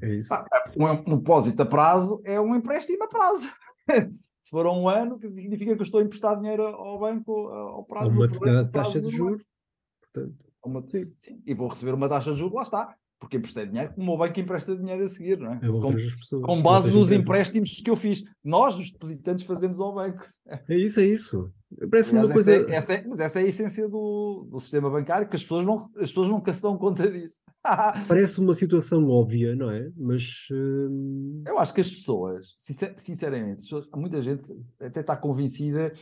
É 0.01 0.15
isso. 0.15 0.33
Ah, 0.33 0.45
um, 0.75 1.13
um 1.13 1.17
depósito 1.17 1.61
a 1.61 1.65
prazo 1.65 2.21
é 2.25 2.39
um 2.39 2.55
empréstimo 2.55 3.03
a 3.03 3.07
prazo. 3.07 3.49
Se 4.41 4.49
for 4.49 4.65
um 4.65 4.89
ano, 4.89 5.19
que 5.19 5.29
significa 5.29 5.75
que 5.75 5.81
eu 5.81 5.83
estou 5.83 6.01
a 6.01 6.03
emprestar 6.03 6.35
dinheiro 6.39 6.63
ao 6.63 6.97
banco 6.99 7.49
ao 7.49 7.83
prazo. 7.83 8.09
uma 8.09 8.27
determinada 8.27 8.67
taxa 8.69 8.99
de 8.99 9.11
juros. 9.11 9.45
Portanto, 10.01 10.45
uma, 10.65 10.81
sim. 10.89 11.13
sim. 11.19 11.43
E 11.45 11.53
vou 11.53 11.67
receber 11.67 11.93
uma 11.93 12.09
taxa 12.09 12.31
de 12.31 12.39
juros, 12.39 12.55
lá 12.55 12.63
está 12.63 12.95
porque 13.21 13.37
emprestei 13.37 13.67
dinheiro, 13.67 13.93
como 13.93 14.13
o 14.13 14.17
banco 14.17 14.39
empresta 14.39 14.75
dinheiro 14.75 15.03
a 15.03 15.07
seguir, 15.07 15.37
não 15.37 15.53
é? 15.53 15.59
com, 15.59 15.91
pessoas, 15.91 16.43
com 16.43 16.59
base 16.59 16.91
nos 16.91 17.11
empréstimos 17.11 17.79
que 17.79 17.89
eu 17.89 17.95
fiz. 17.95 18.23
Nós, 18.43 18.75
os 18.79 18.89
depositantes, 18.91 19.45
fazemos 19.45 19.79
ao 19.79 19.93
banco. 19.93 20.25
É 20.67 20.75
isso, 20.75 20.99
é 20.99 21.05
isso. 21.05 21.53
Parece 21.89 22.13
uma 22.13 22.27
coisa. 22.27 22.51
Essa 22.51 22.71
é, 22.71 22.75
essa 22.75 22.93
é, 22.93 23.05
mas 23.07 23.19
essa 23.19 23.39
é 23.39 23.43
a 23.43 23.45
essência 23.45 23.87
do, 23.87 24.47
do 24.49 24.59
sistema 24.59 24.89
bancário, 24.89 25.29
que 25.29 25.35
as 25.35 25.43
pessoas, 25.43 25.63
não, 25.63 25.75
as 25.97 26.09
pessoas 26.09 26.29
nunca 26.29 26.51
se 26.51 26.63
dão 26.63 26.75
conta 26.79 27.09
disso. 27.09 27.39
Parece 28.07 28.39
uma 28.39 28.55
situação 28.55 29.07
óbvia, 29.07 29.55
não 29.55 29.69
é? 29.69 29.87
Mas. 29.95 30.47
Hum... 30.51 31.43
Eu 31.45 31.59
acho 31.59 31.75
que 31.75 31.81
as 31.81 31.91
pessoas, 31.91 32.55
sinceramente, 32.97 33.61
muita 33.95 34.19
gente 34.19 34.51
até 34.81 35.01
está 35.01 35.15
convencida 35.15 35.93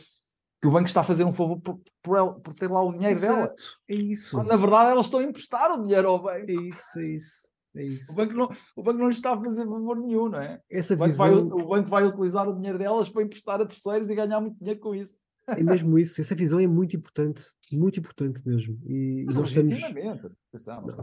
que 0.60 0.68
o 0.68 0.70
banco 0.70 0.86
está 0.86 1.00
a 1.00 1.04
fazer 1.04 1.24
um 1.24 1.32
favor 1.32 1.58
por, 1.60 1.80
por, 2.02 2.16
ela, 2.16 2.34
por 2.34 2.54
ter 2.54 2.70
lá 2.70 2.82
o 2.82 2.92
dinheiro 2.92 3.18
Exato, 3.18 3.34
dela. 3.34 3.54
É 3.88 3.94
isso. 3.94 4.36
Quando, 4.36 4.48
na 4.48 4.56
verdade, 4.56 4.90
elas 4.90 5.06
estão 5.06 5.20
a 5.20 5.24
emprestar 5.24 5.70
o 5.72 5.82
dinheiro 5.82 6.08
ao 6.08 6.22
banco. 6.22 6.50
É 6.50 6.52
isso, 6.52 6.98
é 6.98 7.06
isso. 7.06 7.50
É 7.74 7.84
isso. 7.84 8.12
O, 8.12 8.16
banco 8.16 8.34
não, 8.34 8.48
o 8.76 8.82
banco 8.82 8.98
não 8.98 9.06
lhes 9.06 9.16
está 9.16 9.32
a 9.32 9.42
fazer 9.42 9.64
favor 9.64 9.96
nenhum, 9.96 10.28
não 10.28 10.40
é? 10.40 10.60
Essa 10.68 10.94
o, 10.94 10.96
banco 10.96 11.10
visão... 11.10 11.48
vai, 11.48 11.62
o 11.62 11.68
banco 11.68 11.88
vai 11.88 12.04
utilizar 12.04 12.48
o 12.48 12.54
dinheiro 12.54 12.78
delas 12.78 13.08
para 13.08 13.22
emprestar 13.22 13.60
a 13.60 13.66
terceiros 13.66 14.10
e 14.10 14.14
ganhar 14.14 14.40
muito 14.40 14.58
dinheiro 14.58 14.80
com 14.80 14.94
isso. 14.94 15.16
É 15.46 15.62
mesmo 15.62 15.98
isso, 15.98 16.20
essa 16.20 16.34
visão 16.34 16.60
é 16.60 16.66
muito 16.66 16.96
importante, 16.96 17.42
muito 17.72 17.98
importante 17.98 18.46
mesmo. 18.46 18.78
E, 18.86 19.24
Mas 19.26 19.36
nós 19.36 19.48
estamos. 19.48 19.80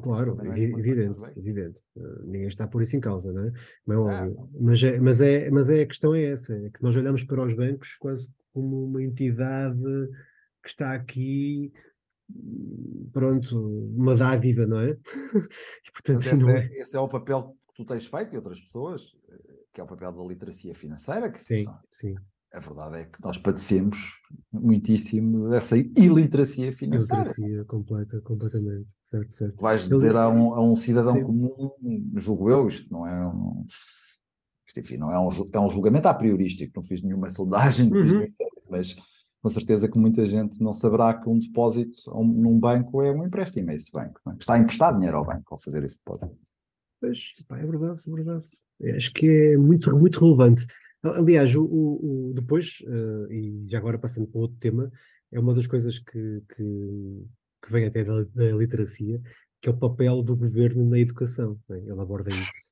claro, 0.01 0.38
é 0.41 0.60
evidente, 0.60 1.26
evidente. 1.36 1.82
Uh, 1.95 2.24
ninguém 2.26 2.47
está 2.47 2.68
por 2.68 2.82
isso 2.82 2.95
em 2.95 2.99
causa, 2.99 3.34
não 3.34 3.43
é? 3.45 3.51
Mas, 3.86 3.97
é 3.97 3.99
óbvio. 3.99 4.49
Mas, 4.60 4.84
é, 4.84 4.99
mas, 4.99 5.22
é, 5.22 5.51
mas 5.51 5.70
é, 5.70 5.82
a 5.82 5.86
questão 5.86 6.16
é 6.16 6.26
essa: 6.26 6.55
é 6.55 6.70
que 6.70 6.82
nós 6.82 6.95
olhamos 6.95 7.24
para 7.24 7.43
os 7.43 7.53
bancos 7.53 7.95
quase 7.95 8.30
como 8.58 8.86
uma 8.86 9.03
entidade 9.03 10.10
que 10.64 10.70
está 10.70 10.95
aqui, 10.95 11.72
pronto, 13.14 13.55
uma 13.95 14.16
dádiva, 14.16 14.66
não 14.66 14.80
é? 14.80 14.89
e, 15.86 15.91
portanto, 15.91 16.26
esse, 16.26 16.43
não... 16.43 16.49
É, 16.49 16.68
esse, 16.74 16.97
é, 16.97 16.99
o 16.99 17.08
papel 17.08 17.55
que 17.68 17.76
tu 17.76 17.86
tens 17.86 18.08
feito 18.08 18.34
e 18.34 18.36
outras 18.38 18.60
pessoas, 18.60 19.16
eh, 19.30 19.53
que 19.72 19.80
é 19.80 19.84
o 19.84 19.88
papel 19.88 20.12
da 20.12 20.24
literacia 20.24 20.74
financeira. 20.74 21.32
Que 21.32 21.39
sim, 21.39 21.68
sim. 21.91 22.16
A 22.51 22.60
verdade 22.60 23.01
é 23.01 23.05
que 23.05 23.24
nós 23.24 23.38
padecemos 23.38 24.24
muitíssimo 24.51 25.49
dessa 25.49 25.78
iliteracia 25.78 26.74
financeira. 26.74 27.26
Iliteracia 27.26 27.66
completa, 27.66 28.20
completamente, 28.22 28.91
certo, 29.03 29.36
certo. 29.36 29.62
Vais 29.62 29.88
dizer 29.88 30.16
a 30.16 30.28
um, 30.28 30.55
a 30.55 30.64
um 30.64 30.76
cidadão 30.76 31.14
sim. 31.14 31.24
comum, 31.24 31.72
julgo 32.16 32.49
eu, 32.49 32.68
isto 32.68 32.91
não 32.91 33.05
é 33.05 33.28
um 33.28 33.64
enfim, 34.78 34.97
não 34.97 35.11
é 35.11 35.19
um, 35.19 35.30
é 35.53 35.59
um 35.59 35.69
julgamento 35.69 36.07
a 36.07 36.13
priorístico, 36.13 36.73
não 36.75 36.84
fiz 36.84 37.01
nenhuma 37.01 37.30
sondagem, 37.30 37.91
uhum. 37.91 38.28
mas 38.69 38.95
com 39.41 39.49
certeza 39.49 39.89
que 39.89 39.97
muita 39.97 40.25
gente 40.25 40.61
não 40.61 40.73
saberá 40.73 41.13
que 41.13 41.30
um 41.30 41.39
depósito 41.39 42.11
num 42.11 42.59
banco 42.59 43.01
é 43.01 43.11
um 43.11 43.25
empréstimo 43.25 43.69
a 43.69 43.75
esse 43.75 43.91
banco, 43.91 44.19
é? 44.30 44.34
está 44.39 44.55
a 44.55 44.59
emprestar 44.59 44.93
dinheiro 44.93 45.17
ao 45.17 45.25
banco 45.25 45.53
ao 45.53 45.57
fazer 45.57 45.84
esse 45.84 45.97
depósito. 45.97 46.36
Pois, 46.99 47.19
pá, 47.47 47.59
é 47.59 47.65
verdade, 47.65 48.01
é 48.05 48.11
verdade. 48.11 48.45
Acho 48.95 49.13
que 49.13 49.28
é 49.28 49.57
muito, 49.57 49.91
muito 49.95 50.19
relevante. 50.19 50.65
Aliás, 51.03 51.55
o, 51.55 51.63
o, 51.63 52.30
o 52.30 52.34
depois, 52.34 52.80
uh, 52.88 53.32
e 53.32 53.67
já 53.67 53.78
agora 53.78 53.99
passando 53.99 54.28
para 54.28 54.41
outro 54.41 54.57
tema, 54.59 54.91
é 55.32 55.39
uma 55.39 55.53
das 55.53 55.67
coisas 55.67 55.99
que, 55.99 56.41
que, 56.55 57.25
que 57.63 57.71
vem 57.71 57.86
até 57.86 58.03
da, 58.03 58.23
da, 58.23 58.51
literacia, 58.51 59.21
que 59.61 59.69
é 59.69 59.71
o 59.71 59.78
papel 59.78 60.23
do 60.23 60.36
governo 60.36 60.89
na 60.89 60.99
educação. 60.99 61.59
Né? 61.69 61.80
Ele 61.80 62.01
aborda 62.01 62.30
isso. 62.30 62.66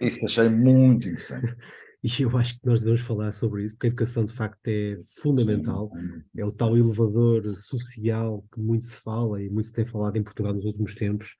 Isso 0.00 0.24
achei 0.26 0.48
muito 0.48 1.08
interessante. 1.08 1.56
E 2.04 2.22
eu 2.22 2.36
acho 2.36 2.54
que 2.60 2.64
nós 2.64 2.78
devemos 2.78 3.00
falar 3.00 3.32
sobre 3.32 3.64
isso, 3.64 3.74
porque 3.74 3.88
a 3.88 3.90
educação 3.90 4.24
de 4.24 4.32
facto 4.32 4.60
é 4.68 4.96
fundamental, 5.20 5.90
Sim, 5.92 6.22
é 6.36 6.44
o 6.44 6.52
tal 6.54 6.76
elevador 6.76 7.42
social 7.56 8.44
que 8.52 8.60
muito 8.60 8.84
se 8.84 9.00
fala 9.00 9.42
e 9.42 9.50
muito 9.50 9.66
se 9.66 9.72
tem 9.72 9.84
falado 9.84 10.16
em 10.16 10.22
Portugal 10.22 10.54
nos 10.54 10.64
últimos 10.64 10.94
tempos, 10.94 11.36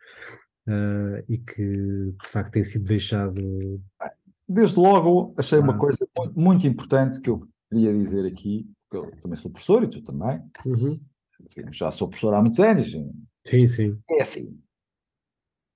uh, 0.67 1.23
e 1.29 1.39
que 1.39 1.63
de 2.21 2.29
facto 2.29 2.53
tem 2.53 2.65
sido 2.65 2.85
deixado. 2.85 3.81
Desde 4.49 4.81
logo 4.81 5.35
achei 5.37 5.59
ah, 5.59 5.63
uma 5.63 5.79
coisa 5.79 5.99
muito, 6.19 6.41
muito, 6.41 6.67
importante 6.67 7.21
que 7.21 7.31
eu 7.31 7.47
queria 7.71 7.93
dizer 7.93 8.27
aqui, 8.27 8.69
porque 8.89 9.07
eu 9.07 9.21
também 9.21 9.37
sou 9.37 9.51
professor 9.51 9.85
e 9.85 9.89
tu 9.89 10.03
também. 10.03 10.41
Uhum. 10.65 11.01
Já 11.71 11.93
sou 11.93 12.09
professor 12.09 12.35
há 12.35 12.41
muitos 12.41 12.59
anos. 12.59 12.91
Sim, 13.47 13.67
sim. 13.67 13.99
É 14.11 14.23
assim. 14.23 14.59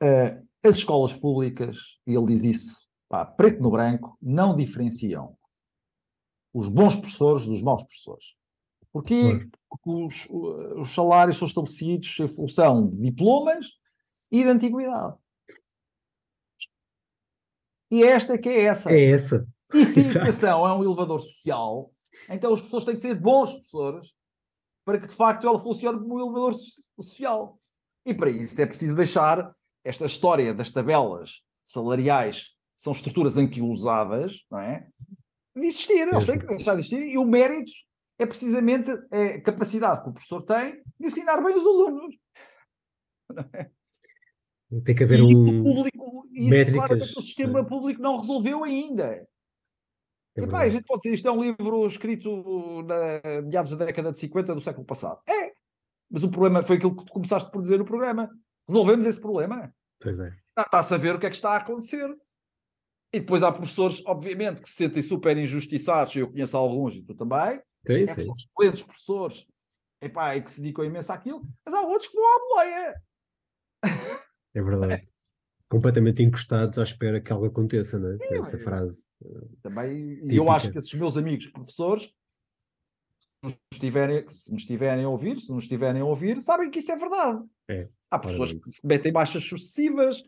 Uh, 0.03 0.50
as 0.63 0.77
escolas 0.77 1.15
públicas, 1.15 1.99
e 2.07 2.15
ele 2.15 2.27
diz 2.27 2.45
isso 2.45 2.89
pá, 3.09 3.25
preto 3.25 3.61
no 3.61 3.71
branco, 3.71 4.17
não 4.23 4.55
diferenciam 4.55 5.37
os 6.55 6.69
bons 6.69 6.97
professores 6.97 7.47
dos 7.47 7.63
maus 7.63 7.83
professores. 7.83 8.35
Porquê? 8.93 9.49
Porque 9.69 9.91
os, 9.91 10.29
os 10.79 10.95
salários 10.95 11.37
são 11.37 11.47
estabelecidos 11.47 12.19
em 12.19 12.29
função 12.29 12.89
de 12.89 13.01
diplomas 13.01 13.67
e 14.31 14.43
de 14.43 14.49
antiguidade. 14.49 15.17
E 17.91 18.03
esta 18.03 18.39
que 18.39 18.49
é 18.49 18.63
essa. 18.63 18.91
É 18.93 19.11
essa. 19.11 19.47
E 19.73 19.85
se 19.85 20.01
a 20.01 20.23
educação 20.23 20.67
é 20.67 20.73
um 20.73 20.85
elevador 20.85 21.21
social, 21.21 21.93
então 22.29 22.53
as 22.53 22.61
pessoas 22.61 22.85
têm 22.85 22.95
que 22.95 23.01
ser 23.01 23.15
bons 23.15 23.53
professores 23.53 24.15
para 24.85 24.99
que 24.99 25.07
de 25.07 25.15
facto 25.15 25.47
ela 25.47 25.59
funcione 25.59 25.99
como 25.99 26.17
um 26.17 26.21
elevador 26.21 26.55
social. 26.99 27.59
E 28.05 28.15
para 28.15 28.31
isso 28.31 28.61
é 28.61 28.67
preciso 28.67 28.97
deixar 28.97 29.55
esta 29.85 30.07
história 30.07 30.53
das 30.55 30.70
tabelas 30.70 31.43
salariais 31.64 32.57
são 32.76 32.93
estruturas 32.93 33.37
anquilosadas, 33.37 34.45
não 34.51 34.59
é? 34.59 34.89
De 35.55 35.66
existir, 35.66 36.09
eles 36.09 36.26
têm 36.26 36.39
que 36.39 36.47
deixar 36.47 36.74
de 36.74 36.81
existir, 36.81 37.07
e 37.07 37.18
o 37.18 37.24
mérito 37.24 37.72
é 38.18 38.26
precisamente 38.26 38.91
a 38.91 39.41
capacidade 39.43 40.03
que 40.03 40.11
o 40.11 40.12
professor 40.12 40.43
tem 40.43 40.83
de 40.99 41.07
ensinar 41.07 41.41
bem 41.43 41.57
os 41.57 41.66
alunos. 41.66 42.16
Tem 44.85 44.95
que 44.95 45.03
haver 45.03 45.18
e 45.18 45.22
um. 45.22 45.62
Público, 45.62 46.28
isso 46.33 46.51
métricas, 46.51 46.74
claramente 46.74 47.18
o 47.18 47.22
sistema 47.22 47.61
é. 47.61 47.64
público 47.64 48.01
não 48.01 48.18
resolveu 48.18 48.62
ainda. 48.62 49.26
É 50.37 50.45
Epá, 50.45 50.62
a 50.62 50.68
gente 50.68 50.85
pode 50.85 51.03
dizer 51.03 51.14
isto 51.14 51.26
é 51.26 51.33
um 51.33 51.43
livro 51.43 51.85
escrito 51.87 52.83
na 52.83 53.43
meados 53.43 53.74
da 53.74 53.85
década 53.85 54.12
de 54.12 54.20
50 54.20 54.55
do 54.55 54.61
século 54.61 54.87
passado. 54.87 55.20
É, 55.28 55.53
mas 56.09 56.22
o 56.22 56.31
problema 56.31 56.62
foi 56.62 56.76
aquilo 56.76 56.95
que 56.95 57.05
tu 57.05 57.12
começaste 57.12 57.51
por 57.51 57.61
dizer 57.61 57.78
no 57.78 57.85
programa. 57.85 58.31
Resolvemos 58.71 59.05
esse 59.05 59.21
problema. 59.21 59.75
Pois 60.01 60.21
é. 60.21 60.33
Está 60.57 60.79
a 60.79 60.83
saber 60.83 61.14
o 61.14 61.18
que 61.18 61.27
é 61.27 61.31
que 61.31 61.37
está 61.37 61.51
a 61.51 61.57
acontecer. 61.57 62.09
E 63.12 63.18
depois 63.18 63.43
há 63.43 63.51
professores, 63.51 64.03
obviamente, 64.07 64.62
que 64.62 64.68
se 64.68 64.77
sentem 64.77 65.03
super 65.03 65.37
injustiçados, 65.37 66.14
eu 66.14 66.31
conheço 66.31 66.57
alguns 66.57 66.95
e 66.95 67.03
tu 67.03 67.12
também, 67.14 67.61
sim, 67.85 68.05
é 68.09 68.14
que 68.14 68.21
são 68.21 68.33
excelentes 68.33 68.83
professores 68.85 69.47
epá, 70.01 70.37
e 70.37 70.43
que 70.43 70.51
se 70.51 70.62
dedicam 70.62 70.85
imenso 70.85 71.12
àquilo, 71.12 71.43
mas 71.64 71.75
há 71.75 71.81
outros 71.81 72.09
que 72.09 72.16
vão 72.16 72.25
à 72.25 72.39
boleia. 72.49 73.03
É 74.53 74.61
verdade. 74.61 75.09
Completamente 75.68 76.25
encostados 76.25 76.77
à 76.77 76.83
espera 76.83 77.21
que 77.21 77.33
algo 77.33 77.47
aconteça, 77.47 78.01
não 78.01 78.11
é? 78.11 78.16
Sim, 78.16 78.39
Essa 78.41 78.59
frase. 78.59 79.07
Também, 79.62 80.18
e 80.29 80.37
eu 80.37 80.51
acho 80.51 80.73
que 80.73 80.79
esses 80.79 80.93
meus 80.95 81.16
amigos 81.16 81.47
professores, 81.47 82.12
se, 83.49 83.57
estiverem, 83.72 84.28
se 84.28 84.51
me 84.51 84.59
estiverem 84.59 85.05
a 85.05 85.09
ouvir, 85.09 85.38
se 85.38 85.51
não 85.51 85.59
estiverem 85.59 86.03
a 86.03 86.05
ouvir, 86.05 86.41
sabem 86.41 86.70
que 86.70 86.78
isso 86.78 86.93
é 86.93 86.97
verdade. 86.97 87.43
É, 87.68 87.88
há 88.11 88.18
pessoas 88.18 88.53
que 88.53 88.72
se 88.72 88.86
metem 88.86 89.12
baixas 89.12 89.45
sucessivas, 89.45 90.22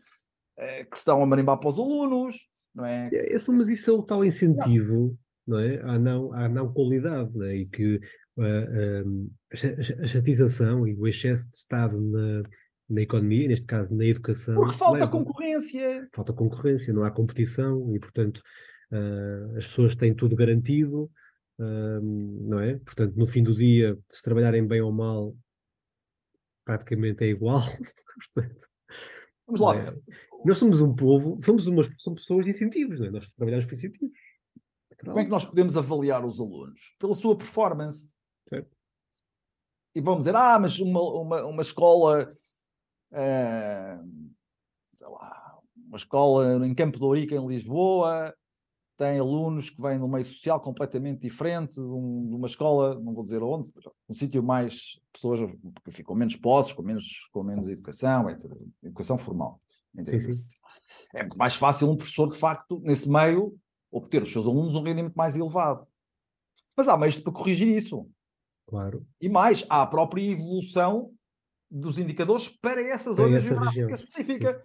eh, 0.57 0.85
que 0.85 0.95
se 0.95 1.01
estão 1.01 1.21
a 1.21 1.25
marimbar 1.25 1.59
para 1.59 1.69
os 1.69 1.79
alunos, 1.79 2.47
não 2.73 2.85
é? 2.85 3.09
é 3.13 3.37
mas 3.49 3.69
isso 3.69 3.91
é 3.91 3.93
o 3.93 4.03
tal 4.03 4.25
incentivo, 4.25 5.17
não, 5.45 5.57
não 5.57 5.59
é? 5.59 5.81
À 5.83 5.99
não, 5.99 6.33
à 6.33 6.49
não 6.49 6.73
qualidade, 6.73 7.37
não 7.37 7.45
é? 7.45 7.57
E 7.57 7.65
que 7.67 7.99
uh, 8.37 9.07
um, 9.07 9.29
a 9.51 10.07
chatização 10.07 10.87
e 10.87 10.95
o 10.95 11.07
excesso 11.07 11.49
de 11.49 11.57
Estado 11.57 11.99
na, 11.99 12.43
na 12.89 13.01
economia, 13.01 13.47
neste 13.47 13.65
caso 13.65 13.95
na 13.95 14.05
educação. 14.05 14.55
Porque 14.55 14.77
falta 14.77 14.99
leva. 14.99 15.11
concorrência. 15.11 16.07
Falta 16.13 16.33
concorrência, 16.33 16.93
não 16.93 17.03
há 17.03 17.11
competição 17.11 17.93
e, 17.95 17.99
portanto, 17.99 18.41
uh, 18.91 19.57
as 19.57 19.67
pessoas 19.67 19.95
têm 19.95 20.13
tudo 20.13 20.35
garantido, 20.35 21.11
não 21.59 22.59
é? 22.59 22.77
Portanto, 22.79 23.15
no 23.15 23.25
fim 23.25 23.43
do 23.43 23.55
dia, 23.55 23.97
se 24.11 24.23
trabalharem 24.23 24.65
bem 24.67 24.81
ou 24.81 24.91
mal, 24.91 25.35
praticamente 26.65 27.23
é 27.23 27.27
igual. 27.27 27.61
portanto, 28.33 28.67
Vamos 29.45 29.61
lá. 29.61 29.75
É? 29.75 29.93
Nós 30.45 30.57
somos 30.57 30.81
um 30.81 30.95
povo, 30.95 31.37
somos, 31.41 31.67
umas, 31.67 31.89
somos 31.97 32.21
pessoas 32.21 32.45
de 32.45 32.51
incentivos, 32.51 32.99
não 32.99 33.07
é? 33.07 33.11
nós 33.11 33.29
trabalhamos 33.35 33.65
por 33.65 33.73
incentivos. 33.73 34.11
Como 35.03 35.19
é 35.19 35.25
que 35.25 35.29
nós 35.29 35.43
podemos 35.43 35.75
avaliar 35.75 36.23
os 36.25 36.39
alunos? 36.39 36.95
Pela 36.97 37.13
sua 37.13 37.37
performance. 37.37 38.13
Certo. 38.47 38.69
E 39.93 40.01
vamos 40.01 40.21
dizer, 40.21 40.35
ah, 40.35 40.57
mas 40.57 40.79
uma, 40.79 41.01
uma, 41.01 41.45
uma 41.45 41.61
escola, 41.61 42.35
uh, 43.11 44.31
sei 44.91 45.07
lá, 45.07 45.59
uma 45.75 45.97
escola 45.97 46.65
em 46.65 46.73
Campo 46.73 46.97
de 46.97 47.03
Ourique, 47.03 47.35
em 47.35 47.45
Lisboa, 47.45 48.33
tem 48.95 49.19
alunos 49.19 49.69
que 49.69 49.81
vêm 49.81 49.97
de 49.97 50.03
um 50.03 50.07
meio 50.07 50.25
social 50.25 50.59
completamente 50.59 51.21
diferente, 51.21 51.75
de, 51.75 51.81
um, 51.81 52.27
de 52.29 52.35
uma 52.35 52.47
escola, 52.47 52.99
não 52.99 53.13
vou 53.13 53.23
dizer 53.23 53.41
onde, 53.41 53.71
um 54.07 54.13
sítio 54.13 54.43
mais 54.43 55.01
pessoas 55.11 55.39
que 55.83 55.91
ficam 55.91 56.15
menos 56.15 56.35
posses, 56.35 56.73
com 56.73 56.83
menos, 56.83 57.29
com 57.31 57.43
menos 57.43 57.67
educação, 57.67 58.29
etc. 58.29 58.51
educação 58.83 59.17
formal. 59.17 59.59
Sim, 60.05 60.19
sim. 60.19 60.47
É 61.13 61.23
mais 61.35 61.55
fácil 61.55 61.89
um 61.89 61.95
professor, 61.95 62.29
de 62.29 62.37
facto, 62.37 62.79
nesse 62.83 63.09
meio, 63.09 63.57
obter 63.91 64.21
dos 64.21 64.31
seus 64.31 64.45
alunos 64.45 64.75
um 64.75 64.83
rendimento 64.83 65.15
mais 65.15 65.35
elevado. 65.35 65.87
Mas 66.75 66.87
há 66.87 66.97
meios 66.97 67.17
para 67.17 67.33
corrigir 67.33 67.67
isso. 67.67 68.07
Claro. 68.67 69.05
E 69.19 69.29
mais, 69.29 69.65
há 69.69 69.81
a 69.81 69.87
própria 69.87 70.21
evolução 70.21 71.11
dos 71.69 71.97
indicadores 71.97 72.47
para 72.47 72.81
essa 72.81 73.11
zona 73.13 73.37
essa 73.37 73.49
geográfica 73.49 73.81
região. 73.81 73.95
específica. 73.95 74.63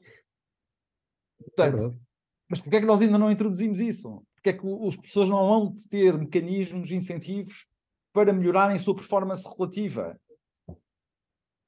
Portanto, 1.38 1.94
é 1.94 2.07
mas 2.48 2.60
porquê 2.60 2.76
é 2.76 2.80
que 2.80 2.86
nós 2.86 3.02
ainda 3.02 3.18
não 3.18 3.30
introduzimos 3.30 3.80
isso? 3.80 4.24
Porquê 4.34 4.50
é 4.50 4.52
que 4.52 4.66
os 4.66 4.96
professores 4.96 5.28
não 5.28 5.46
vão 5.46 5.72
ter 5.90 6.16
mecanismos, 6.16 6.90
incentivos 6.90 7.66
para 8.12 8.32
melhorarem 8.32 8.76
a 8.76 8.80
sua 8.80 8.94
performance 8.94 9.46
relativa? 9.56 10.18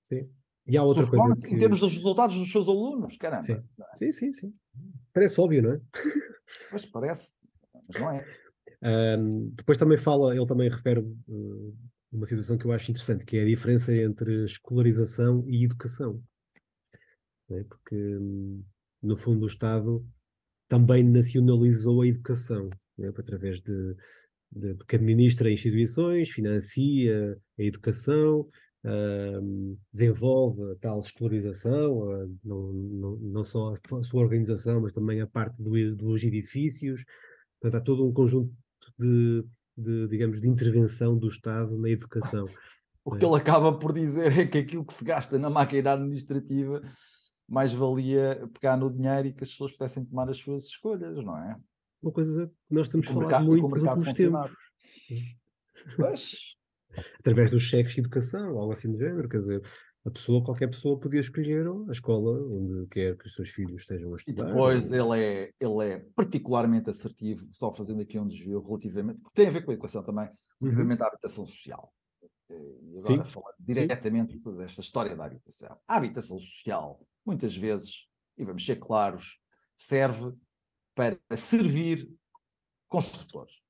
Sim. 0.04 0.28
E 0.66 0.76
há 0.76 0.82
outra 0.82 1.06
coisa 1.06 1.34
que... 1.46 1.54
Em 1.54 1.58
termos 1.58 1.80
dos 1.80 1.92
resultados 1.92 2.36
dos 2.36 2.50
seus 2.50 2.68
alunos, 2.68 3.16
caramba. 3.16 3.42
Sim, 3.42 3.62
sim, 3.96 4.12
sim. 4.12 4.32
sim. 4.32 4.54
Parece 5.12 5.40
óbvio, 5.40 5.62
não 5.62 5.72
é? 5.72 5.80
Pois 6.68 6.84
parece, 6.84 7.32
mas 7.72 8.00
não 8.00 8.10
é. 8.10 8.26
Um, 8.82 9.50
depois 9.50 9.78
também 9.78 9.96
fala, 9.96 10.34
ele 10.34 10.46
também 10.46 10.68
refere 10.68 10.98
uh, 10.98 11.76
uma 12.10 12.26
situação 12.26 12.58
que 12.58 12.64
eu 12.64 12.72
acho 12.72 12.90
interessante, 12.90 13.24
que 13.24 13.36
é 13.36 13.42
a 13.42 13.46
diferença 13.46 13.94
entre 13.94 14.44
escolarização 14.44 15.44
e 15.48 15.64
educação. 15.64 16.20
É? 17.50 17.62
Porque, 17.62 17.94
um, 17.94 18.64
no 19.00 19.14
fundo, 19.14 19.44
o 19.44 19.46
Estado 19.46 20.04
também 20.70 21.02
nacionalizou 21.02 22.00
a 22.00 22.06
educação, 22.06 22.70
né, 22.96 23.08
através 23.08 23.60
de, 23.60 23.96
de, 24.52 24.76
que 24.86 24.94
administra 24.94 25.50
instituições, 25.50 26.30
financia 26.30 27.36
a 27.58 27.62
educação, 27.62 28.48
uh, 28.84 29.78
desenvolve 29.92 30.62
a 30.70 30.76
tal 30.76 31.00
escolarização, 31.00 31.98
uh, 31.98 32.38
não, 32.44 32.72
não, 32.72 33.16
não, 33.16 33.44
só 33.44 33.72
a 33.72 34.02
sua 34.04 34.22
organização, 34.22 34.80
mas 34.80 34.92
também 34.92 35.20
a 35.20 35.26
parte 35.26 35.60
do, 35.60 35.96
dos 35.96 36.22
edifícios. 36.22 37.04
Portanto, 37.60 37.82
há 37.82 37.84
todo 37.84 38.06
um 38.06 38.12
conjunto 38.12 38.54
de, 38.96 39.44
de, 39.76 40.06
digamos, 40.06 40.40
de 40.40 40.48
intervenção 40.48 41.18
do 41.18 41.26
Estado 41.26 41.76
na 41.76 41.90
educação. 41.90 42.46
O 43.04 43.16
que 43.16 43.24
ele 43.24 43.34
acaba 43.34 43.76
por 43.76 43.92
dizer 43.92 44.38
é 44.38 44.46
que 44.46 44.58
aquilo 44.58 44.84
que 44.84 44.94
se 44.94 45.04
gasta 45.04 45.36
na 45.36 45.50
máquina 45.50 45.94
administrativa 45.94 46.80
mais 47.50 47.72
valia 47.72 48.48
pegar 48.54 48.76
no 48.76 48.88
dinheiro 48.88 49.26
e 49.26 49.32
que 49.32 49.42
as 49.42 49.50
pessoas 49.50 49.72
pudessem 49.72 50.04
tomar 50.04 50.30
as 50.30 50.38
suas 50.38 50.66
escolhas, 50.66 51.16
não 51.16 51.36
é? 51.36 51.56
Uma 52.00 52.12
coisa 52.12 52.46
que 52.46 52.74
nós 52.74 52.86
falado 52.86 53.18
mercado, 53.18 53.44
muito 53.44 53.68
nos 53.68 53.82
últimos 53.82 54.14
tempos. 54.14 54.50
Pois. 55.96 56.56
Através 57.18 57.50
dos 57.50 57.62
cheques 57.62 57.94
de 57.94 58.00
educação, 58.00 58.58
algo 58.58 58.72
assim 58.72 58.90
do 58.90 58.98
género, 58.98 59.28
quer 59.28 59.38
dizer, 59.38 59.62
a 60.04 60.10
pessoa, 60.10 60.44
qualquer 60.44 60.68
pessoa 60.68 60.98
podia 60.98 61.20
escolher 61.20 61.66
a 61.66 61.92
escola 61.92 62.40
onde 62.46 62.86
quer 62.88 63.16
que 63.16 63.26
os 63.26 63.34
seus 63.34 63.48
filhos 63.50 63.80
estejam 63.80 64.12
a 64.12 64.16
estudar. 64.16 64.44
E 64.44 64.46
depois 64.46 64.92
ele, 64.92 65.18
é, 65.18 65.52
ele 65.58 65.84
é 65.84 66.06
particularmente 66.14 66.88
assertivo, 66.88 67.46
só 67.52 67.72
fazendo 67.72 68.00
aqui 68.02 68.18
um 68.18 68.26
desvio 68.26 68.62
relativamente, 68.62 69.20
porque 69.20 69.34
tem 69.34 69.48
a 69.48 69.50
ver 69.50 69.62
com 69.62 69.70
a 69.70 69.74
equação 69.74 70.02
também, 70.02 70.26
uhum. 70.26 70.32
relativamente 70.68 71.00
uhum. 71.00 71.06
à 71.06 71.08
habitação 71.08 71.46
social. 71.46 71.92
E 72.48 72.98
agora 72.98 73.24
Sim. 73.24 73.24
falando 73.24 73.54
diretamente 73.58 74.36
Sim. 74.36 74.56
desta 74.56 74.80
história 74.80 75.16
da 75.16 75.24
habitação. 75.24 75.78
A 75.86 75.96
habitação 75.96 76.38
social 76.40 77.00
muitas 77.30 77.56
vezes, 77.56 78.08
e 78.36 78.44
vamos 78.44 78.66
ser 78.66 78.76
claros, 78.76 79.38
serve 79.76 80.32
para 80.96 81.16
servir 81.36 82.10
construtores. 82.88 83.62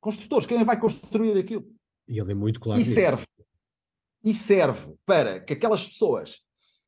Construtores, 0.00 0.46
quem 0.46 0.64
vai 0.64 0.78
construir 0.78 1.36
aquilo? 1.36 1.66
E 2.06 2.20
ele 2.20 2.30
é 2.30 2.34
muito 2.34 2.60
claro. 2.60 2.80
E 2.80 2.84
serve. 2.84 3.26
E 4.24 4.32
serve 4.32 4.96
para 5.04 5.40
que 5.40 5.52
aquelas 5.52 5.84
pessoas 5.84 6.36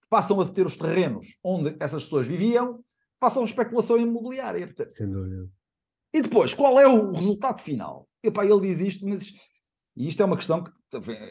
que 0.00 0.08
passam 0.08 0.40
a 0.40 0.48
ter 0.48 0.64
os 0.64 0.76
terrenos 0.76 1.26
onde 1.42 1.76
essas 1.80 2.04
pessoas 2.04 2.28
viviam 2.28 2.82
façam 3.20 3.44
especulação 3.44 3.98
imobiliária. 3.98 4.66
Portanto, 4.68 4.92
Sem 4.92 5.10
dúvida. 5.10 5.50
e 6.12 6.22
depois, 6.22 6.54
qual 6.54 6.78
é 6.78 6.86
o 6.86 7.10
resultado 7.10 7.58
final? 7.60 8.08
Epá, 8.22 8.46
ele 8.46 8.60
diz 8.60 8.78
isto, 8.80 9.04
mas 9.04 9.32
e 9.97 10.09
isto 10.09 10.22
é 10.22 10.26
uma 10.26 10.36
questão 10.36 10.62
que 10.64 10.72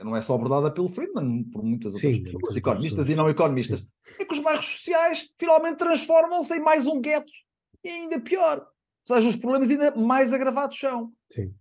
não 0.03 0.15
é 0.15 0.21
só 0.21 0.35
abordada 0.35 0.71
pelo 0.71 0.89
Friedman, 0.89 1.43
por 1.51 1.63
muitas 1.63 1.93
outras 1.93 2.15
Sim, 2.15 2.23
pessoas, 2.23 2.55
economistas 2.55 3.09
e 3.09 3.15
não 3.15 3.29
economistas. 3.29 3.85
É 4.19 4.25
que 4.25 4.33
os 4.33 4.39
bairros 4.39 4.65
sociais 4.65 5.29
finalmente 5.37 5.77
transformam-se 5.77 6.55
em 6.55 6.59
mais 6.61 6.85
um 6.87 6.99
gueto 7.01 7.31
e 7.83 7.89
ainda 7.89 8.19
pior. 8.19 8.59
Ou 8.59 9.15
seja, 9.15 9.27
os 9.29 9.35
problemas 9.35 9.69
ainda 9.69 9.93
mais 9.95 10.31
agravados 10.33 10.79
são. 10.79 11.11
Sim. 11.31 11.53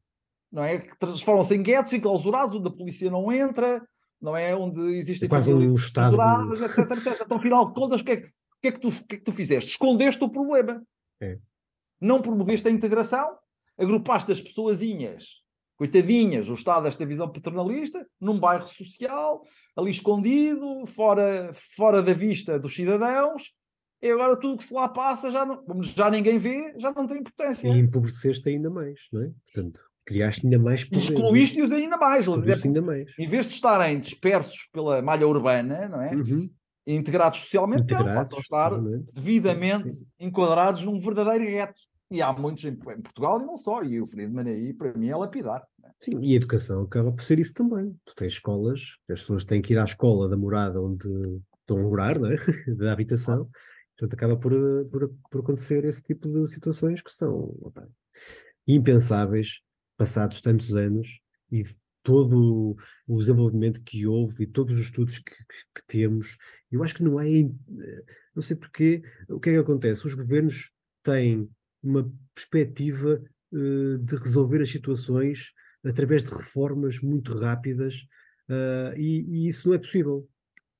Não 0.50 0.62
é? 0.62 0.78
Que 0.78 0.96
transformam-se 0.98 1.54
em 1.54 1.62
guetos 1.62 1.92
enclausurados, 1.92 2.54
onde 2.54 2.68
a 2.68 2.72
polícia 2.72 3.10
não 3.10 3.32
entra, 3.32 3.82
não 4.20 4.36
é? 4.36 4.54
Onde 4.54 4.80
existem 4.96 5.26
É 5.26 5.28
quase 5.28 5.52
um 5.52 5.74
estado- 5.74 6.16
etc, 6.54 6.78
etc. 6.92 7.22
Então, 7.24 7.36
afinal 7.38 7.66
de 7.66 7.74
contas, 7.74 8.00
o 8.00 8.04
que, 8.04 8.12
é, 8.12 8.16
que- 8.18 8.32
é 8.68 8.70
que 8.72 8.78
tu, 8.78 8.90
que 8.90 9.14
é 9.16 9.18
que 9.18 9.24
tu 9.24 9.32
fizeste? 9.32 9.70
Escondeste 9.70 10.22
o 10.22 10.28
problema. 10.28 10.80
É. 11.20 11.38
Não 12.00 12.20
promoveste 12.22 12.68
a 12.68 12.70
integração, 12.70 13.36
agrupaste 13.78 14.30
as 14.30 14.40
pessoazinhas, 14.40 15.41
coitadinhas, 15.82 16.48
o 16.48 16.54
Estado 16.54 16.84
desta 16.84 17.04
visão 17.04 17.28
paternalista, 17.28 18.06
num 18.20 18.38
bairro 18.38 18.68
social, 18.68 19.42
ali 19.76 19.90
escondido, 19.90 20.86
fora, 20.86 21.50
fora 21.76 22.00
da 22.00 22.12
vista 22.12 22.56
dos 22.56 22.72
cidadãos, 22.72 23.52
e 24.00 24.08
agora 24.08 24.36
tudo 24.36 24.58
que 24.58 24.64
se 24.64 24.72
lá 24.72 24.88
passa, 24.88 25.28
já, 25.32 25.44
não, 25.44 25.56
como 25.64 25.82
já 25.82 26.08
ninguém 26.08 26.38
vê, 26.38 26.72
já 26.78 26.92
não 26.92 27.04
tem 27.04 27.18
importância. 27.18 27.66
E 27.66 27.78
empobreceste 27.80 28.48
ainda 28.48 28.70
mais, 28.70 29.00
não 29.12 29.22
é? 29.22 29.30
Portanto, 29.52 29.80
criaste 30.06 30.46
ainda 30.46 30.58
mais 30.60 30.84
pobreza. 30.84 31.14
excluíste-os 31.14 31.72
ainda 31.72 31.96
mais. 31.96 32.28
Excluíste 32.28 32.66
ainda- 32.68 32.82
mais. 32.82 33.04
em 33.18 33.26
vez 33.26 33.46
de 33.46 33.54
estarem 33.54 33.98
dispersos 33.98 34.68
pela 34.72 35.02
malha 35.02 35.26
urbana, 35.26 35.88
não 35.88 36.00
é? 36.00 36.14
Uhum. 36.14 36.48
Integrados 36.86 37.40
socialmente, 37.40 37.92
não, 37.92 38.00
Integrados, 38.00 38.36
a 38.36 38.40
estar 38.40 38.70
devidamente 39.14 39.90
Sim. 39.90 40.06
enquadrados 40.20 40.84
num 40.84 41.00
verdadeiro 41.00 41.44
gueto. 41.44 41.80
E 42.10 42.20
há 42.20 42.30
muitos 42.30 42.62
em, 42.64 42.72
em 42.72 43.00
Portugal 43.00 43.40
e 43.40 43.46
não 43.46 43.56
só. 43.56 43.82
E 43.82 43.98
o 43.98 44.04
Friedman 44.06 44.46
aí, 44.46 44.74
para 44.74 44.92
mim, 44.92 45.08
é 45.08 45.16
lapidar. 45.16 45.66
Sim, 46.02 46.20
e 46.20 46.32
a 46.32 46.36
educação 46.36 46.82
acaba 46.82 47.12
por 47.12 47.22
ser 47.22 47.38
isso 47.38 47.54
também. 47.54 47.96
Tu 48.04 48.14
tens 48.16 48.32
escolas, 48.32 48.96
as 49.08 49.20
pessoas 49.20 49.44
têm 49.44 49.62
que 49.62 49.72
ir 49.72 49.78
à 49.78 49.84
escola 49.84 50.28
da 50.28 50.36
morada 50.36 50.80
onde 50.82 51.06
estão 51.60 51.78
a 51.78 51.82
morar, 51.82 52.18
não 52.18 52.30
é? 52.30 52.34
da 52.76 52.92
habitação. 52.92 53.48
Portanto, 53.96 54.14
acaba 54.14 54.36
por, 54.36 54.52
por, 54.90 55.14
por 55.30 55.40
acontecer 55.40 55.84
esse 55.84 56.02
tipo 56.02 56.28
de 56.28 56.46
situações 56.48 57.00
que 57.00 57.12
são 57.12 57.54
opa, 57.60 57.88
impensáveis, 58.66 59.60
passados 59.96 60.40
tantos 60.40 60.74
anos, 60.76 61.20
e 61.52 61.64
todo 62.02 62.76
o 63.06 63.18
desenvolvimento 63.18 63.82
que 63.84 64.06
houve 64.06 64.44
e 64.44 64.46
todos 64.46 64.74
os 64.74 64.82
estudos 64.82 65.18
que, 65.20 65.30
que- 65.32 65.66
que 65.76 65.86
temos. 65.86 66.36
Eu 66.70 66.82
acho 66.82 66.94
que 66.96 67.02
não 67.02 67.18
há, 67.18 67.28
eh, 67.28 67.44
não 68.34 68.42
sei 68.42 68.56
porquê, 68.56 69.02
o 69.28 69.38
que 69.40 69.50
é 69.50 69.52
que 69.54 69.58
acontece? 69.58 70.06
Os 70.06 70.14
governos 70.14 70.72
têm 71.02 71.48
uma 71.82 72.10
perspectiva 72.34 73.22
eh, 73.52 73.98
de 74.00 74.16
resolver 74.16 74.62
as 74.62 74.70
situações 74.70 75.52
através 75.84 76.22
de 76.22 76.30
reformas 76.30 77.00
muito 77.00 77.36
rápidas, 77.38 78.06
ah, 78.48 78.92
e, 78.96 79.44
e 79.44 79.48
isso 79.48 79.68
não 79.68 79.74
é 79.74 79.78
possível. 79.78 80.28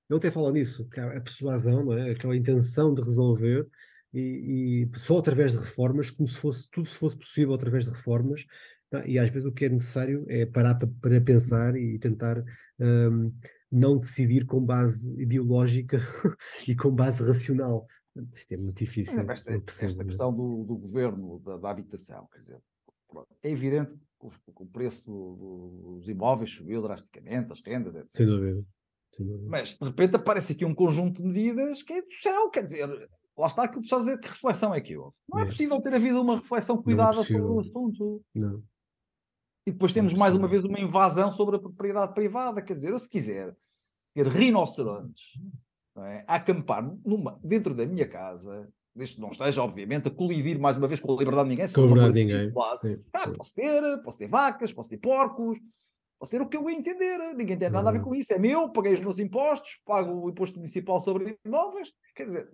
Eu 0.09 0.19
até 0.19 0.31
falo 0.31 0.51
nisso, 0.51 0.89
que 0.89 1.01
a 1.01 1.21
persuasão, 1.21 1.85
não 1.85 1.95
é? 1.97 2.11
aquela 2.11 2.37
intenção 2.37 2.93
de 2.93 3.01
resolver, 3.03 3.67
e, 4.13 4.89
e 4.93 4.99
só 4.99 5.19
através 5.19 5.53
de 5.53 5.59
reformas, 5.59 6.11
como 6.11 6.29
se 6.29 6.37
fosse 6.37 6.69
tudo 6.71 6.87
se 6.87 6.97
fosse 6.97 7.17
possível 7.17 7.55
através 7.55 7.87
de 7.87 7.93
reformas, 7.93 8.45
tá? 8.91 9.07
e 9.07 9.19
às 9.19 9.31
vezes 9.31 9.49
o 9.49 9.53
que 9.53 9.65
é 9.65 9.69
necessário 9.71 10.27
é 10.29 10.45
parar 10.45 10.75
pa- 10.75 10.91
para, 11.01 11.21
pensar 11.21 11.75
e 11.77 11.99
tentar 11.99 12.45
ahm, 12.79 13.31
não 13.71 13.99
decidir 13.99 14.45
com 14.45 14.63
base 14.63 15.11
ideológica 15.19 15.99
e 16.69 16.77
com 16.77 16.91
base 16.91 17.25
racional. 17.25 17.87
Isto 18.35 18.53
é 18.53 18.57
muito 18.59 18.77
difícil. 18.77 19.21
Esta, 19.31 19.59
percebo, 19.61 19.87
esta 19.87 19.97
não 19.97 20.03
é? 20.03 20.09
questão 20.09 20.35
do, 20.35 20.65
do 20.65 20.77
governo, 20.77 21.41
da, 21.41 21.57
da 21.57 21.71
habitação, 21.71 22.29
quer 22.31 22.39
dizer, 22.41 22.61
é 23.43 23.51
evidente 23.51 23.95
que 23.95 24.63
o, 24.63 24.67
preço 24.67 25.05
do- 25.07 25.37
do- 25.37 25.95
dos 25.99 26.09
imóveis 26.09 26.51
subiu 26.55 26.81
drasticamente, 26.83 27.53
as 27.53 27.61
rendas, 27.61 27.95
etc. 27.95 28.11
Sem 28.13 28.27
dúvida. 28.27 28.65
Sem 29.15 29.27
dúvida. 29.27 29.49
Mas 29.49 29.77
de 29.77 29.85
repente 29.85 30.17
aparece 30.17 30.53
aqui 30.53 30.65
um 30.65 30.75
conjunto 30.75 31.21
de 31.23 31.29
medidas 31.29 31.83
que 31.83 31.93
é 31.95 32.03
do 32.03 32.13
céu, 32.15 32.49
quer 32.51 32.65
dizer, 32.65 32.89
lá 33.37 33.47
está 33.47 33.65
aquilo 33.65 33.81
que 33.81 33.87
estás 33.87 34.03
a 34.03 34.07
dizer, 34.07 34.21
que 34.21 34.29
reflexão 34.29 34.75
é 34.75 34.81
que 34.81 34.97
houve? 34.97 35.17
Não 35.29 35.41
é, 35.41 35.43
É. 35.43 35.47
possível 35.47 35.81
ter 35.83 35.95
havido 35.95 36.21
uma 36.23 36.37
reflexão 36.37 36.79
é 36.79 36.83
cuidada 36.83 37.13
sobre 37.25 37.43
possível. 37.43 37.55
o 37.57 37.61
assunto. 37.61 38.25
Não. 38.35 38.63
E 39.67 39.71
depois 39.73 39.93
é 39.93 39.95
temos 39.95 40.13
mais 40.15 40.35
uma 40.35 40.49
vez 40.49 40.65
uma 40.65 40.81
invasão 40.81 41.31
sobre 41.31 41.57
a 41.57 41.59
propriedade 41.59 42.15
privada, 42.15 42.63
quer 42.63 42.75
dizer, 42.75 42.91
eu 42.91 42.99
se 42.99 43.09
quiser 43.09 43.57
ter 44.15 44.27
rinocerontes 44.27 45.39
é, 45.99 46.25
a 46.27 46.37
acampar 46.37 46.83
numa- 47.05 47.39
dentro 47.45 47.75
da 47.75 47.85
minha 47.87 48.09
casa, 48.09 48.69
desde 48.95 49.16
que 49.16 49.20
não 49.20 49.30
esteja, 49.30 49.62
obviamente, 49.62 50.09
a 50.09 50.11
colidir 50.11 50.59
mais 50.59 50.76
uma 50.76 50.86
vez 50.86 51.01
com 51.01 51.12
a 51.12 51.18
liberdade 51.18 51.49
de 51.49 51.57
ninguém, 51.57 51.72
Com 51.72 51.80
a 51.80 51.84
liberdade 51.84 52.12
de 52.12 52.24
ninguém. 52.24 52.49
Sim, 52.49 53.03
ah, 53.12 53.20
sim. 53.20 53.32
posso 53.32 53.55
ter, 53.55 54.03
posso 54.03 54.18
ter 54.18 54.28
vacas, 54.28 54.72
posso 54.72 54.90
ter 54.90 54.99
porcos, 54.99 55.59
posso 56.18 56.30
ter 56.30 56.40
o 56.40 56.49
que 56.49 56.57
eu 56.57 56.68
entender. 56.68 57.18
Ninguém 57.34 57.59
tem 57.59 57.70
nada 57.70 57.88
a 57.88 57.93
ver 57.93 57.99
Verdade. 57.99 58.05
com 58.05 58.14
isso. 58.14 58.32
É 58.32 58.38
meu, 58.38 58.70
paguei 58.70 58.93
os 58.93 59.01
meus 59.01 59.18
impostos, 59.18 59.80
pago 59.84 60.26
o 60.26 60.30
imposto 60.30 60.57
municipal 60.57 61.01
sobre 61.01 61.38
imóveis. 61.45 61.93
Quer 62.14 62.26
dizer, 62.26 62.51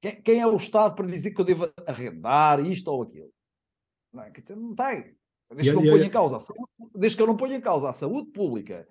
quem, 0.00 0.22
quem 0.22 0.40
é 0.40 0.46
o 0.46 0.56
Estado 0.56 0.94
para 0.94 1.06
dizer 1.06 1.32
que 1.32 1.40
eu 1.40 1.44
devo 1.44 1.72
arrendar 1.86 2.60
isto 2.64 2.88
ou 2.88 3.02
aquilo? 3.02 3.32
Não, 4.12 4.22
é? 4.22 4.30
Quer 4.30 4.42
dizer, 4.42 4.56
não 4.56 4.74
tem. 4.74 5.16
Desde 5.52 5.70
que 5.70 5.76
não 5.76 5.82
ponha 5.82 6.04
em 6.04 6.10
causa 6.10 6.38
desde 6.94 7.16
que 7.16 7.22
eu 7.22 7.26
não 7.26 7.36
ponha 7.36 7.56
em 7.56 7.60
causa 7.60 7.88
a 7.88 7.92
saúde 7.92 8.30
pública, 8.30 8.86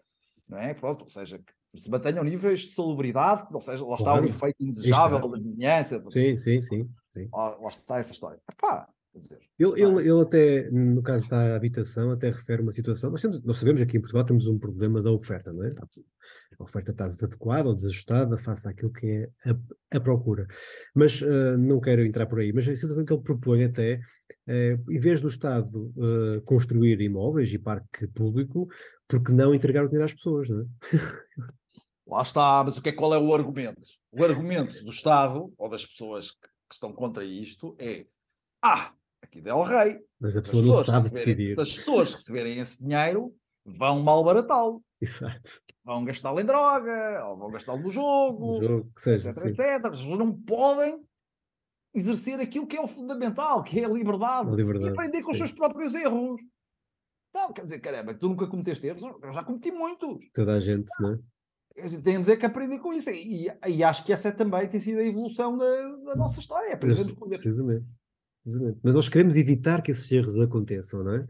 não 0.47 0.57
é? 0.57 0.73
Pronto, 0.73 1.03
ou 1.03 1.09
seja, 1.09 1.39
que 1.39 1.53
se 1.77 1.89
mantenham 1.89 2.23
níveis 2.23 2.61
de 2.61 2.67
salubridade, 2.67 3.45
ou 3.51 3.61
seja, 3.61 3.85
lá 3.85 3.95
está 3.95 4.11
Claro. 4.11 4.25
o 4.25 4.29
efeito 4.29 4.63
indesejável 4.63 5.17
está. 5.17 5.29
da 5.29 5.37
vizinhança, 5.39 6.03
Sim, 6.11 6.37
sim, 6.37 6.61
sim. 6.61 6.89
sim. 7.13 7.29
lá, 7.31 7.57
lá 7.57 7.69
está 7.69 7.97
essa 7.99 8.13
história. 8.13 8.39
Epá, 8.51 8.87
quer 9.13 9.19
dizer, 9.19 9.39
Ele, 9.59 9.81
é? 9.81 9.85
ele, 9.85 10.09
ele 10.09 10.21
até, 10.21 10.71
no 10.71 11.01
caso 11.03 11.27
da 11.29 11.55
habitação, 11.55 12.11
até 12.11 12.29
refere 12.31 12.61
uma 12.61 12.71
situação. 12.71 13.11
Nós, 13.11 13.21
temos, 13.21 13.43
nós 13.43 13.57
sabemos 13.57 13.81
aqui 13.81 13.97
em 13.97 14.01
Portugal 14.01 14.23
temos 14.25 14.47
um 14.47 14.57
problema 14.57 15.01
da 15.01 15.11
oferta, 15.11 15.53
não 15.53 15.63
é? 15.63 15.73
A 16.59 16.63
oferta 16.63 16.91
está 16.91 17.07
desadequada 17.07 17.69
ou 17.69 17.75
desajustada 17.75 18.37
face 18.37 18.67
àquilo 18.67 18.91
que 18.91 19.07
é 19.07 19.49
a, 19.49 19.97
a 19.97 19.99
procura. 20.01 20.45
Mas 20.93 21.21
eh, 21.21 21.55
não 21.57 21.79
quero 21.79 22.03
entrar 22.05 22.25
por 22.25 22.39
aí. 22.39 22.51
Mas 22.51 22.67
a 22.67 22.75
situação 22.75 23.05
que 23.05 23.13
ele 23.13 23.21
propõe 23.23 23.63
até, 23.63 24.01
eh, 24.45 24.77
em 24.89 24.97
vez 24.99 25.21
do 25.21 25.29
Estado 25.29 25.93
eh, 25.97 26.41
construir 26.41 26.99
imóveis 26.99 27.53
e 27.53 27.57
parque 27.57 28.07
público, 28.07 28.67
porque 29.07 29.31
não 29.31 29.55
entregar 29.55 29.83
o 29.85 29.87
dinheiro 29.87 30.03
às 30.05 30.13
pessoas, 30.13 30.49
não 30.49 30.61
é? 30.61 30.65
Lá 32.09 32.23
está, 32.23 32.63
mas 32.63 32.75
o 32.75 32.81
que 32.81 32.89
é, 32.89 32.91
qual 32.91 33.13
é 33.13 33.19
o 33.19 33.33
argumento? 33.35 33.87
O 34.11 34.23
argumento 34.23 34.83
do 34.83 34.89
Estado, 34.89 35.53
ou 35.55 35.69
das 35.69 35.85
pessoas 35.85 36.31
que, 36.31 36.47
que 36.67 36.73
estão 36.73 36.91
contra 36.91 37.23
isto, 37.23 37.75
é 37.77 38.07
ah, 38.63 38.91
aqui 39.21 39.39
Del 39.39 39.61
Rey, 39.61 39.99
Mas 40.19 40.35
a 40.35 40.41
pessoa 40.41 40.63
não 40.63 40.83
sabe 40.83 41.09
decidir. 41.11 41.53
Se 41.53 41.61
as 41.61 41.75
pessoas 41.75 42.11
receberem 42.11 42.57
esse 42.57 42.83
dinheiro, 42.83 43.35
vão 43.63 44.01
malbaratá-lo. 44.01 44.83
Exato. 44.99 45.61
Vão 45.83 46.03
gastá-lo 46.03 46.39
em 46.39 46.45
droga, 46.45 47.25
ou 47.27 47.37
vão 47.37 47.51
gastá-lo 47.51 47.79
no 47.79 47.89
jogo, 47.89 48.57
O 48.57 48.63
jogo, 48.63 48.91
que 48.95 49.01
seja. 49.01 49.29
etc, 49.29 49.45
etc. 49.45 49.85
As 49.85 50.01
pessoas 50.01 50.17
não 50.17 50.33
podem 50.33 51.05
exercer 51.93 52.39
aquilo 52.39 52.67
que 52.67 52.75
é 52.75 52.81
o 52.81 52.87
fundamental, 52.87 53.63
que 53.63 53.79
é 53.79 53.85
a 53.85 53.89
liberdade. 53.89 54.49
A 54.49 54.55
liberdade, 54.55 54.89
E 54.89 54.93
aprender 54.93 55.21
com 55.21 55.31
os 55.31 55.37
sim. 55.37 55.45
seus 55.45 55.51
próprios 55.51 55.93
erros. 55.93 56.41
Então, 57.29 57.53
quer 57.53 57.63
dizer, 57.63 57.79
caramba, 57.79 58.15
tu 58.15 58.27
nunca 58.27 58.47
cometeste 58.47 58.87
erros, 58.87 59.03
eu 59.03 59.33
já 59.33 59.43
cometi 59.43 59.71
muitos. 59.71 60.27
Toda 60.33 60.55
a 60.55 60.59
gente, 60.59 60.89
não 60.99 61.13
é? 61.13 61.19
Quer 61.79 61.85
dizer, 61.85 62.01
Temos 62.01 62.29
é 62.29 62.35
que 62.35 62.45
aprender 62.45 62.79
com 62.79 62.93
isso. 62.93 63.09
E, 63.09 63.51
e 63.67 63.83
acho 63.83 64.03
que 64.05 64.11
essa 64.13 64.31
também 64.31 64.67
tem 64.67 64.79
sido 64.79 64.99
a 64.99 65.03
evolução 65.03 65.57
da, 65.57 65.87
da 66.05 66.15
nossa 66.15 66.39
história. 66.39 66.67
É 66.69 66.75
com. 66.75 66.79
Precisamente, 67.29 67.93
precisamente. 68.43 68.79
Mas 68.83 68.93
nós 68.93 69.09
queremos 69.09 69.35
evitar 69.35 69.81
que 69.81 69.91
esses 69.91 70.11
erros 70.11 70.39
aconteçam, 70.39 71.03
não 71.03 71.13
é? 71.15 71.25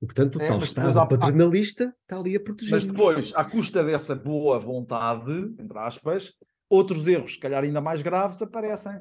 E, 0.00 0.06
portanto, 0.06 0.36
o 0.36 0.42
É, 0.42 0.48
tal 0.48 0.58
Estado 0.58 0.98
há- 0.98 1.02
há- 1.02 1.06
paternalista 1.06 1.94
está 2.02 2.18
ali 2.18 2.34
a 2.36 2.40
proteger. 2.40 2.72
Mas 2.72 2.84
depois, 2.84 3.32
à 3.34 3.44
custa 3.44 3.84
dessa 3.84 4.14
boa 4.16 4.58
vontade, 4.58 5.32
entre 5.58 5.78
aspas, 5.78 6.32
outros 6.68 7.06
erros, 7.06 7.34
se 7.34 7.38
calhar 7.38 7.62
ainda 7.62 7.80
mais 7.80 8.02
graves, 8.02 8.42
aparecem. 8.42 8.98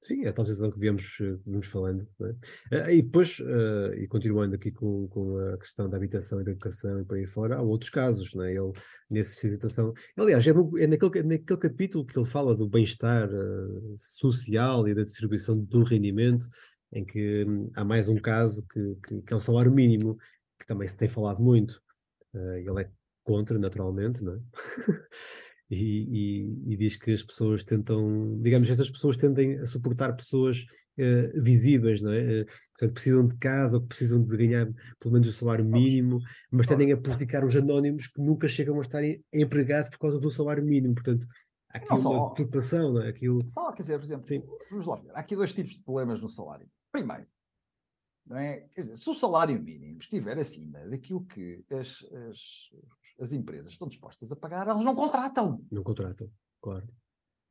Sim, 0.00 0.24
é 0.24 0.28
a 0.28 0.32
tal 0.32 0.44
situação 0.44 0.70
que 0.70 0.78
viemos, 0.78 1.18
eh, 1.20 1.36
viemos 1.44 1.66
falando. 1.66 2.08
é? 2.70 2.76
Eh, 2.92 2.96
E 2.98 3.02
depois, 3.02 3.38
eh, 3.40 4.02
e 4.04 4.06
continuando 4.08 4.54
aqui 4.54 4.70
com, 4.70 5.08
com 5.08 5.36
a 5.38 5.58
questão 5.58 5.88
da 5.88 5.96
habitação 5.96 6.40
e 6.40 6.44
da 6.44 6.52
educação 6.52 7.00
e 7.00 7.04
por 7.04 7.16
aí 7.16 7.26
fora, 7.26 7.56
há 7.56 7.62
outros 7.62 7.90
casos, 7.90 8.32
não 8.34 8.44
é? 8.44 8.52
Ele, 8.54 8.72
nessa 9.10 9.34
situação. 9.50 9.92
Aliás, 10.16 10.46
é, 10.46 10.52
no- 10.52 10.78
é 10.78 10.86
naquele, 10.86 11.22
naquele 11.24 11.58
capítulo 11.58 12.06
que 12.06 12.16
ele 12.18 12.26
fala 12.28 12.54
do 12.54 12.68
bem-estar 12.68 13.28
eh, 13.28 13.94
social 13.96 14.86
e 14.88 14.94
da 14.94 15.02
distribuição 15.02 15.58
do 15.58 15.82
rendimento, 15.82 16.46
em 16.92 17.04
que 17.04 17.44
hum, 17.44 17.68
há 17.74 17.84
mais 17.84 18.08
um 18.08 18.16
caso 18.20 18.64
que, 18.72 18.80
que, 19.06 19.22
que 19.22 19.32
é 19.32 19.36
o 19.36 19.40
salário 19.40 19.72
mínimo, 19.72 20.16
que 20.60 20.66
também 20.66 20.86
se 20.86 20.96
tem 20.96 21.08
falado 21.08 21.42
muito. 21.42 21.80
Eh, 22.34 22.64
ele 22.68 22.82
é 22.82 22.90
contra, 23.24 23.58
naturalmente, 23.58 24.22
não 24.24 24.34
é? 24.34 24.40
e, 25.70 25.76
e, 25.76 26.72
e, 26.72 26.76
diz 26.76 26.96
que 26.96 27.12
as 27.12 27.22
pessoas 27.22 27.62
tentam, 27.62 28.40
digamos, 28.40 28.70
essas 28.70 28.88
pessoas 28.90 29.16
tendem 29.16 29.58
a 29.58 29.66
suportar 29.66 30.14
pessoas 30.14 30.64
uh, 30.98 31.42
visíveis, 31.42 32.00
não 32.00 32.12
é? 32.12 32.40
Uh, 32.40 32.46
portanto, 32.46 32.94
precisam 32.94 33.26
de 33.26 33.36
casa 33.36 33.76
ou 33.76 33.82
precisam 33.82 34.22
de 34.22 34.36
ganhar 34.36 34.66
pelo 34.98 35.12
menos 35.12 35.28
o 35.28 35.32
salário 35.32 35.64
mínimo, 35.64 36.20
mas 36.50 36.66
tendem 36.66 36.90
a 36.92 36.96
prejudicar 36.96 37.44
os 37.44 37.54
anónimos 37.54 38.06
que 38.06 38.20
nunca 38.20 38.48
chegam 38.48 38.78
a 38.78 38.82
estar 38.82 39.02
empregados 39.32 39.90
por 39.90 39.98
causa 39.98 40.18
do 40.18 40.30
salário 40.30 40.64
mínimo. 40.64 40.94
Portanto, 40.94 41.26
há 41.68 41.76
aqui 41.76 41.88
não, 41.90 42.12
uma 42.12 42.32
preocupação, 42.32 42.94
não 42.94 43.02
é? 43.02 43.08
Aquilo... 43.10 43.40
Só, 43.48 43.70
quer 43.72 43.82
dizer, 43.82 43.98
por 43.98 44.04
exemplo, 44.04 44.26
Sim. 44.26 44.42
vamos 44.70 44.86
lá 44.86 44.96
ver, 44.96 45.10
há 45.14 45.20
aqui 45.20 45.36
dois 45.36 45.52
tipos 45.52 45.72
de 45.72 45.82
problemas 45.82 46.20
no 46.20 46.30
salário. 46.30 46.66
Primeiro, 46.90 47.26
não 48.28 48.36
é? 48.36 48.68
Quer 48.74 48.82
dizer, 48.82 48.96
se 48.96 49.08
o 49.08 49.14
salário 49.14 49.60
mínimo 49.60 49.98
estiver 49.98 50.38
acima 50.38 50.78
daquilo 50.80 51.24
que 51.24 51.64
as, 51.70 52.04
as, 52.28 52.70
as 53.18 53.32
empresas 53.32 53.72
estão 53.72 53.88
dispostas 53.88 54.30
a 54.30 54.36
pagar, 54.36 54.68
elas 54.68 54.84
não 54.84 54.94
contratam. 54.94 55.64
Não 55.70 55.82
contratam, 55.82 56.30
claro. 56.60 56.86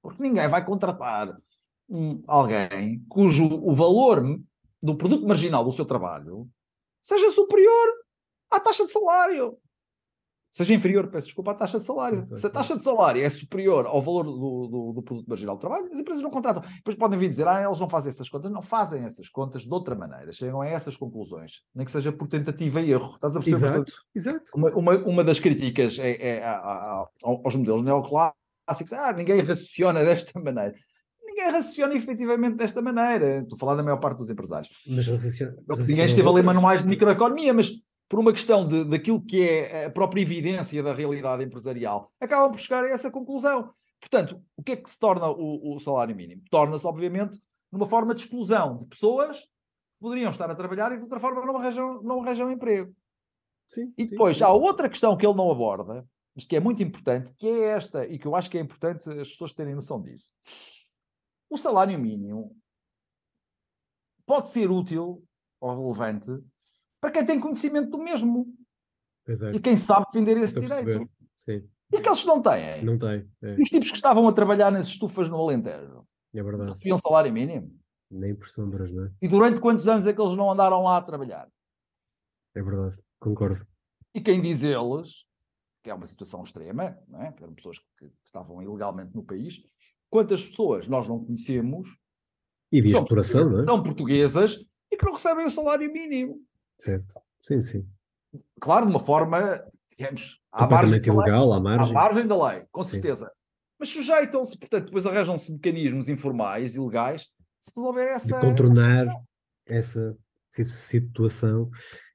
Porque 0.01 0.21
ninguém 0.21 0.47
vai 0.47 0.63
contratar 0.63 1.35
um, 1.89 2.23
alguém 2.27 3.03
cujo 3.09 3.45
o 3.45 3.73
valor 3.73 4.23
do 4.81 4.95
produto 4.95 5.27
marginal 5.27 5.63
do 5.63 5.71
seu 5.71 5.85
trabalho 5.85 6.47
seja 7.01 7.31
superior 7.31 7.87
à 8.51 8.59
taxa 8.59 8.85
de 8.85 8.91
salário 8.91 9.57
seja 10.57 10.73
inferior, 10.73 11.07
peço 11.07 11.27
desculpa, 11.27 11.51
à 11.51 11.53
taxa 11.53 11.79
de 11.79 11.85
salário. 11.85 12.25
Se 12.35 12.47
a 12.47 12.49
taxa 12.49 12.75
de 12.75 12.83
salário 12.83 13.23
é 13.23 13.29
superior 13.29 13.85
ao 13.85 14.01
valor 14.01 14.23
do, 14.23 14.67
do, 14.67 14.93
do, 14.93 15.03
produto 15.03 15.27
marginal 15.27 15.55
de 15.55 15.61
trabalho, 15.61 15.89
as 15.93 15.99
empresas 15.99 16.23
não 16.23 16.31
contratam. 16.31 16.63
Depois 16.77 16.97
podem 16.97 17.19
vir 17.19 17.29
dizer, 17.29 17.47
ah, 17.47 17.63
eles 17.63 17.79
não 17.79 17.87
fazem 17.87 18.09
essas 18.09 18.27
contas. 18.27 18.49
Não 18.49 18.61
fazem 18.61 19.03
essas 19.03 19.29
contas 19.29 19.61
de 19.63 19.73
outra 19.73 19.95
maneira. 19.95 20.31
Chegam 20.31 20.61
a 20.61 20.67
essas 20.67 20.97
conclusões. 20.97 21.61
Nem 21.75 21.85
que 21.85 21.91
seja 21.91 22.11
por 22.11 22.27
tentativa 22.27 22.81
e 22.81 22.91
erro. 22.91 23.13
Estás 23.13 23.35
a 23.35 23.39
perceber? 23.39 23.73
Exato, 23.73 23.93
exato. 24.15 24.51
Uma, 24.55 24.69
uma, 24.71 24.97
uma, 25.05 25.23
das 25.23 25.39
críticas 25.39 25.99
é, 25.99 26.09
é, 26.09 26.37
é, 26.37 26.47
aos 27.23 27.55
modelos 27.55 27.83
neoclássicos, 27.83 28.93
ah, 28.93 29.13
ninguém 29.13 29.39
raciona 29.41 30.03
desta 30.03 30.39
maneira 30.39 30.73
ninguém 31.37 31.51
raciona 31.51 31.93
efetivamente 31.93 32.55
desta 32.55 32.81
maneira. 32.81 33.39
Estou 33.39 33.55
a 33.55 33.59
falar 33.59 33.75
da 33.75 33.83
maior 33.83 33.97
parte 33.97 34.17
dos 34.17 34.29
empresários. 34.29 34.69
Mas 34.87 35.05
raciona, 35.05 35.55
Ninguém 35.87 36.05
esteve 36.05 36.27
a 36.27 36.31
ler 36.31 36.43
manuais 36.43 36.81
de 36.81 36.87
microeconomia, 36.87 37.53
mas 37.53 37.69
por 38.09 38.19
uma 38.19 38.31
questão 38.31 38.67
de, 38.67 38.85
daquilo 38.85 39.21
que 39.21 39.41
é 39.41 39.85
a 39.85 39.91
própria 39.91 40.21
evidência 40.21 40.81
da 40.81 40.93
realidade 40.93 41.43
empresarial, 41.43 42.11
acabam 42.19 42.51
por 42.51 42.59
chegar 42.59 42.83
a 42.83 42.89
essa 42.89 43.11
conclusão. 43.11 43.73
Portanto, 43.99 44.41
o 44.55 44.63
que 44.63 44.73
é 44.73 44.75
que 44.75 44.89
se 44.89 44.97
torna 44.97 45.27
o, 45.29 45.75
o 45.75 45.79
salário 45.79 46.15
mínimo? 46.15 46.41
Torna-se, 46.49 46.85
obviamente, 46.85 47.39
numa 47.71 47.85
forma 47.85 48.13
de 48.13 48.21
exclusão 48.21 48.77
de 48.77 48.85
pessoas 48.85 49.41
que 49.41 49.99
poderiam 49.99 50.29
estar 50.29 50.49
a 50.49 50.55
trabalhar 50.55 50.91
e 50.91 50.97
de 50.97 51.03
outra 51.03 51.19
forma 51.19 51.45
não 51.45 51.57
arranjam, 51.57 52.01
não 52.01 52.21
arranjam 52.21 52.51
emprego. 52.51 52.95
Sim, 53.65 53.93
e 53.97 54.05
depois, 54.05 54.37
sim, 54.37 54.43
há 54.43 54.49
outra 54.49 54.89
questão 54.89 55.17
que 55.17 55.25
ele 55.25 55.35
não 55.35 55.51
aborda, 55.51 56.07
mas 56.33 56.45
que 56.45 56.55
é 56.55 56.59
muito 56.59 56.81
importante, 56.81 57.33
que 57.33 57.47
é 57.47 57.63
esta, 57.69 58.05
e 58.05 58.17
que 58.17 58.25
eu 58.25 58.35
acho 58.35 58.49
que 58.49 58.57
é 58.57 58.61
importante 58.61 59.09
as 59.09 59.29
pessoas 59.29 59.53
terem 59.53 59.75
noção 59.75 60.01
disso. 60.01 60.31
O 61.49 61.57
salário 61.57 61.99
mínimo 61.99 62.55
pode 64.25 64.49
ser 64.49 64.69
útil 64.69 65.23
ou 65.59 65.75
relevante 65.75 66.31
para 67.01 67.11
quem 67.11 67.25
tem 67.25 67.39
conhecimento 67.39 67.89
do 67.89 67.97
mesmo. 67.97 68.53
É. 69.27 69.55
E 69.55 69.59
quem 69.59 69.75
sabe 69.75 70.05
defender 70.07 70.37
esse 70.37 70.59
direito. 70.59 71.09
E 71.91 71.97
aqueles 71.97 72.21
que 72.21 72.27
não 72.27 72.41
têm? 72.41 72.83
Não 72.83 72.97
têm. 72.97 73.29
É. 73.41 73.55
E 73.57 73.61
os 73.61 73.69
tipos 73.69 73.89
que 73.89 73.95
estavam 73.95 74.27
a 74.27 74.33
trabalhar 74.33 74.71
nas 74.71 74.87
estufas 74.87 75.29
no 75.29 75.37
Alentejo? 75.37 76.05
É 76.33 76.43
verdade. 76.43 76.69
Recebiam 76.69 76.97
salário 76.97 77.31
mínimo? 77.31 77.73
Nem 78.09 78.35
por 78.35 78.47
sombras, 78.47 78.91
não 78.91 79.05
é? 79.05 79.11
E 79.21 79.27
durante 79.27 79.59
quantos 79.59 79.87
anos 79.87 80.07
é 80.07 80.13
que 80.13 80.21
eles 80.21 80.35
não 80.35 80.51
andaram 80.51 80.81
lá 80.83 80.97
a 80.97 81.01
trabalhar? 81.01 81.49
É 82.55 82.61
verdade, 82.61 82.95
concordo. 83.19 83.65
E 84.13 84.21
quem 84.21 84.41
diz 84.41 84.63
eles, 84.63 85.25
que 85.83 85.89
é 85.89 85.93
uma 85.93 86.05
situação 86.05 86.41
extrema, 86.41 86.97
não 87.07 87.21
é? 87.21 87.35
eram 87.39 87.53
pessoas 87.53 87.79
que, 87.79 88.07
que 88.07 88.13
estavam 88.25 88.61
ilegalmente 88.61 89.13
no 89.13 89.23
país, 89.23 89.61
quantas 90.09 90.43
pessoas 90.43 90.87
nós 90.87 91.07
não 91.07 91.23
conhecemos 91.23 91.99
e 92.71 92.81
de 92.81 92.87
exploração, 92.87 93.49
não 93.49 93.61
é? 93.61 93.65
São 93.65 93.83
portuguesas 93.83 94.65
e 94.91 94.97
que 94.97 95.05
não 95.05 95.13
recebem 95.13 95.45
o 95.45 95.51
salário 95.51 95.91
mínimo. 95.91 96.41
Certo. 96.79 97.19
Sim, 97.41 97.61
sim. 97.61 97.87
Claro, 98.59 98.85
de 98.85 98.91
uma 98.91 98.99
forma, 98.99 99.63
digamos, 99.89 100.41
à 100.51 100.67
margem, 100.67 100.99
ilegal, 100.99 101.49
lei, 101.49 101.57
à 101.57 101.59
margem. 101.59 101.91
À 101.91 101.93
margem 101.93 102.27
da 102.27 102.47
lei, 102.47 102.65
com 102.71 102.83
certeza. 102.83 103.25
Sim. 103.25 103.31
Mas 103.79 103.89
sujeitam-se, 103.89 104.57
portanto, 104.57 104.85
depois 104.85 105.05
arranjam-se 105.05 105.53
mecanismos 105.53 106.09
informais, 106.09 106.75
ilegais, 106.75 107.27
se 107.59 107.71
resolver 107.75 108.07
essa. 108.07 108.39
De 108.39 108.45
contornar 108.45 109.07
essa 109.65 110.17
situação. 110.51 111.69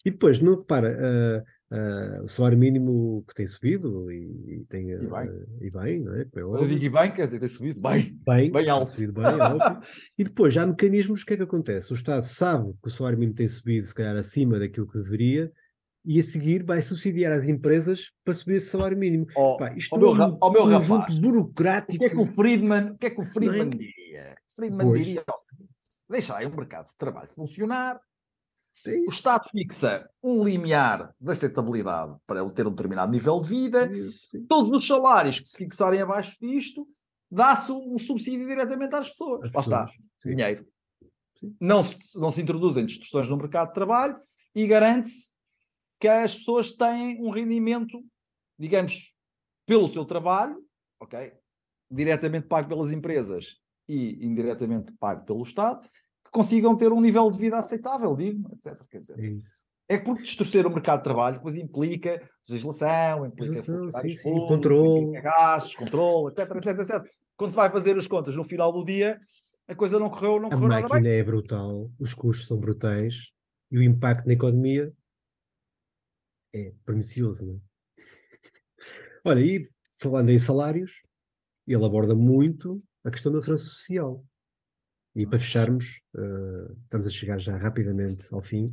E 0.05 0.11
depois, 0.11 0.41
não 0.41 0.57
repara, 0.57 0.91
uh, 0.91 1.45
o 2.23 2.29
salário 2.29 2.59
mínimo 2.59 3.25
que 3.27 3.35
tem 3.35 3.47
subido 3.47 4.11
e, 4.13 4.61
e 4.61 4.65
tem. 4.69 4.95
Uh, 4.95 5.03
e 5.03 5.09
bem, 5.09 5.47
e 5.61 5.71
bem 5.71 6.01
não 6.01 6.15
é? 6.15 6.23
é 6.23 6.29
eu 6.35 6.67
digo 6.67 6.85
e 6.85 6.89
bem, 6.89 7.13
quer 7.13 7.25
dizer, 7.25 7.39
tem 7.39 7.49
subido 7.49 7.81
bem. 7.81 8.19
Bem, 8.27 8.51
bem 8.51 8.69
alto. 8.69 8.93
Subido 8.93 9.15
bem, 9.15 9.25
alto. 9.25 9.87
e 10.19 10.25
depois, 10.25 10.53
já 10.53 10.63
há 10.63 10.67
mecanismos, 10.67 11.23
o 11.23 11.27
que 11.27 11.35
é 11.35 11.37
que 11.37 11.43
acontece? 11.43 11.93
O 11.93 11.97
Estado 11.97 12.25
sabe 12.25 12.73
que 12.83 12.89
o 12.89 12.91
salário 12.91 13.19
mínimo 13.19 13.37
tem 13.37 13.49
subido, 13.49 13.87
se 13.87 13.95
calhar, 13.95 14.17
acima 14.17 14.59
daquilo 14.59 14.87
que 14.87 14.99
deveria, 14.99 15.51
e 16.05 16.19
a 16.19 16.23
seguir 16.23 16.65
vai 16.65 16.83
subsidiar 16.83 17.33
as 17.33 17.47
empresas 17.47 18.11
para 18.25 18.35
subir 18.35 18.57
esse 18.57 18.71
salário 18.71 18.99
mínimo. 18.99 19.27
Oh, 19.37 19.57
Pá, 19.57 19.73
isto 19.77 19.95
oh, 19.95 19.99
é 19.99 20.27
um 20.27 20.39
oh, 20.41 20.51
meu 20.51 20.63
conjunto 20.63 20.95
rapaz, 20.95 21.19
burocrático. 21.19 21.95
O 21.95 21.99
que 21.99 22.05
é 22.05 22.11
que 22.11 22.17
o 22.17 22.27
Friedman, 22.27 22.91
o 22.91 22.99
que 22.99 23.07
é 23.07 23.11
que 23.11 23.21
o 23.21 23.25
Friedman 23.25 23.63
é? 23.63 23.71
diria? 23.71 24.37
Friedman 24.55 24.87
Pois. 24.87 24.99
diria 24.99 25.25
o 25.27 25.39
seguinte: 25.39 25.71
deixa 26.11 26.37
aí 26.37 26.47
o 26.47 26.55
mercado 26.55 26.89
de 26.89 26.97
trabalho 26.97 27.33
funcionar, 27.33 28.01
É 28.87 28.99
o 29.01 29.05
Estado 29.05 29.49
fixa 29.51 30.09
um 30.23 30.43
limiar 30.43 31.15
de 31.21 31.31
aceitabilidade 31.31 32.17
para 32.27 32.41
ele 32.41 32.53
ter 32.53 32.67
um 32.67 32.71
determinado 32.71 33.13
nível 33.13 33.41
de 33.41 33.49
vida, 33.49 33.91
todos 34.49 34.71
os 34.71 34.87
salários 34.87 35.39
que 35.39 35.49
se 35.49 35.59
fixarem 35.59 36.01
abaixo 36.01 36.37
disto, 36.41 36.89
dá-se 37.31 37.71
um 37.71 37.97
subsídio 37.99 38.47
diretamente 38.47 38.95
às 38.95 39.09
pessoas. 39.11 39.47
As 39.47 39.53
Lá 39.55 39.61
está, 39.61 39.87
sim. 40.21 40.31
dinheiro. 40.31 40.67
Sim. 41.39 41.57
Não 41.61 41.83
se, 41.83 42.19
não 42.19 42.31
se 42.31 42.43
introduzem 42.43 42.85
distorções 42.85 43.29
no 43.29 43.37
mercado 43.37 43.69
de 43.69 43.75
trabalho 43.75 44.19
e 44.55 44.67
garante-se 44.67 45.31
que 45.99 46.09
as 46.09 46.35
pessoas 46.35 46.73
têm 46.73 47.23
um 47.23 47.31
rendimento, 47.31 48.05
digamos, 48.59 49.15
pelo 49.65 49.89
seu 49.89 50.05
trabalho, 50.05 50.61
ok? 51.01 51.33
Diretamente 51.91 52.49
pago 52.49 52.69
pelas 52.69 52.91
empresas 52.91 53.57
e 53.89 54.27
indiretamente 54.27 54.93
pago 54.99 55.25
pelo 55.25 55.43
Estado, 55.43 55.89
consigam 56.33 56.77
ter 56.77 56.91
um 56.93 57.01
nível 57.01 57.31
de 57.31 57.39
vida 57.39 57.59
aceitável, 57.59 58.17
digno, 58.17 58.51
etc. 58.55 58.81
Quer 58.91 59.01
dizer, 59.03 59.19
É 59.21 59.27
isso. 59.27 59.65
é 59.89 59.99
porque 59.99 60.23
distorcer 60.25 60.67
o 60.67 60.71
mercado 60.71 60.99
de 60.99 61.05
trabalho 61.05 61.37
depois 61.37 61.57
implica 61.57 62.29
legislação, 62.49 63.27
implica 63.27 63.53
Legislação, 63.53 64.47
controle. 64.49 65.21
gastos, 65.21 65.77
controle, 65.77 66.33
etc, 66.33 66.57
etc, 66.57 66.79
etc. 66.81 67.13
Quando 67.37 67.51
se 67.51 67.57
vai 67.57 67.71
fazer 67.71 67.97
as 67.97 68.07
contas 68.09 68.35
no 68.35 68.45
final 68.45 68.73
do 68.73 68.85
dia, 68.85 69.21
a 69.69 69.75
coisa 69.75 69.99
não 70.01 70.11
correu, 70.11 70.41
não 70.41 70.49
A 70.49 70.51
correu 70.51 70.69
nada 70.69 70.81
bem. 70.83 70.89
máquina 70.89 71.09
é 71.09 71.23
brutal, 71.23 71.91
os 71.99 72.15
custos 72.15 72.47
são 72.49 72.59
brutais 72.59 73.31
e 73.71 73.79
o 73.79 73.83
impacto 73.83 74.27
na 74.27 74.33
economia 74.33 74.93
é 76.55 76.73
pernicioso, 76.85 77.47
não 77.47 77.55
é? 77.57 77.61
Olha, 79.25 79.41
e 79.41 79.69
falando 80.01 80.31
em 80.31 80.39
salários, 80.39 81.03
ele 81.67 81.85
aborda 81.85 82.15
muito 82.15 82.83
a 83.05 83.11
questão 83.11 83.31
da 83.33 83.41
segurança 83.41 83.65
social. 83.65 84.25
E 85.15 85.27
para 85.27 85.39
fecharmos, 85.39 86.01
eh, 86.17 86.73
estamos 86.85 87.07
a 87.07 87.11
chegar 87.11 87.39
já 87.39 87.57
rapidamente 87.57 88.27
ao 88.33 88.41
fim, 88.41 88.67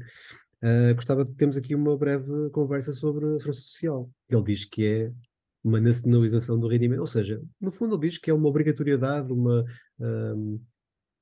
eh, 0.61 0.93
gostava 0.93 1.25
de 1.25 1.33
termos 1.33 1.57
aqui 1.57 1.75
uma 1.75 1.97
breve 1.97 2.49
conversa 2.51 2.93
sobre 2.93 3.25
a 3.25 3.39
segurança 3.39 3.61
social. 3.61 4.09
Ele 4.29 4.43
diz 4.43 4.65
que 4.65 4.85
é 4.85 5.11
uma 5.63 5.79
nacionalização 5.81 6.59
do 6.59 6.67
rendimento, 6.67 6.99
ou 6.99 7.07
seja, 7.07 7.41
no 7.59 7.69
fundo 7.69 7.95
ele 7.95 8.09
diz 8.09 8.17
que 8.17 8.29
é 8.29 8.33
uma 8.33 8.47
obrigatoriedade, 8.47 9.31
uma 9.33 9.65
ahm, 9.99 10.57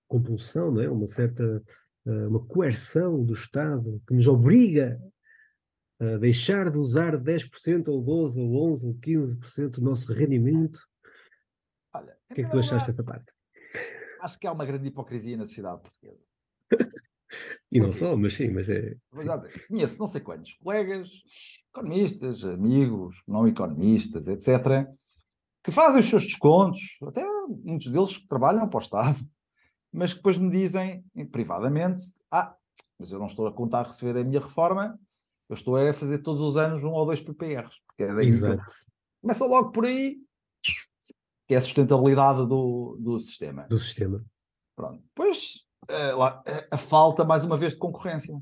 compulsão, 0.07 0.71
não 0.71 0.81
é? 0.81 0.89
Uma 0.89 1.07
certa, 1.07 1.63
ah, 2.05 2.27
uma 2.27 2.45
coerção 2.45 3.23
do 3.23 3.33
Estado 3.33 4.01
que 4.07 4.13
nos 4.13 4.27
obriga 4.27 4.99
a 5.99 6.17
deixar 6.17 6.69
de 6.69 6.77
usar 6.77 7.17
10% 7.17 7.87
ou 7.87 8.03
12% 8.03 8.37
ou 8.37 8.71
11% 8.71 8.87
ou 8.87 8.93
15% 8.95 9.79
do 9.79 9.81
nosso 9.81 10.13
rendimento. 10.13 10.79
Olha, 11.93 12.15
O 12.29 12.35
que 12.35 12.41
é 12.41 12.43
que 12.43 12.51
tu 12.51 12.59
achaste 12.59 12.87
dessa 12.87 13.03
parte? 13.03 13.36
Acho 14.21 14.39
que 14.39 14.47
há 14.47 14.51
uma 14.51 14.65
grande 14.65 14.87
hipocrisia 14.87 15.37
na 15.37 15.45
sociedade 15.45 15.81
portuguesa. 15.81 16.23
E 17.69 17.81
não 17.81 17.91
só, 17.91 18.15
mas 18.15 18.35
sim, 18.35 18.49
mas 18.49 18.69
é. 18.69 18.95
Dizer, 19.13 19.67
conheço 19.67 19.99
não 19.99 20.07
sei 20.07 20.21
quantos 20.21 20.53
colegas, 20.55 21.09
economistas, 21.69 22.45
amigos, 22.45 23.21
não 23.27 23.45
economistas, 23.45 24.29
etc., 24.29 24.87
que 25.61 25.71
fazem 25.71 25.99
os 25.99 26.09
seus 26.09 26.23
descontos, 26.23 26.97
até 27.01 27.25
muitos 27.65 27.91
deles 27.91 28.17
que 28.17 28.27
trabalham 28.27 28.69
para 28.69 28.77
o 28.77 28.81
Estado, 28.81 29.17
mas 29.91 30.11
que 30.11 30.19
depois 30.19 30.37
me 30.37 30.49
dizem 30.49 31.03
eh, 31.15 31.25
privadamente: 31.25 32.03
Ah, 32.31 32.55
mas 32.97 33.11
eu 33.11 33.19
não 33.19 33.25
estou 33.25 33.45
a 33.47 33.53
contar 33.53 33.81
a 33.81 33.87
receber 33.87 34.17
a 34.17 34.23
minha 34.23 34.39
reforma, 34.39 34.97
eu 35.49 35.53
estou 35.53 35.75
a 35.75 35.93
fazer 35.93 36.19
todos 36.19 36.41
os 36.41 36.55
anos 36.55 36.83
um 36.83 36.91
ou 36.91 37.05
dois 37.05 37.19
PPRs. 37.19 37.75
Porque 37.85 38.03
é 38.03 38.13
daí 38.13 38.27
Exato, 38.27 38.63
Começa 39.21 39.45
logo 39.45 39.71
por 39.71 39.85
aí, 39.85 40.17
que 41.47 41.53
é 41.53 41.57
a 41.57 41.61
sustentabilidade 41.61 42.45
do, 42.47 42.97
do 42.99 43.19
sistema. 43.19 43.67
do 43.67 43.77
sistema. 43.77 44.23
Pronto. 44.75 45.03
Pois, 45.15 45.65
eh, 45.89 46.11
lá, 46.13 46.43
a- 46.45 46.75
a 46.75 46.77
falta, 46.77 47.23
mais 47.23 47.43
uma 47.43 47.55
vez, 47.57 47.73
de 47.73 47.79
concorrência. 47.79 48.37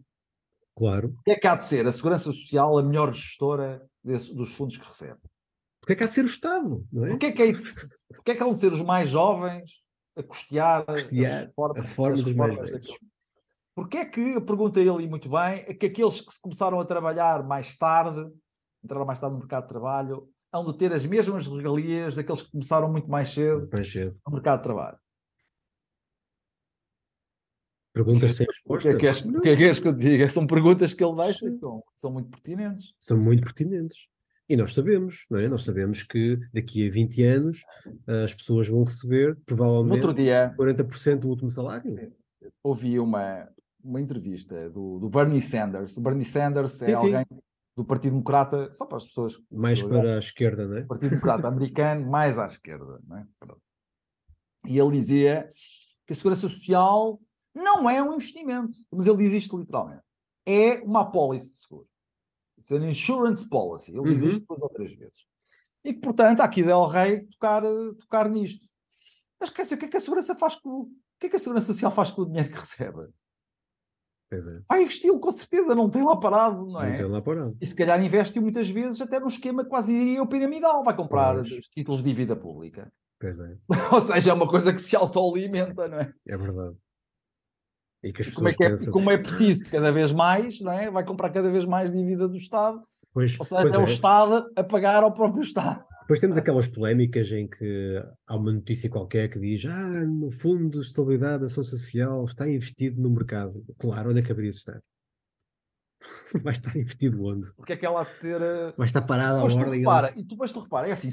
Claro, 0.77 1.15
O 1.19 1.23
que 1.23 1.31
é 1.31 1.35
que 1.39 1.47
há 1.47 1.55
de 1.55 1.63
ser 1.63 1.85
a 1.87 1.91
Segurança 1.91 2.25
Social 2.25 2.77
a 2.77 2.83
melhor 2.83 3.13
gestora 3.13 3.87
desse- 4.03 4.33
dos 4.33 4.53
fundos 4.55 4.75
que 4.77 4.85
recebe? 4.85 5.19
Porque 5.79 5.93
é 5.93 5.95
que 5.95 6.03
há 6.03 6.07
de 6.07 6.13
ser 6.13 6.23
o 6.23 6.27
Estado, 6.27 6.85
não 6.91 7.05
é? 7.05 7.13
É 7.13 7.17
que, 7.17 7.25
é 7.27 7.31
de, 7.51 7.59
porquê 8.15 8.31
é 8.31 8.35
que 8.35 8.43
hão 8.43 8.53
de 8.53 8.59
ser 8.59 8.73
os 8.73 8.81
mais 8.81 9.07
jovens 9.09 9.81
a 10.17 10.23
custear, 10.23 10.83
custear 10.85 11.51
a 11.77 11.83
forma 11.83 12.15
dos 12.15 12.33
mais 12.33 12.55
velhos? 12.55 12.87
Porquê 13.75 13.97
é 13.97 14.05
que, 14.05 14.41
pergunta 14.41 14.79
ele 14.79 15.07
muito 15.07 15.29
bem, 15.29 15.63
é 15.67 15.73
que 15.73 15.85
aqueles 15.85 16.21
que 16.21 16.39
começaram 16.41 16.79
a 16.79 16.85
trabalhar 16.85 17.43
mais 17.43 17.75
tarde, 17.77 18.29
entraram 18.83 19.05
mais 19.05 19.19
tarde 19.19 19.33
no 19.33 19.39
mercado 19.39 19.63
de 19.63 19.69
trabalho, 19.69 20.29
hão 20.55 20.65
de 20.65 20.77
ter 20.77 20.93
as 20.93 21.05
mesmas 21.05 21.47
regalias 21.47 22.15
daqueles 22.15 22.41
que 22.41 22.51
começaram 22.51 22.89
muito 22.89 23.09
mais 23.09 23.29
cedo, 23.29 23.67
mais 23.71 23.91
cedo. 23.91 24.17
no 24.25 24.33
mercado 24.33 24.57
de 24.59 24.63
trabalho? 24.63 24.97
Perguntas 27.93 28.35
sem 28.35 28.45
resposta. 28.45 28.89
O 28.89 28.97
que 28.97 29.07
é 29.07 29.13
que, 29.13 29.21
que, 29.21 29.49
é 29.49 29.73
que, 29.73 29.81
que 29.81 29.87
eu 29.87 29.93
diga? 29.93 30.27
São 30.29 30.47
perguntas 30.47 30.93
que 30.93 31.03
ele 31.03 31.15
deixa 31.15 31.49
que 31.49 31.59
são, 31.59 31.83
são 31.95 32.11
muito 32.11 32.29
pertinentes. 32.29 32.93
São 32.99 33.17
muito 33.17 33.43
pertinentes. 33.43 34.07
E 34.47 34.55
nós 34.55 34.73
sabemos, 34.73 35.25
não 35.29 35.39
é? 35.39 35.47
Nós 35.47 35.63
sabemos 35.63 36.03
que 36.03 36.37
daqui 36.53 36.87
a 36.87 36.91
20 36.91 37.23
anos 37.23 37.63
as 38.23 38.33
pessoas 38.33 38.67
vão 38.67 38.83
receber, 38.83 39.37
provavelmente, 39.45 40.05
outro 40.05 40.13
dia, 40.13 40.53
40% 40.57 41.19
do 41.19 41.29
último 41.29 41.49
salário. 41.49 42.13
Ouvi 42.61 42.99
uma, 42.99 43.49
uma 43.83 43.99
entrevista 43.99 44.69
do, 44.69 44.99
do 44.99 45.09
Bernie 45.09 45.41
Sanders. 45.41 45.97
O 45.97 46.01
Bernie 46.01 46.25
Sanders 46.25 46.81
é 46.81 46.87
sim, 46.87 46.93
alguém 46.93 47.25
sim. 47.27 47.39
Do 47.75 47.83
Partido 47.83 48.13
Democrata, 48.13 48.71
só 48.71 48.85
para 48.85 48.97
as 48.97 49.05
pessoas. 49.05 49.37
Mais 49.51 49.81
para 49.81 50.15
a 50.15 50.19
esquerda, 50.19 50.67
não 50.67 50.77
é? 50.77 50.83
Partido 50.83 51.09
Democrata 51.11 51.47
americano, 51.47 52.09
mais 52.09 52.37
à 52.37 52.45
esquerda, 52.45 53.01
não 53.05 53.17
é? 53.17 53.27
E 54.67 54.79
ele 54.79 54.91
dizia 54.91 55.49
que 56.05 56.13
a 56.13 56.15
segurança 56.15 56.47
social 56.47 57.19
não 57.53 57.89
é 57.89 58.01
um 58.01 58.13
investimento, 58.13 58.75
mas 58.91 59.07
ele 59.07 59.17
diz 59.17 59.33
isto 59.33 59.57
literalmente. 59.57 60.03
É 60.45 60.81
uma 60.81 61.01
apólice 61.01 61.51
de 61.51 61.59
seguro. 61.59 61.87
It's 62.57 62.71
an 62.71 62.87
insurance 62.87 63.47
policy. 63.47 63.95
Ele 63.95 64.13
diz 64.13 64.23
uhum. 64.23 64.29
isto 64.29 64.45
duas 64.47 64.61
ou 64.61 64.69
três 64.69 64.93
vezes. 64.93 65.25
E 65.83 65.93
que, 65.93 65.99
portanto, 65.99 66.39
há 66.39 66.45
aqui 66.45 66.63
Del 66.63 66.87
Rey 66.87 67.27
tocar, 67.27 67.61
tocar 67.99 68.29
nisto. 68.29 68.65
Mas 69.39 69.49
quer 69.49 69.63
dizer, 69.63 69.75
o 69.75 69.77
que 69.77 69.85
é 69.85 69.87
que 69.87 69.97
a 69.97 69.99
segurança 69.99 70.33
faz 70.33 70.55
com 70.55 70.89
o 71.15 71.19
que 71.19 71.27
é 71.27 71.29
que 71.29 71.35
a 71.37 71.39
Segurança 71.39 71.67
Social 71.67 71.91
faz 71.91 72.11
com 72.11 72.23
o 72.23 72.25
dinheiro 72.25 72.49
que 72.49 72.59
recebe? 72.59 73.07
Pois 74.35 74.47
é. 74.47 74.61
Vai 74.67 74.81
investi-lo 74.81 75.19
com 75.19 75.31
certeza, 75.31 75.73
não 75.73 75.89
tem 75.89 76.03
lá 76.03 76.17
parado, 76.17 76.65
não 76.65 76.81
é? 76.81 76.89
Não 76.89 76.97
tem 76.97 77.05
lá 77.05 77.21
parado. 77.21 77.57
E 77.61 77.65
se 77.65 77.75
calhar 77.75 78.03
investe 78.03 78.39
muitas 78.39 78.69
vezes 78.69 78.99
até 78.99 79.19
num 79.19 79.27
esquema 79.27 79.63
quase 79.63 79.93
diria 79.93 80.25
piramidal, 80.25 80.83
vai 80.83 80.95
comprar 80.95 81.35
pois. 81.35 81.49
títulos 81.67 82.03
de 82.03 82.09
dívida 82.09 82.35
pública. 82.35 82.91
Pois 83.19 83.39
é. 83.39 83.55
Ou 83.93 84.01
seja, 84.01 84.31
é 84.31 84.33
uma 84.33 84.47
coisa 84.47 84.73
que 84.73 84.81
se 84.81 84.95
autoalimenta, 84.95 85.87
não 85.87 85.99
é? 85.99 86.13
É 86.27 86.37
verdade. 86.37 86.75
E 88.03 88.13
como, 88.33 88.49
é 88.49 88.53
que 88.53 88.63
é, 88.63 88.69
pensam... 88.69 88.93
como 88.93 89.09
é 89.09 89.17
preciso 89.17 89.63
cada 89.71 89.91
vez 89.91 90.11
mais, 90.11 90.59
não 90.61 90.71
é? 90.71 90.91
Vai 90.91 91.03
comprar 91.03 91.29
cada 91.31 91.49
vez 91.49 91.65
mais 91.65 91.91
dívida 91.91 92.27
do 92.27 92.35
Estado. 92.35 92.83
Pois, 93.13 93.39
Ou 93.39 93.45
seja, 93.45 93.67
é, 93.67 93.75
é 93.75 93.79
o 93.79 93.85
Estado 93.85 94.51
a 94.55 94.63
pagar 94.63 95.01
ao 95.01 95.13
próprio 95.13 95.41
Estado. 95.41 95.83
Depois 96.05 96.19
temos 96.19 96.37
aquelas 96.37 96.67
polémicas 96.67 97.31
em 97.31 97.47
que 97.47 97.95
há 98.27 98.35
uma 98.35 98.51
notícia 98.51 98.87
qualquer 98.91 99.27
que 99.27 99.39
diz 99.39 99.65
ah, 99.65 100.05
no 100.05 100.29
Fundo 100.29 100.79
de 100.79 100.85
Estabilidade 100.85 101.41
da 101.41 101.47
Ação 101.47 101.63
Social 101.63 102.23
está 102.25 102.47
investido 102.47 103.01
no 103.01 103.09
mercado. 103.09 103.65
Claro, 103.79 104.11
onde 104.11 104.19
é 104.19 104.23
que 104.23 104.31
haveria 104.31 104.51
de 104.51 104.57
estar? 104.57 104.79
Vai 106.43 106.53
estar 106.53 106.77
investido 106.77 107.23
onde? 107.23 107.51
Porque 107.55 107.73
é 107.73 107.75
que 107.77 107.87
ela 107.87 108.05
ter... 108.05 108.39
Vai 108.77 108.85
estar 108.85 109.01
parada 109.01 109.39
a 109.39 109.43
ordem. 109.43 109.79
Repara, 109.79 110.13
e 110.15 110.23
tu 110.23 110.37
vais 110.37 110.51
tu 110.51 110.59
repara, 110.59 110.87
é 110.87 110.91
assim, 110.91 111.09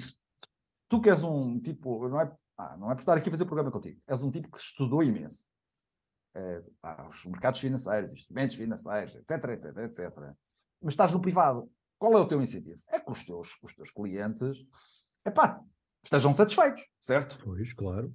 tu 0.90 1.01
que 1.01 1.09
és 1.09 1.22
um 1.22 1.59
tipo, 1.59 2.07
não 2.07 2.20
é, 2.20 2.30
ah, 2.59 2.76
não 2.76 2.90
é 2.90 2.95
por 2.95 3.01
estar 3.01 3.16
aqui 3.16 3.30
a 3.30 3.32
fazer 3.32 3.47
programa 3.47 3.70
contigo, 3.70 3.99
és 4.07 4.22
um 4.22 4.30
tipo 4.30 4.51
que 4.51 4.59
estudou 4.59 5.03
imenso 5.03 5.43
uh, 6.36 7.07
os 7.09 7.24
mercados 7.24 7.61
financeiros, 7.61 8.12
instrumentos 8.12 8.57
financeiros, 8.57 9.14
etc, 9.14 9.45
etc, 9.53 9.76
etc. 9.78 10.34
Mas 10.82 10.93
estás 10.93 11.12
no 11.12 11.22
privado. 11.22 11.70
Qual 12.03 12.14
é 12.14 12.20
o 12.20 12.26
teu 12.26 12.42
incentivo? 12.42 12.82
É 12.90 12.98
que 12.98 13.12
os 13.12 13.22
teus, 13.22 13.57
os 13.62 13.74
teus 13.74 13.92
clientes 13.92 14.66
epá, 15.24 15.62
estejam 16.03 16.32
satisfeitos, 16.32 16.82
certo? 17.00 17.38
Pois, 17.44 17.72
claro. 17.72 18.12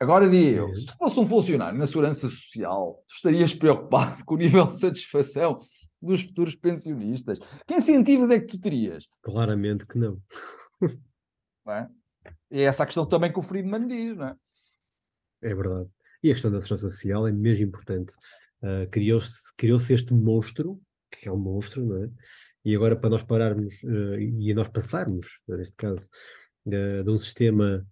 Agora 0.00 0.26
diga 0.26 0.60
eu, 0.60 0.74
se 0.74 0.86
tu 0.86 0.96
fosse 0.96 1.20
um 1.20 1.26
funcionário 1.28 1.78
na 1.78 1.86
Segurança 1.86 2.30
Social, 2.30 3.04
estarias 3.06 3.52
preocupado 3.52 4.16
com 4.24 4.36
o 4.36 4.38
nível 4.38 4.66
de 4.66 4.78
satisfação 4.78 5.58
dos 6.00 6.22
futuros 6.22 6.54
pensionistas? 6.54 7.38
Que 7.66 7.74
incentivos 7.74 8.30
é 8.30 8.40
que 8.40 8.46
tu 8.46 8.58
terias? 8.58 9.06
Claramente 9.20 9.86
que 9.86 9.98
não. 9.98 10.18
não 11.66 11.74
é? 11.74 11.90
E 12.50 12.60
é 12.60 12.64
essa 12.64 12.84
a 12.84 12.86
questão 12.86 13.04
também 13.04 13.30
que 13.30 13.38
o 13.38 13.42
Friedman 13.42 13.86
diz, 13.86 14.16
não 14.16 14.28
é? 14.28 14.36
É 15.42 15.54
verdade. 15.54 15.90
E 16.22 16.30
a 16.30 16.32
questão 16.32 16.50
da 16.50 16.58
segurança 16.58 16.88
social 16.88 17.28
é 17.28 17.32
mesmo 17.32 17.66
importante. 17.66 18.14
Uh, 18.62 18.88
Criou-se 18.90 19.54
criou 19.58 19.76
este 19.78 20.14
monstro, 20.14 20.80
que 21.10 21.28
é 21.28 21.32
um 21.32 21.36
monstro, 21.36 21.84
não 21.84 22.02
é? 22.02 22.10
E 22.66 22.74
agora, 22.74 22.96
para 22.96 23.10
nós 23.10 23.22
pararmos 23.22 23.82
uh, 23.84 24.18
e 24.18 24.52
nós 24.52 24.68
passarmos, 24.68 25.40
neste 25.48 25.76
caso, 25.76 26.08
uh, 26.66 27.04
de 27.04 27.10
um 27.10 27.16
sistema 27.16 27.86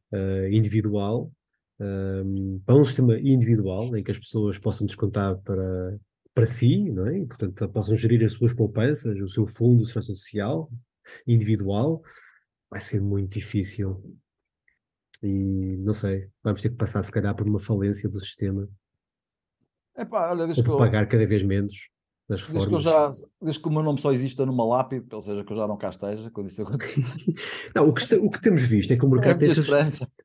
individual 0.51 1.33
para 2.65 2.77
um 2.77 2.85
sistema 2.85 3.19
individual, 3.19 3.97
em 3.97 4.03
que 4.03 4.11
as 4.13 4.19
pessoas 4.19 4.59
possam 4.59 4.87
descontar 4.87 5.37
para, 5.39 5.99
para 6.33 6.47
si, 6.47 6.89
não 6.91 7.07
é? 7.09 7.19
E, 7.19 7.27
portanto, 7.27 7.69
possam 7.69 7.97
gerir 7.97 8.25
as 8.25 8.33
suas 8.33 8.53
poupanças, 8.53 9.19
o 9.21 9.27
seu 9.27 9.45
fundo 9.45 9.83
de 9.83 9.87
segurança 9.87 10.15
social 10.15 10.71
individual, 11.27 12.01
vai 12.71 12.81
ser 12.81 13.01
muito 13.01 13.33
difícil 13.33 14.01
e 15.23 15.77
não 15.79 15.93
sei, 15.93 16.29
vamos 16.43 16.61
ter 16.61 16.71
que 16.71 16.77
passar 16.77 17.03
se 17.03 17.11
calhar 17.11 17.35
por 17.35 17.47
uma 17.47 17.59
falência 17.59 18.09
do 18.09 18.21
sistema. 18.21 18.69
Epá, 19.97 20.31
olha, 20.31 20.45
desde 20.45 20.63
que 20.63 20.69
eu, 20.69 20.77
pagar 20.77 21.09
cada 21.09 21.27
vez 21.27 21.43
menos 21.43 21.89
das. 22.29 22.43
Desde 22.43 22.69
que, 22.69 22.83
já, 22.83 23.11
desde 23.41 23.61
que 23.61 23.69
o 23.69 23.73
meu 23.73 23.83
nome 23.83 24.01
só 24.01 24.13
exista 24.13 24.47
numa 24.47 24.65
lápide, 24.65 25.07
ou 25.13 25.21
seja, 25.21 25.45
que 25.45 25.53
eu 25.53 25.57
já 25.57 25.67
não 25.67 25.77
cá 25.77 25.91
esteja, 25.91 26.31
quando 26.31 26.49
isso 26.49 26.63
acontecer. 26.63 27.05
não, 27.75 27.89
o 27.89 27.95
que, 27.95 28.15
o 28.15 28.31
que 28.31 28.41
temos 28.41 28.63
visto 28.63 28.93
é 28.93 28.97
que 28.97 29.05
o 29.05 29.11
mercado 29.11 29.37
é 29.37 29.39
tem 29.39 29.51
essas... 29.51 29.67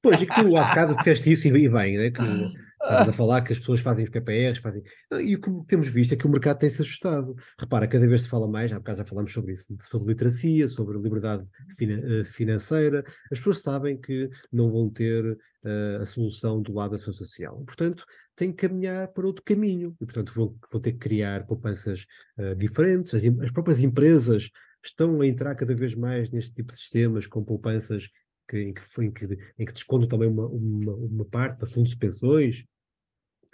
Pois, 0.01 0.21
é 0.21 0.25
que 0.25 0.35
tu 0.41 0.55
há 0.57 0.69
bocado 0.69 0.95
disseste 0.95 1.31
isso 1.31 1.47
e 1.47 1.69
bem, 1.69 1.97
né? 1.97 2.11
que 2.11 2.21
Estamos 2.81 3.09
a 3.09 3.13
falar 3.13 3.41
que 3.41 3.51
as 3.51 3.59
pessoas 3.59 3.81
fazem 3.81 4.05
os 4.05 4.09
PPRs, 4.09 4.59
fazem. 4.59 4.81
E 5.21 5.35
o 5.35 5.41
que 5.41 5.51
temos 5.67 5.89
visto 5.89 6.13
é 6.13 6.15
que 6.15 6.25
o 6.25 6.29
mercado 6.29 6.59
tem-se 6.59 6.81
ajustado. 6.81 7.35
Repara, 7.59 7.87
cada 7.87 8.07
vez 8.07 8.21
se 8.21 8.29
fala 8.29 8.47
mais, 8.47 8.71
há 8.71 8.77
bocado 8.77 8.99
já 8.99 9.05
falamos 9.05 9.33
sobre 9.33 9.53
isso, 9.53 9.65
sobre 9.81 10.07
literacia, 10.07 10.67
sobre 10.67 10.97
liberdade 10.97 11.45
eh, 11.81 12.23
financeira. 12.23 13.03
As 13.31 13.37
pessoas 13.37 13.61
sabem 13.61 13.99
que 13.99 14.29
não 14.51 14.69
vão 14.69 14.89
ter 14.89 15.25
uh, 15.25 16.01
a 16.01 16.05
solução 16.05 16.61
do 16.61 16.73
lado 16.73 16.91
da 16.91 16.97
ação 16.97 17.11
social. 17.11 17.61
Portanto, 17.65 18.05
têm 18.39 18.51
que 18.51 18.67
caminhar 18.67 19.09
para 19.09 19.27
outro 19.27 19.43
caminho. 19.43 19.95
E, 19.99 20.05
portanto, 20.05 20.33
vão, 20.33 20.55
vão 20.71 20.81
ter 20.81 20.93
que 20.93 20.99
criar 20.99 21.45
poupanças 21.45 22.05
uh, 22.37 22.55
diferentes. 22.55 23.13
As, 23.13 23.23
as 23.43 23.51
próprias 23.51 23.83
empresas 23.83 24.49
estão 24.83 25.21
a 25.21 25.27
entrar 25.27 25.55
cada 25.55 25.75
vez 25.75 25.93
mais 25.93 26.31
neste 26.31 26.53
tipo 26.53 26.71
de 26.71 26.79
sistemas 26.79 27.27
com 27.27 27.43
poupanças 27.43 28.09
que, 28.47 28.57
em, 28.57 28.73
que, 28.73 28.81
em, 29.01 29.11
que, 29.11 29.25
em 29.59 29.65
que 29.65 29.73
desconto 29.73 30.07
também 30.07 30.27
uma, 30.29 30.47
uma, 30.47 30.95
uma 30.95 31.25
parte 31.25 31.57
para 31.57 31.67
fundos 31.67 31.91
de 31.91 31.97
pensões, 31.97 32.65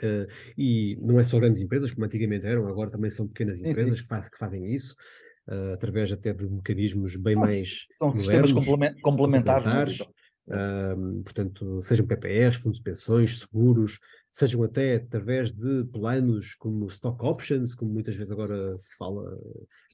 uh, 0.03 0.31
e 0.57 0.97
não 1.01 1.19
é 1.19 1.23
só 1.23 1.39
grandes 1.39 1.61
empresas, 1.61 1.91
como 1.91 2.05
antigamente 2.05 2.45
eram, 2.45 2.67
agora 2.67 2.91
também 2.91 3.09
são 3.09 3.27
pequenas 3.27 3.57
empresas 3.57 3.83
sim, 3.83 3.95
sim. 3.95 4.01
Que, 4.03 4.07
faz, 4.07 4.29
que, 4.29 4.37
fazem 4.37 4.71
isso, 4.71 4.95
uh, 5.49 5.73
através 5.73 6.11
até 6.11 6.33
de 6.33 6.47
mecanismos 6.47 7.15
bem 7.17 7.35
mais. 7.35 7.87
São 7.91 8.09
modernos, 8.09 8.51
sistemas 8.51 8.53
complementares. 8.53 9.01
complementares 9.01 9.99
uh, 10.47 11.23
portanto, 11.23 11.81
sejam 11.81 12.07
PPRs, 12.07 12.57
fundos 12.57 12.77
de 12.77 12.83
pensões, 12.83 13.39
seguros, 13.39 13.99
sejam 14.35 14.63
até 14.63 14.95
através 14.95 15.49
de 15.49 15.85
planos 15.85 16.55
como 16.55 16.85
stock 16.87 17.25
options, 17.25 17.73
como 17.73 17.93
muitas 17.93 18.15
vezes 18.15 18.33
agora 18.33 18.77
se 18.77 18.97
fala. 18.97 19.23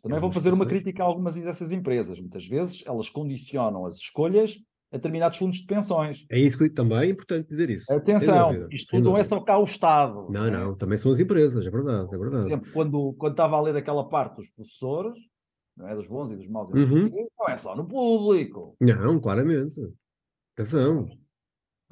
Também 0.02 0.20
vou 0.20 0.32
fazer 0.32 0.52
uma 0.52 0.66
crítica 0.66 1.04
a 1.04 1.06
algumas 1.06 1.36
dessas 1.36 1.72
empresas. 1.72 2.20
Muitas 2.20 2.48
vezes 2.48 2.84
elas 2.88 3.08
condicionam 3.08 3.86
as 3.86 3.98
escolhas 3.98 4.58
a 4.92 4.98
determinados 4.98 5.38
fundos 5.38 5.58
de 5.58 5.68
pensões. 5.68 6.26
É 6.28 6.40
isso 6.40 6.58
que 6.58 6.72
também 6.72 6.98
é 6.98 7.06
importante 7.06 7.48
dizer 7.50 7.70
isso. 7.70 7.94
Atenção, 7.94 8.52
dúvida, 8.52 8.68
isto 8.72 9.00
não 9.00 9.16
é 9.16 9.24
só 9.24 9.40
cá 9.40 9.60
o 9.60 9.64
Estado. 9.64 10.28
Não, 10.32 10.46
é? 10.46 10.50
não, 10.50 10.76
também 10.76 10.98
são 10.98 11.12
as 11.12 11.20
empresas, 11.20 11.64
é 11.64 11.70
verdade, 11.70 12.08
é 12.14 12.18
verdade. 12.18 12.44
Por 12.44 12.50
exemplo, 12.50 12.72
quando, 12.74 13.14
quando 13.20 13.34
estava 13.34 13.58
a 13.58 13.62
ler 13.62 13.76
aquela 13.76 14.10
parte 14.10 14.38
dos 14.38 14.50
professores, 14.50 15.14
não 15.78 15.88
é 15.88 15.94
dos 15.94 16.08
bons 16.08 16.32
e 16.32 16.36
dos 16.36 16.50
maus, 16.50 16.68
uhum. 16.72 17.10
não 17.40 17.48
é 17.48 17.58
só 17.60 17.76
no 17.76 17.88
público. 17.88 18.76
Não, 18.82 19.20
claramente. 19.20 19.80
Atenção. 20.56 21.08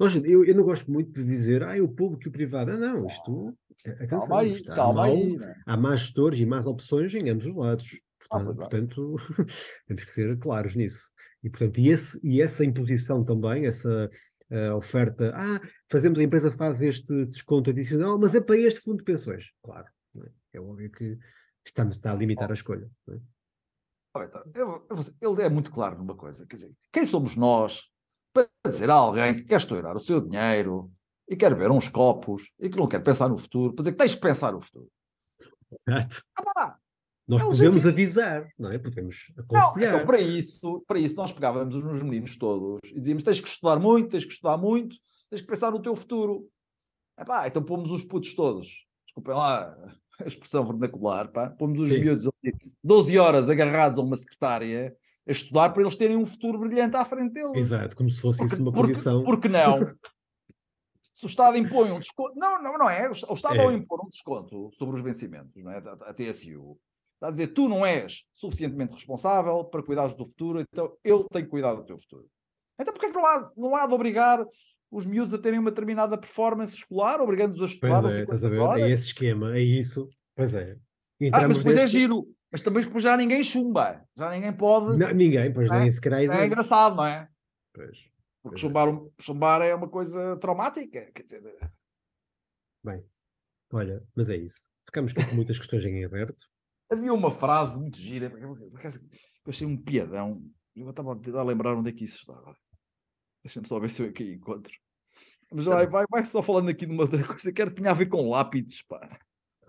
Nós, 0.00 0.16
eu, 0.16 0.46
eu 0.46 0.54
não 0.54 0.64
gosto 0.64 0.90
muito 0.90 1.12
de 1.12 1.26
dizer, 1.26 1.62
ah, 1.62 1.76
o 1.84 1.86
público 1.86 2.24
e 2.24 2.28
o 2.28 2.32
privado. 2.32 2.70
Ah, 2.70 2.76
não, 2.78 3.06
isto. 3.06 3.54
Atenção, 3.86 4.18
calma 4.18 4.40
aí, 4.40 4.64
calma 4.64 5.02
há, 5.02 5.04
aí, 5.04 5.36
né? 5.36 5.54
há 5.66 5.76
más 5.76 6.00
gestores 6.00 6.38
e 6.38 6.46
más 6.46 6.64
opções 6.64 7.14
em 7.14 7.28
ambos 7.28 7.44
os 7.44 7.54
lados. 7.54 7.90
Portanto, 8.18 8.50
ah, 8.50 8.54
portanto 8.54 9.16
temos 9.86 10.04
que 10.04 10.10
ser 10.10 10.38
claros 10.38 10.74
nisso. 10.74 11.10
E, 11.44 11.50
portanto, 11.50 11.78
e, 11.78 11.90
esse, 11.90 12.18
e 12.22 12.40
essa 12.40 12.64
imposição 12.64 13.22
também, 13.22 13.66
essa 13.66 14.08
uh, 14.50 14.74
oferta, 14.74 15.34
ah, 15.34 15.60
fazemos, 15.90 16.18
a 16.18 16.22
empresa 16.22 16.50
faz 16.50 16.80
este 16.80 17.26
desconto 17.26 17.68
adicional, 17.68 18.18
mas 18.18 18.34
é 18.34 18.40
para 18.40 18.56
este 18.56 18.80
fundo 18.80 18.98
de 18.98 19.04
pensões. 19.04 19.52
Claro, 19.62 19.86
é? 20.16 20.56
é? 20.56 20.60
óbvio 20.62 20.90
que 20.92 21.18
estamos 21.66 21.96
está 21.96 22.12
a 22.12 22.16
limitar 22.16 22.50
a 22.50 22.54
escolha. 22.54 22.90
É? 23.10 24.24
Então, 24.24 24.42
eu, 24.54 24.86
eu, 25.20 25.34
ele 25.34 25.42
é 25.42 25.48
muito 25.50 25.70
claro 25.70 25.98
numa 25.98 26.16
coisa, 26.16 26.46
quer 26.46 26.56
dizer, 26.56 26.74
quem 26.90 27.04
somos 27.04 27.36
nós 27.36 27.90
para 28.32 28.48
dizer 28.66 28.90
a 28.90 28.94
alguém 28.94 29.34
que 29.36 29.44
quer 29.44 29.56
estourar 29.58 29.94
o 29.96 30.00
seu 30.00 30.20
dinheiro 30.20 30.90
e 31.28 31.36
quer 31.36 31.54
ver 31.54 31.70
uns 31.70 31.88
copos 31.88 32.50
e 32.58 32.68
que 32.68 32.76
não 32.76 32.88
quer 32.88 33.00
pensar 33.00 33.28
no 33.28 33.38
futuro, 33.38 33.72
para 33.74 33.82
dizer 33.82 33.92
que 33.92 33.98
tens 33.98 34.14
que 34.14 34.20
pensar 34.20 34.52
no 34.52 34.60
futuro. 34.60 34.88
Exato. 35.72 36.22
Ah, 36.56 36.76
Nós 37.28 37.42
É 37.42 37.46
podemos 37.68 37.86
avisar, 37.86 38.48
não 38.58 38.72
é? 38.72 38.78
Podemos 38.78 39.32
Não, 39.36 39.44
aconselhar. 39.44 39.94
então, 39.94 40.06
para 40.06 40.20
isso, 40.20 40.84
para 40.86 40.98
isso 40.98 41.14
nós 41.14 41.32
pegávamos 41.32 41.74
nos 41.84 42.02
meninos 42.02 42.36
todos 42.36 42.80
e 42.90 42.98
dizíamos: 42.98 43.22
tens 43.22 43.40
que 43.40 43.48
estudar 43.48 43.78
muito, 43.78 44.08
tens 44.10 44.24
que 44.24 44.32
estudar 44.32 44.56
muito, 44.56 44.96
tens 45.30 45.40
que 45.40 45.46
pensar 45.46 45.70
no 45.70 45.80
teu 45.80 45.94
futuro. 45.94 46.48
Epá, 47.18 47.46
então 47.46 47.62
pomos 47.62 47.90
os 47.90 48.02
putos 48.02 48.34
todos, 48.34 48.86
desculpem 49.06 49.34
lá 49.34 49.76
a 50.20 50.26
expressão 50.26 50.64
vernacular, 50.64 51.30
pá, 51.30 51.50
pomos 51.50 51.78
os 51.78 51.88
Sim. 51.88 52.00
miúdos 52.00 52.26
ali, 52.26 52.52
12 52.82 53.16
horas 53.18 53.48
agarrados 53.48 53.98
a 53.98 54.02
uma 54.02 54.16
secretária 54.16 54.96
a 55.28 55.32
estudar 55.32 55.70
para 55.70 55.82
eles 55.82 55.96
terem 55.96 56.16
um 56.16 56.26
futuro 56.26 56.58
brilhante 56.58 56.96
à 56.96 57.04
frente 57.04 57.32
deles. 57.32 57.56
Exato, 57.56 57.96
como 57.96 58.08
se 58.10 58.20
fosse 58.20 58.38
Porque, 58.38 58.54
isso 58.54 58.62
uma 58.62 58.72
condição. 58.72 59.24
porque 59.24 59.48
não? 59.48 59.78
Se 61.12 61.26
o 61.26 61.28
Estado 61.28 61.58
impõe 61.58 61.90
um 61.90 62.00
desconto. 62.00 62.32
Não, 62.34 62.62
não, 62.62 62.78
não 62.78 62.88
é. 62.88 63.06
O 63.10 63.34
Estado 63.34 63.56
É. 63.56 63.62
ao 63.62 63.70
impor 63.72 64.00
um 64.02 64.08
desconto 64.08 64.70
sobre 64.72 64.96
os 64.96 65.02
vencimentos, 65.02 65.62
não 65.62 65.70
é? 65.70 65.76
A, 65.76 65.92
a 66.10 66.14
TSU, 66.14 66.78
está 67.14 67.28
a 67.28 67.30
dizer: 67.30 67.48
tu 67.48 67.68
não 67.68 67.84
és 67.84 68.24
suficientemente 68.32 68.94
responsável 68.94 69.62
para 69.64 69.82
cuidares 69.82 70.14
do 70.14 70.24
futuro, 70.24 70.60
então 70.60 70.96
eu 71.04 71.24
tenho 71.24 71.44
que 71.44 71.50
cuidar 71.50 71.74
do 71.74 71.84
teu 71.84 71.98
futuro. 71.98 72.26
Então 72.80 72.94
porquê 72.94 73.08
que 73.08 73.14
não 73.14 73.26
há, 73.26 73.52
não 73.54 73.76
há 73.76 73.86
de 73.86 73.92
obrigar 73.92 74.42
os 74.90 75.04
miúdos 75.04 75.34
a 75.34 75.38
terem 75.38 75.58
uma 75.58 75.70
determinada 75.70 76.16
performance 76.16 76.74
escolar, 76.74 77.20
obrigando-os 77.20 77.60
a 77.60 77.66
estudar? 77.66 78.00
Pois 78.00 78.16
é, 78.18 78.22
estás 78.22 78.42
a 78.42 78.48
50 78.48 78.50
ver? 78.50 78.56
É 78.56 78.60
horas? 78.62 78.92
esse 78.92 79.06
esquema, 79.08 79.56
é 79.56 79.60
isso. 79.60 80.08
Pois 80.34 80.54
é. 80.54 80.76
Ah, 81.34 81.46
mas 81.46 81.58
depois 81.58 81.76
é 81.76 81.86
giro. 81.86 82.26
Mas 82.52 82.60
também 82.60 82.82
depois 82.82 83.02
já 83.04 83.16
ninguém 83.16 83.42
chumba. 83.44 84.04
Já 84.16 84.30
ninguém 84.30 84.52
pode. 84.52 84.96
Não, 84.98 85.12
ninguém, 85.12 85.52
pois 85.52 85.70
É, 85.70 85.78
nem 85.78 85.92
se 85.92 86.00
calhar 86.00 86.20
é 86.20 86.24
isento. 86.24 86.42
engraçado, 86.44 86.96
não 86.96 87.06
é? 87.06 87.28
Pois. 87.72 87.98
Porque 87.98 88.10
Pois 88.42 88.54
é. 88.54 88.58
chumbar, 88.58 88.88
um- 88.88 89.10
chumbar 89.20 89.62
é 89.62 89.74
uma 89.74 89.88
coisa 89.88 90.36
traumática. 90.38 91.10
Quer 91.12 91.22
dizer, 91.22 91.42
Bem, 92.82 93.04
olha, 93.72 94.02
mas 94.14 94.28
é 94.30 94.36
isso. 94.36 94.66
Ficamos 94.86 95.12
com 95.12 95.20
muitas 95.34 95.58
questões 95.58 95.84
em 95.84 96.04
aberto. 96.04 96.44
Havia 96.90 97.12
uma 97.12 97.30
frase 97.30 97.78
muito 97.78 97.98
gira, 97.98 98.28
porque 98.30 98.44
eu, 98.44 98.58
achei 99.46 99.66
um 99.66 99.76
piadão. 99.76 100.42
Eu 100.74 100.90
estava 100.90 101.12
a 101.12 101.16
tentar 101.16 101.42
lembrar 101.44 101.76
onde 101.76 101.90
é 101.90 101.92
que 101.92 102.04
isso 102.04 102.16
estava. 102.18 102.56
Deixa-me 103.44 103.68
só 103.68 103.78
ver 103.78 103.90
se 103.90 104.02
eu 104.02 104.08
aqui 104.08 104.34
encontro. 104.34 104.72
Mas 105.52 105.64
vai, 105.66 105.86
vai, 105.86 106.04
vai 106.10 106.24
só 106.26 106.42
falando 106.42 106.68
aqui 106.70 106.86
de 106.86 106.92
uma 106.92 107.02
outra 107.02 107.22
coisa 107.26 107.52
que 107.52 107.60
era, 107.62 107.70
tinha 107.72 107.90
a 107.90 107.94
ver 107.94 108.06
com 108.06 108.28
lápides, 108.28 108.82
pá. 108.82 109.18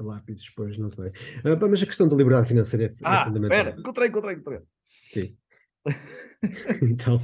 Lápis, 0.01 0.43
depois, 0.49 0.77
não 0.77 0.89
sei. 0.89 1.11
Ah, 1.43 1.55
pá, 1.57 1.67
mas 1.67 1.81
a 1.81 1.85
questão 1.85 2.07
da 2.07 2.15
liberdade 2.15 2.47
financeira 2.47 2.85
é, 2.85 2.87
é 2.87 2.91
Ah, 3.03 3.23
fundamental. 3.25 3.57
espera, 3.57 3.79
encontrei, 3.79 4.07
encontrei, 4.09 4.35
encontrei. 4.35 4.61
Sim. 5.11 5.37
então, 6.81 7.19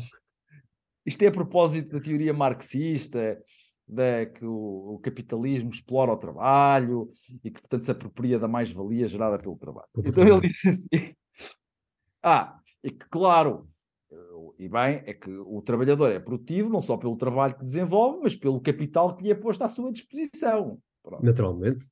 Isto 1.05 1.21
é 1.23 1.27
a 1.27 1.31
propósito 1.31 1.93
da 1.93 2.01
teoria 2.01 2.33
marxista, 2.33 3.41
da, 3.87 4.25
que 4.25 4.43
o, 4.45 4.95
o 4.95 4.99
capitalismo 4.99 5.69
explora 5.69 6.11
o 6.11 6.17
trabalho 6.17 7.09
e 7.43 7.49
que, 7.49 7.61
portanto, 7.61 7.83
se 7.85 7.91
apropria 7.91 8.37
da 8.37 8.47
mais-valia 8.47 9.07
gerada 9.07 9.39
pelo 9.39 9.55
trabalho. 9.57 9.87
Então 9.97 10.11
trabalho. 10.11 10.35
ele 10.35 10.47
disse 10.47 10.67
assim: 10.69 10.87
Ah, 12.21 12.59
e 12.83 12.91
que, 12.91 13.07
claro, 13.09 13.69
eh, 14.11 14.15
e 14.59 14.67
bem, 14.67 15.01
é 15.05 15.13
que 15.13 15.29
o 15.29 15.61
trabalhador 15.61 16.11
é 16.11 16.19
produtivo 16.19 16.69
não 16.69 16.81
só 16.81 16.97
pelo 16.97 17.15
trabalho 17.15 17.55
que 17.55 17.63
desenvolve, 17.63 18.19
mas 18.23 18.35
pelo 18.35 18.59
capital 18.59 19.15
que 19.15 19.23
lhe 19.23 19.31
é 19.31 19.35
posto 19.35 19.63
à 19.63 19.69
sua 19.69 19.91
disposição. 19.91 20.77
Pronto. 21.07 21.23
naturalmente. 21.25 21.85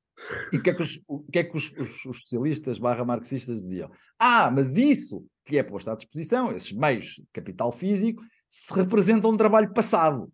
E 0.52 0.58
o 0.58 0.64
que 0.64 0.70
é 0.70 0.74
que 0.74 0.82
os, 0.84 1.02
que 1.32 1.40
é 1.40 1.44
que 1.44 1.56
os, 1.58 1.72
os- 1.74 2.06
os 2.06 2.18
socialistas 2.22 2.78
barra 2.80 3.04
marxistas 3.06 3.62
diziam? 3.62 3.90
Ah, 4.20 4.50
mas 4.52 4.78
isso 4.78 5.26
que 5.46 5.58
é 5.58 5.64
posto 5.64 5.90
à 5.92 5.96
disposição, 5.96 6.52
esses 6.52 6.72
meios 6.72 7.16
de 7.16 7.26
capital 7.32 7.72
físico, 7.72 8.24
se 8.48 8.74
representam 8.74 9.32
um 9.32 9.38
trabalho 9.38 9.72
passado. 9.74 10.32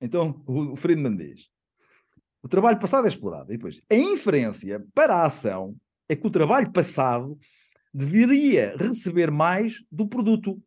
Então, 0.00 0.42
o, 0.46 0.72
o 0.72 0.76
Friedman 0.76 1.16
diz, 1.16 1.48
o 2.42 2.48
trabalho 2.48 2.78
passado 2.78 3.04
é 3.04 3.08
explorado. 3.08 3.52
E 3.52 3.56
depois, 3.56 3.82
a 3.90 3.94
inferência 3.94 4.84
para 4.94 5.16
a 5.16 5.26
ação 5.26 5.76
é 6.08 6.16
que 6.16 6.26
o 6.26 6.30
trabalho 6.30 6.72
passado 6.72 7.38
deveria 7.92 8.76
receber 8.76 9.30
mais 9.30 9.84
do 9.90 10.08
produto, 10.08 10.60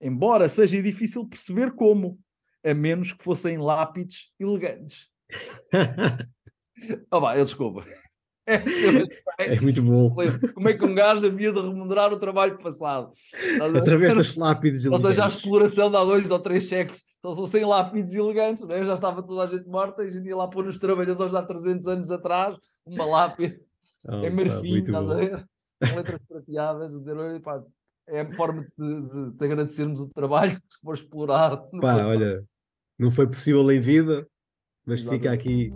embora 0.00 0.48
seja 0.48 0.82
difícil 0.82 1.26
perceber 1.28 1.72
como, 1.72 2.18
a 2.64 2.72
menos 2.72 3.12
que 3.12 3.22
fossem 3.24 3.58
lápides 3.58 4.32
elegantes. 4.38 5.08
Ah, 7.10 7.20
pá, 7.20 7.36
eu 7.36 7.44
desculpa. 7.44 7.84
É, 8.46 8.56
é 9.54 9.60
muito 9.60 9.80
bom. 9.80 10.12
como 10.54 10.68
é 10.68 10.74
que 10.74 10.84
um 10.84 10.92
gajo 10.92 11.24
havia 11.24 11.52
de 11.52 11.60
remunerar 11.60 12.12
o 12.12 12.18
trabalho 12.18 12.58
passado? 12.58 13.12
Através 13.76 14.12
das 14.16 14.34
lápides 14.34 14.84
Ou 14.86 14.98
seja, 14.98 15.26
a 15.26 15.28
exploração 15.28 15.88
dá 15.88 16.02
dois 16.02 16.32
ou 16.32 16.38
três 16.38 16.64
cheques, 16.64 17.04
só 17.22 17.34
são 17.34 17.46
sem 17.46 17.64
lápides 17.64 18.14
elegantes, 18.14 18.66
não 18.66 18.74
é? 18.74 18.82
já 18.82 18.94
estava 18.94 19.22
toda 19.22 19.44
a 19.44 19.46
gente 19.46 19.68
morta 19.68 20.02
e 20.02 20.08
a 20.08 20.10
gente 20.10 20.26
ia 20.26 20.34
lá 20.34 20.48
pôr 20.48 20.66
os 20.66 20.78
trabalhadores 20.78 21.34
há 21.34 21.44
300 21.44 21.86
anos 21.86 22.10
atrás, 22.10 22.56
uma 22.84 23.04
lápide 23.04 23.60
Oh, 24.08 24.24
em 24.24 24.30
marfim, 24.30 24.78
estás 24.78 25.10
a 25.10 25.14
ver? 25.14 25.44
Com 25.78 25.96
letras 25.96 26.20
prateadas, 26.26 26.92
dizer, 26.92 27.16
"Oi, 27.16 27.40
pá, 27.40 27.62
é 28.08 28.20
a 28.22 28.32
forma 28.32 28.66
de, 28.78 29.02
de, 29.02 29.30
de 29.32 29.44
agradecermos 29.44 30.00
o 30.00 30.08
trabalho 30.08 30.52
que 30.52 30.80
for 30.82 30.94
explorado. 30.94 31.66
Pá, 31.72 31.80
passado." 31.80 32.08
olha, 32.08 32.44
não 32.98 33.10
foi 33.10 33.26
possível 33.26 33.70
em 33.70 33.80
vida, 33.80 34.26
mas 34.86 35.00
fica 35.00 35.30
aqui 35.32 35.70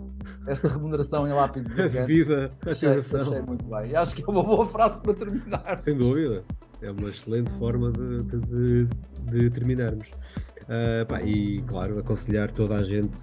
Esta 0.47 0.67
remuneração 0.67 1.27
em 1.27 1.31
lápide 1.33 1.67
a 1.71 1.85
elegante. 1.85 2.07
devida 2.07 2.51
Achei, 2.65 2.89
achei 2.89 3.19
atenção. 3.19 3.45
muito 3.45 3.65
bem. 3.65 3.91
E 3.91 3.95
acho 3.95 4.15
que 4.15 4.21
é 4.23 4.25
uma 4.27 4.43
boa 4.43 4.65
frase 4.65 5.01
para 5.01 5.13
terminar. 5.13 5.77
Sem 5.79 5.95
dúvida. 5.97 6.43
É 6.81 6.91
uma 6.91 7.09
excelente 7.09 7.51
forma 7.53 7.91
de, 7.91 8.17
de, 8.17 8.39
de- 8.85 8.89
de 9.31 9.49
terminarmos. 9.49 10.09
Ah, 10.67 11.05
pá, 11.07 11.21
e, 11.21 11.59
claro, 11.67 11.97
aconselhar 11.99 12.51
toda 12.51 12.75
a 12.75 12.83
gente 12.83 13.17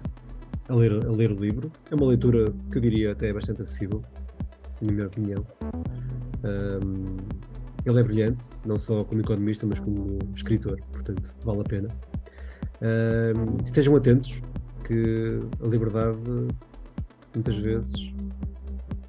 a 0.67 0.73
ler, 0.75 0.91
a 1.05 1.11
ler 1.11 1.31
o 1.31 1.35
livro. 1.39 1.71
É 1.91 1.95
uma 1.95 2.07
leitura 2.07 2.51
que 2.71 2.77
eu 2.77 2.81
diria 2.81 3.11
até 3.11 3.31
bastante 3.31 3.61
acessível, 3.61 4.03
na 4.81 4.91
minha 4.91 5.07
opinião. 5.07 5.45
Ahm, 6.43 7.17
ele 7.85 7.99
é 7.99 8.03
brilhante, 8.03 8.45
não 8.65 8.77
só 8.79 9.03
como 9.03 9.21
economista, 9.21 9.65
mas 9.67 9.79
como 9.79 10.17
escritor, 10.35 10.79
portanto, 10.91 11.33
vale 11.45 11.61
a 11.61 11.63
pena. 11.63 11.87
Ahm, 12.81 13.57
estejam 13.63 13.95
atentos 13.95 14.41
que 14.83 15.41
a 15.61 15.67
liberdade 15.67 16.47
muitas 17.33 17.55
vezes 17.57 18.13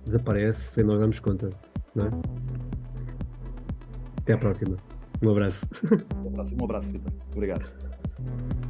desaparece 0.04 0.74
sem 0.74 0.84
nós 0.84 0.98
darmos 0.98 1.18
conta, 1.20 1.50
não 1.94 2.06
é? 2.06 2.10
Até 4.18 4.32
à 4.34 4.38
próxima. 4.38 4.76
Um 5.22 5.30
abraço. 5.30 5.66
Um 6.24 6.28
abraço, 6.28 6.54
um 6.58 6.64
abraço 6.64 6.92
Vitor. 6.92 7.12
Obrigado. 7.32 8.63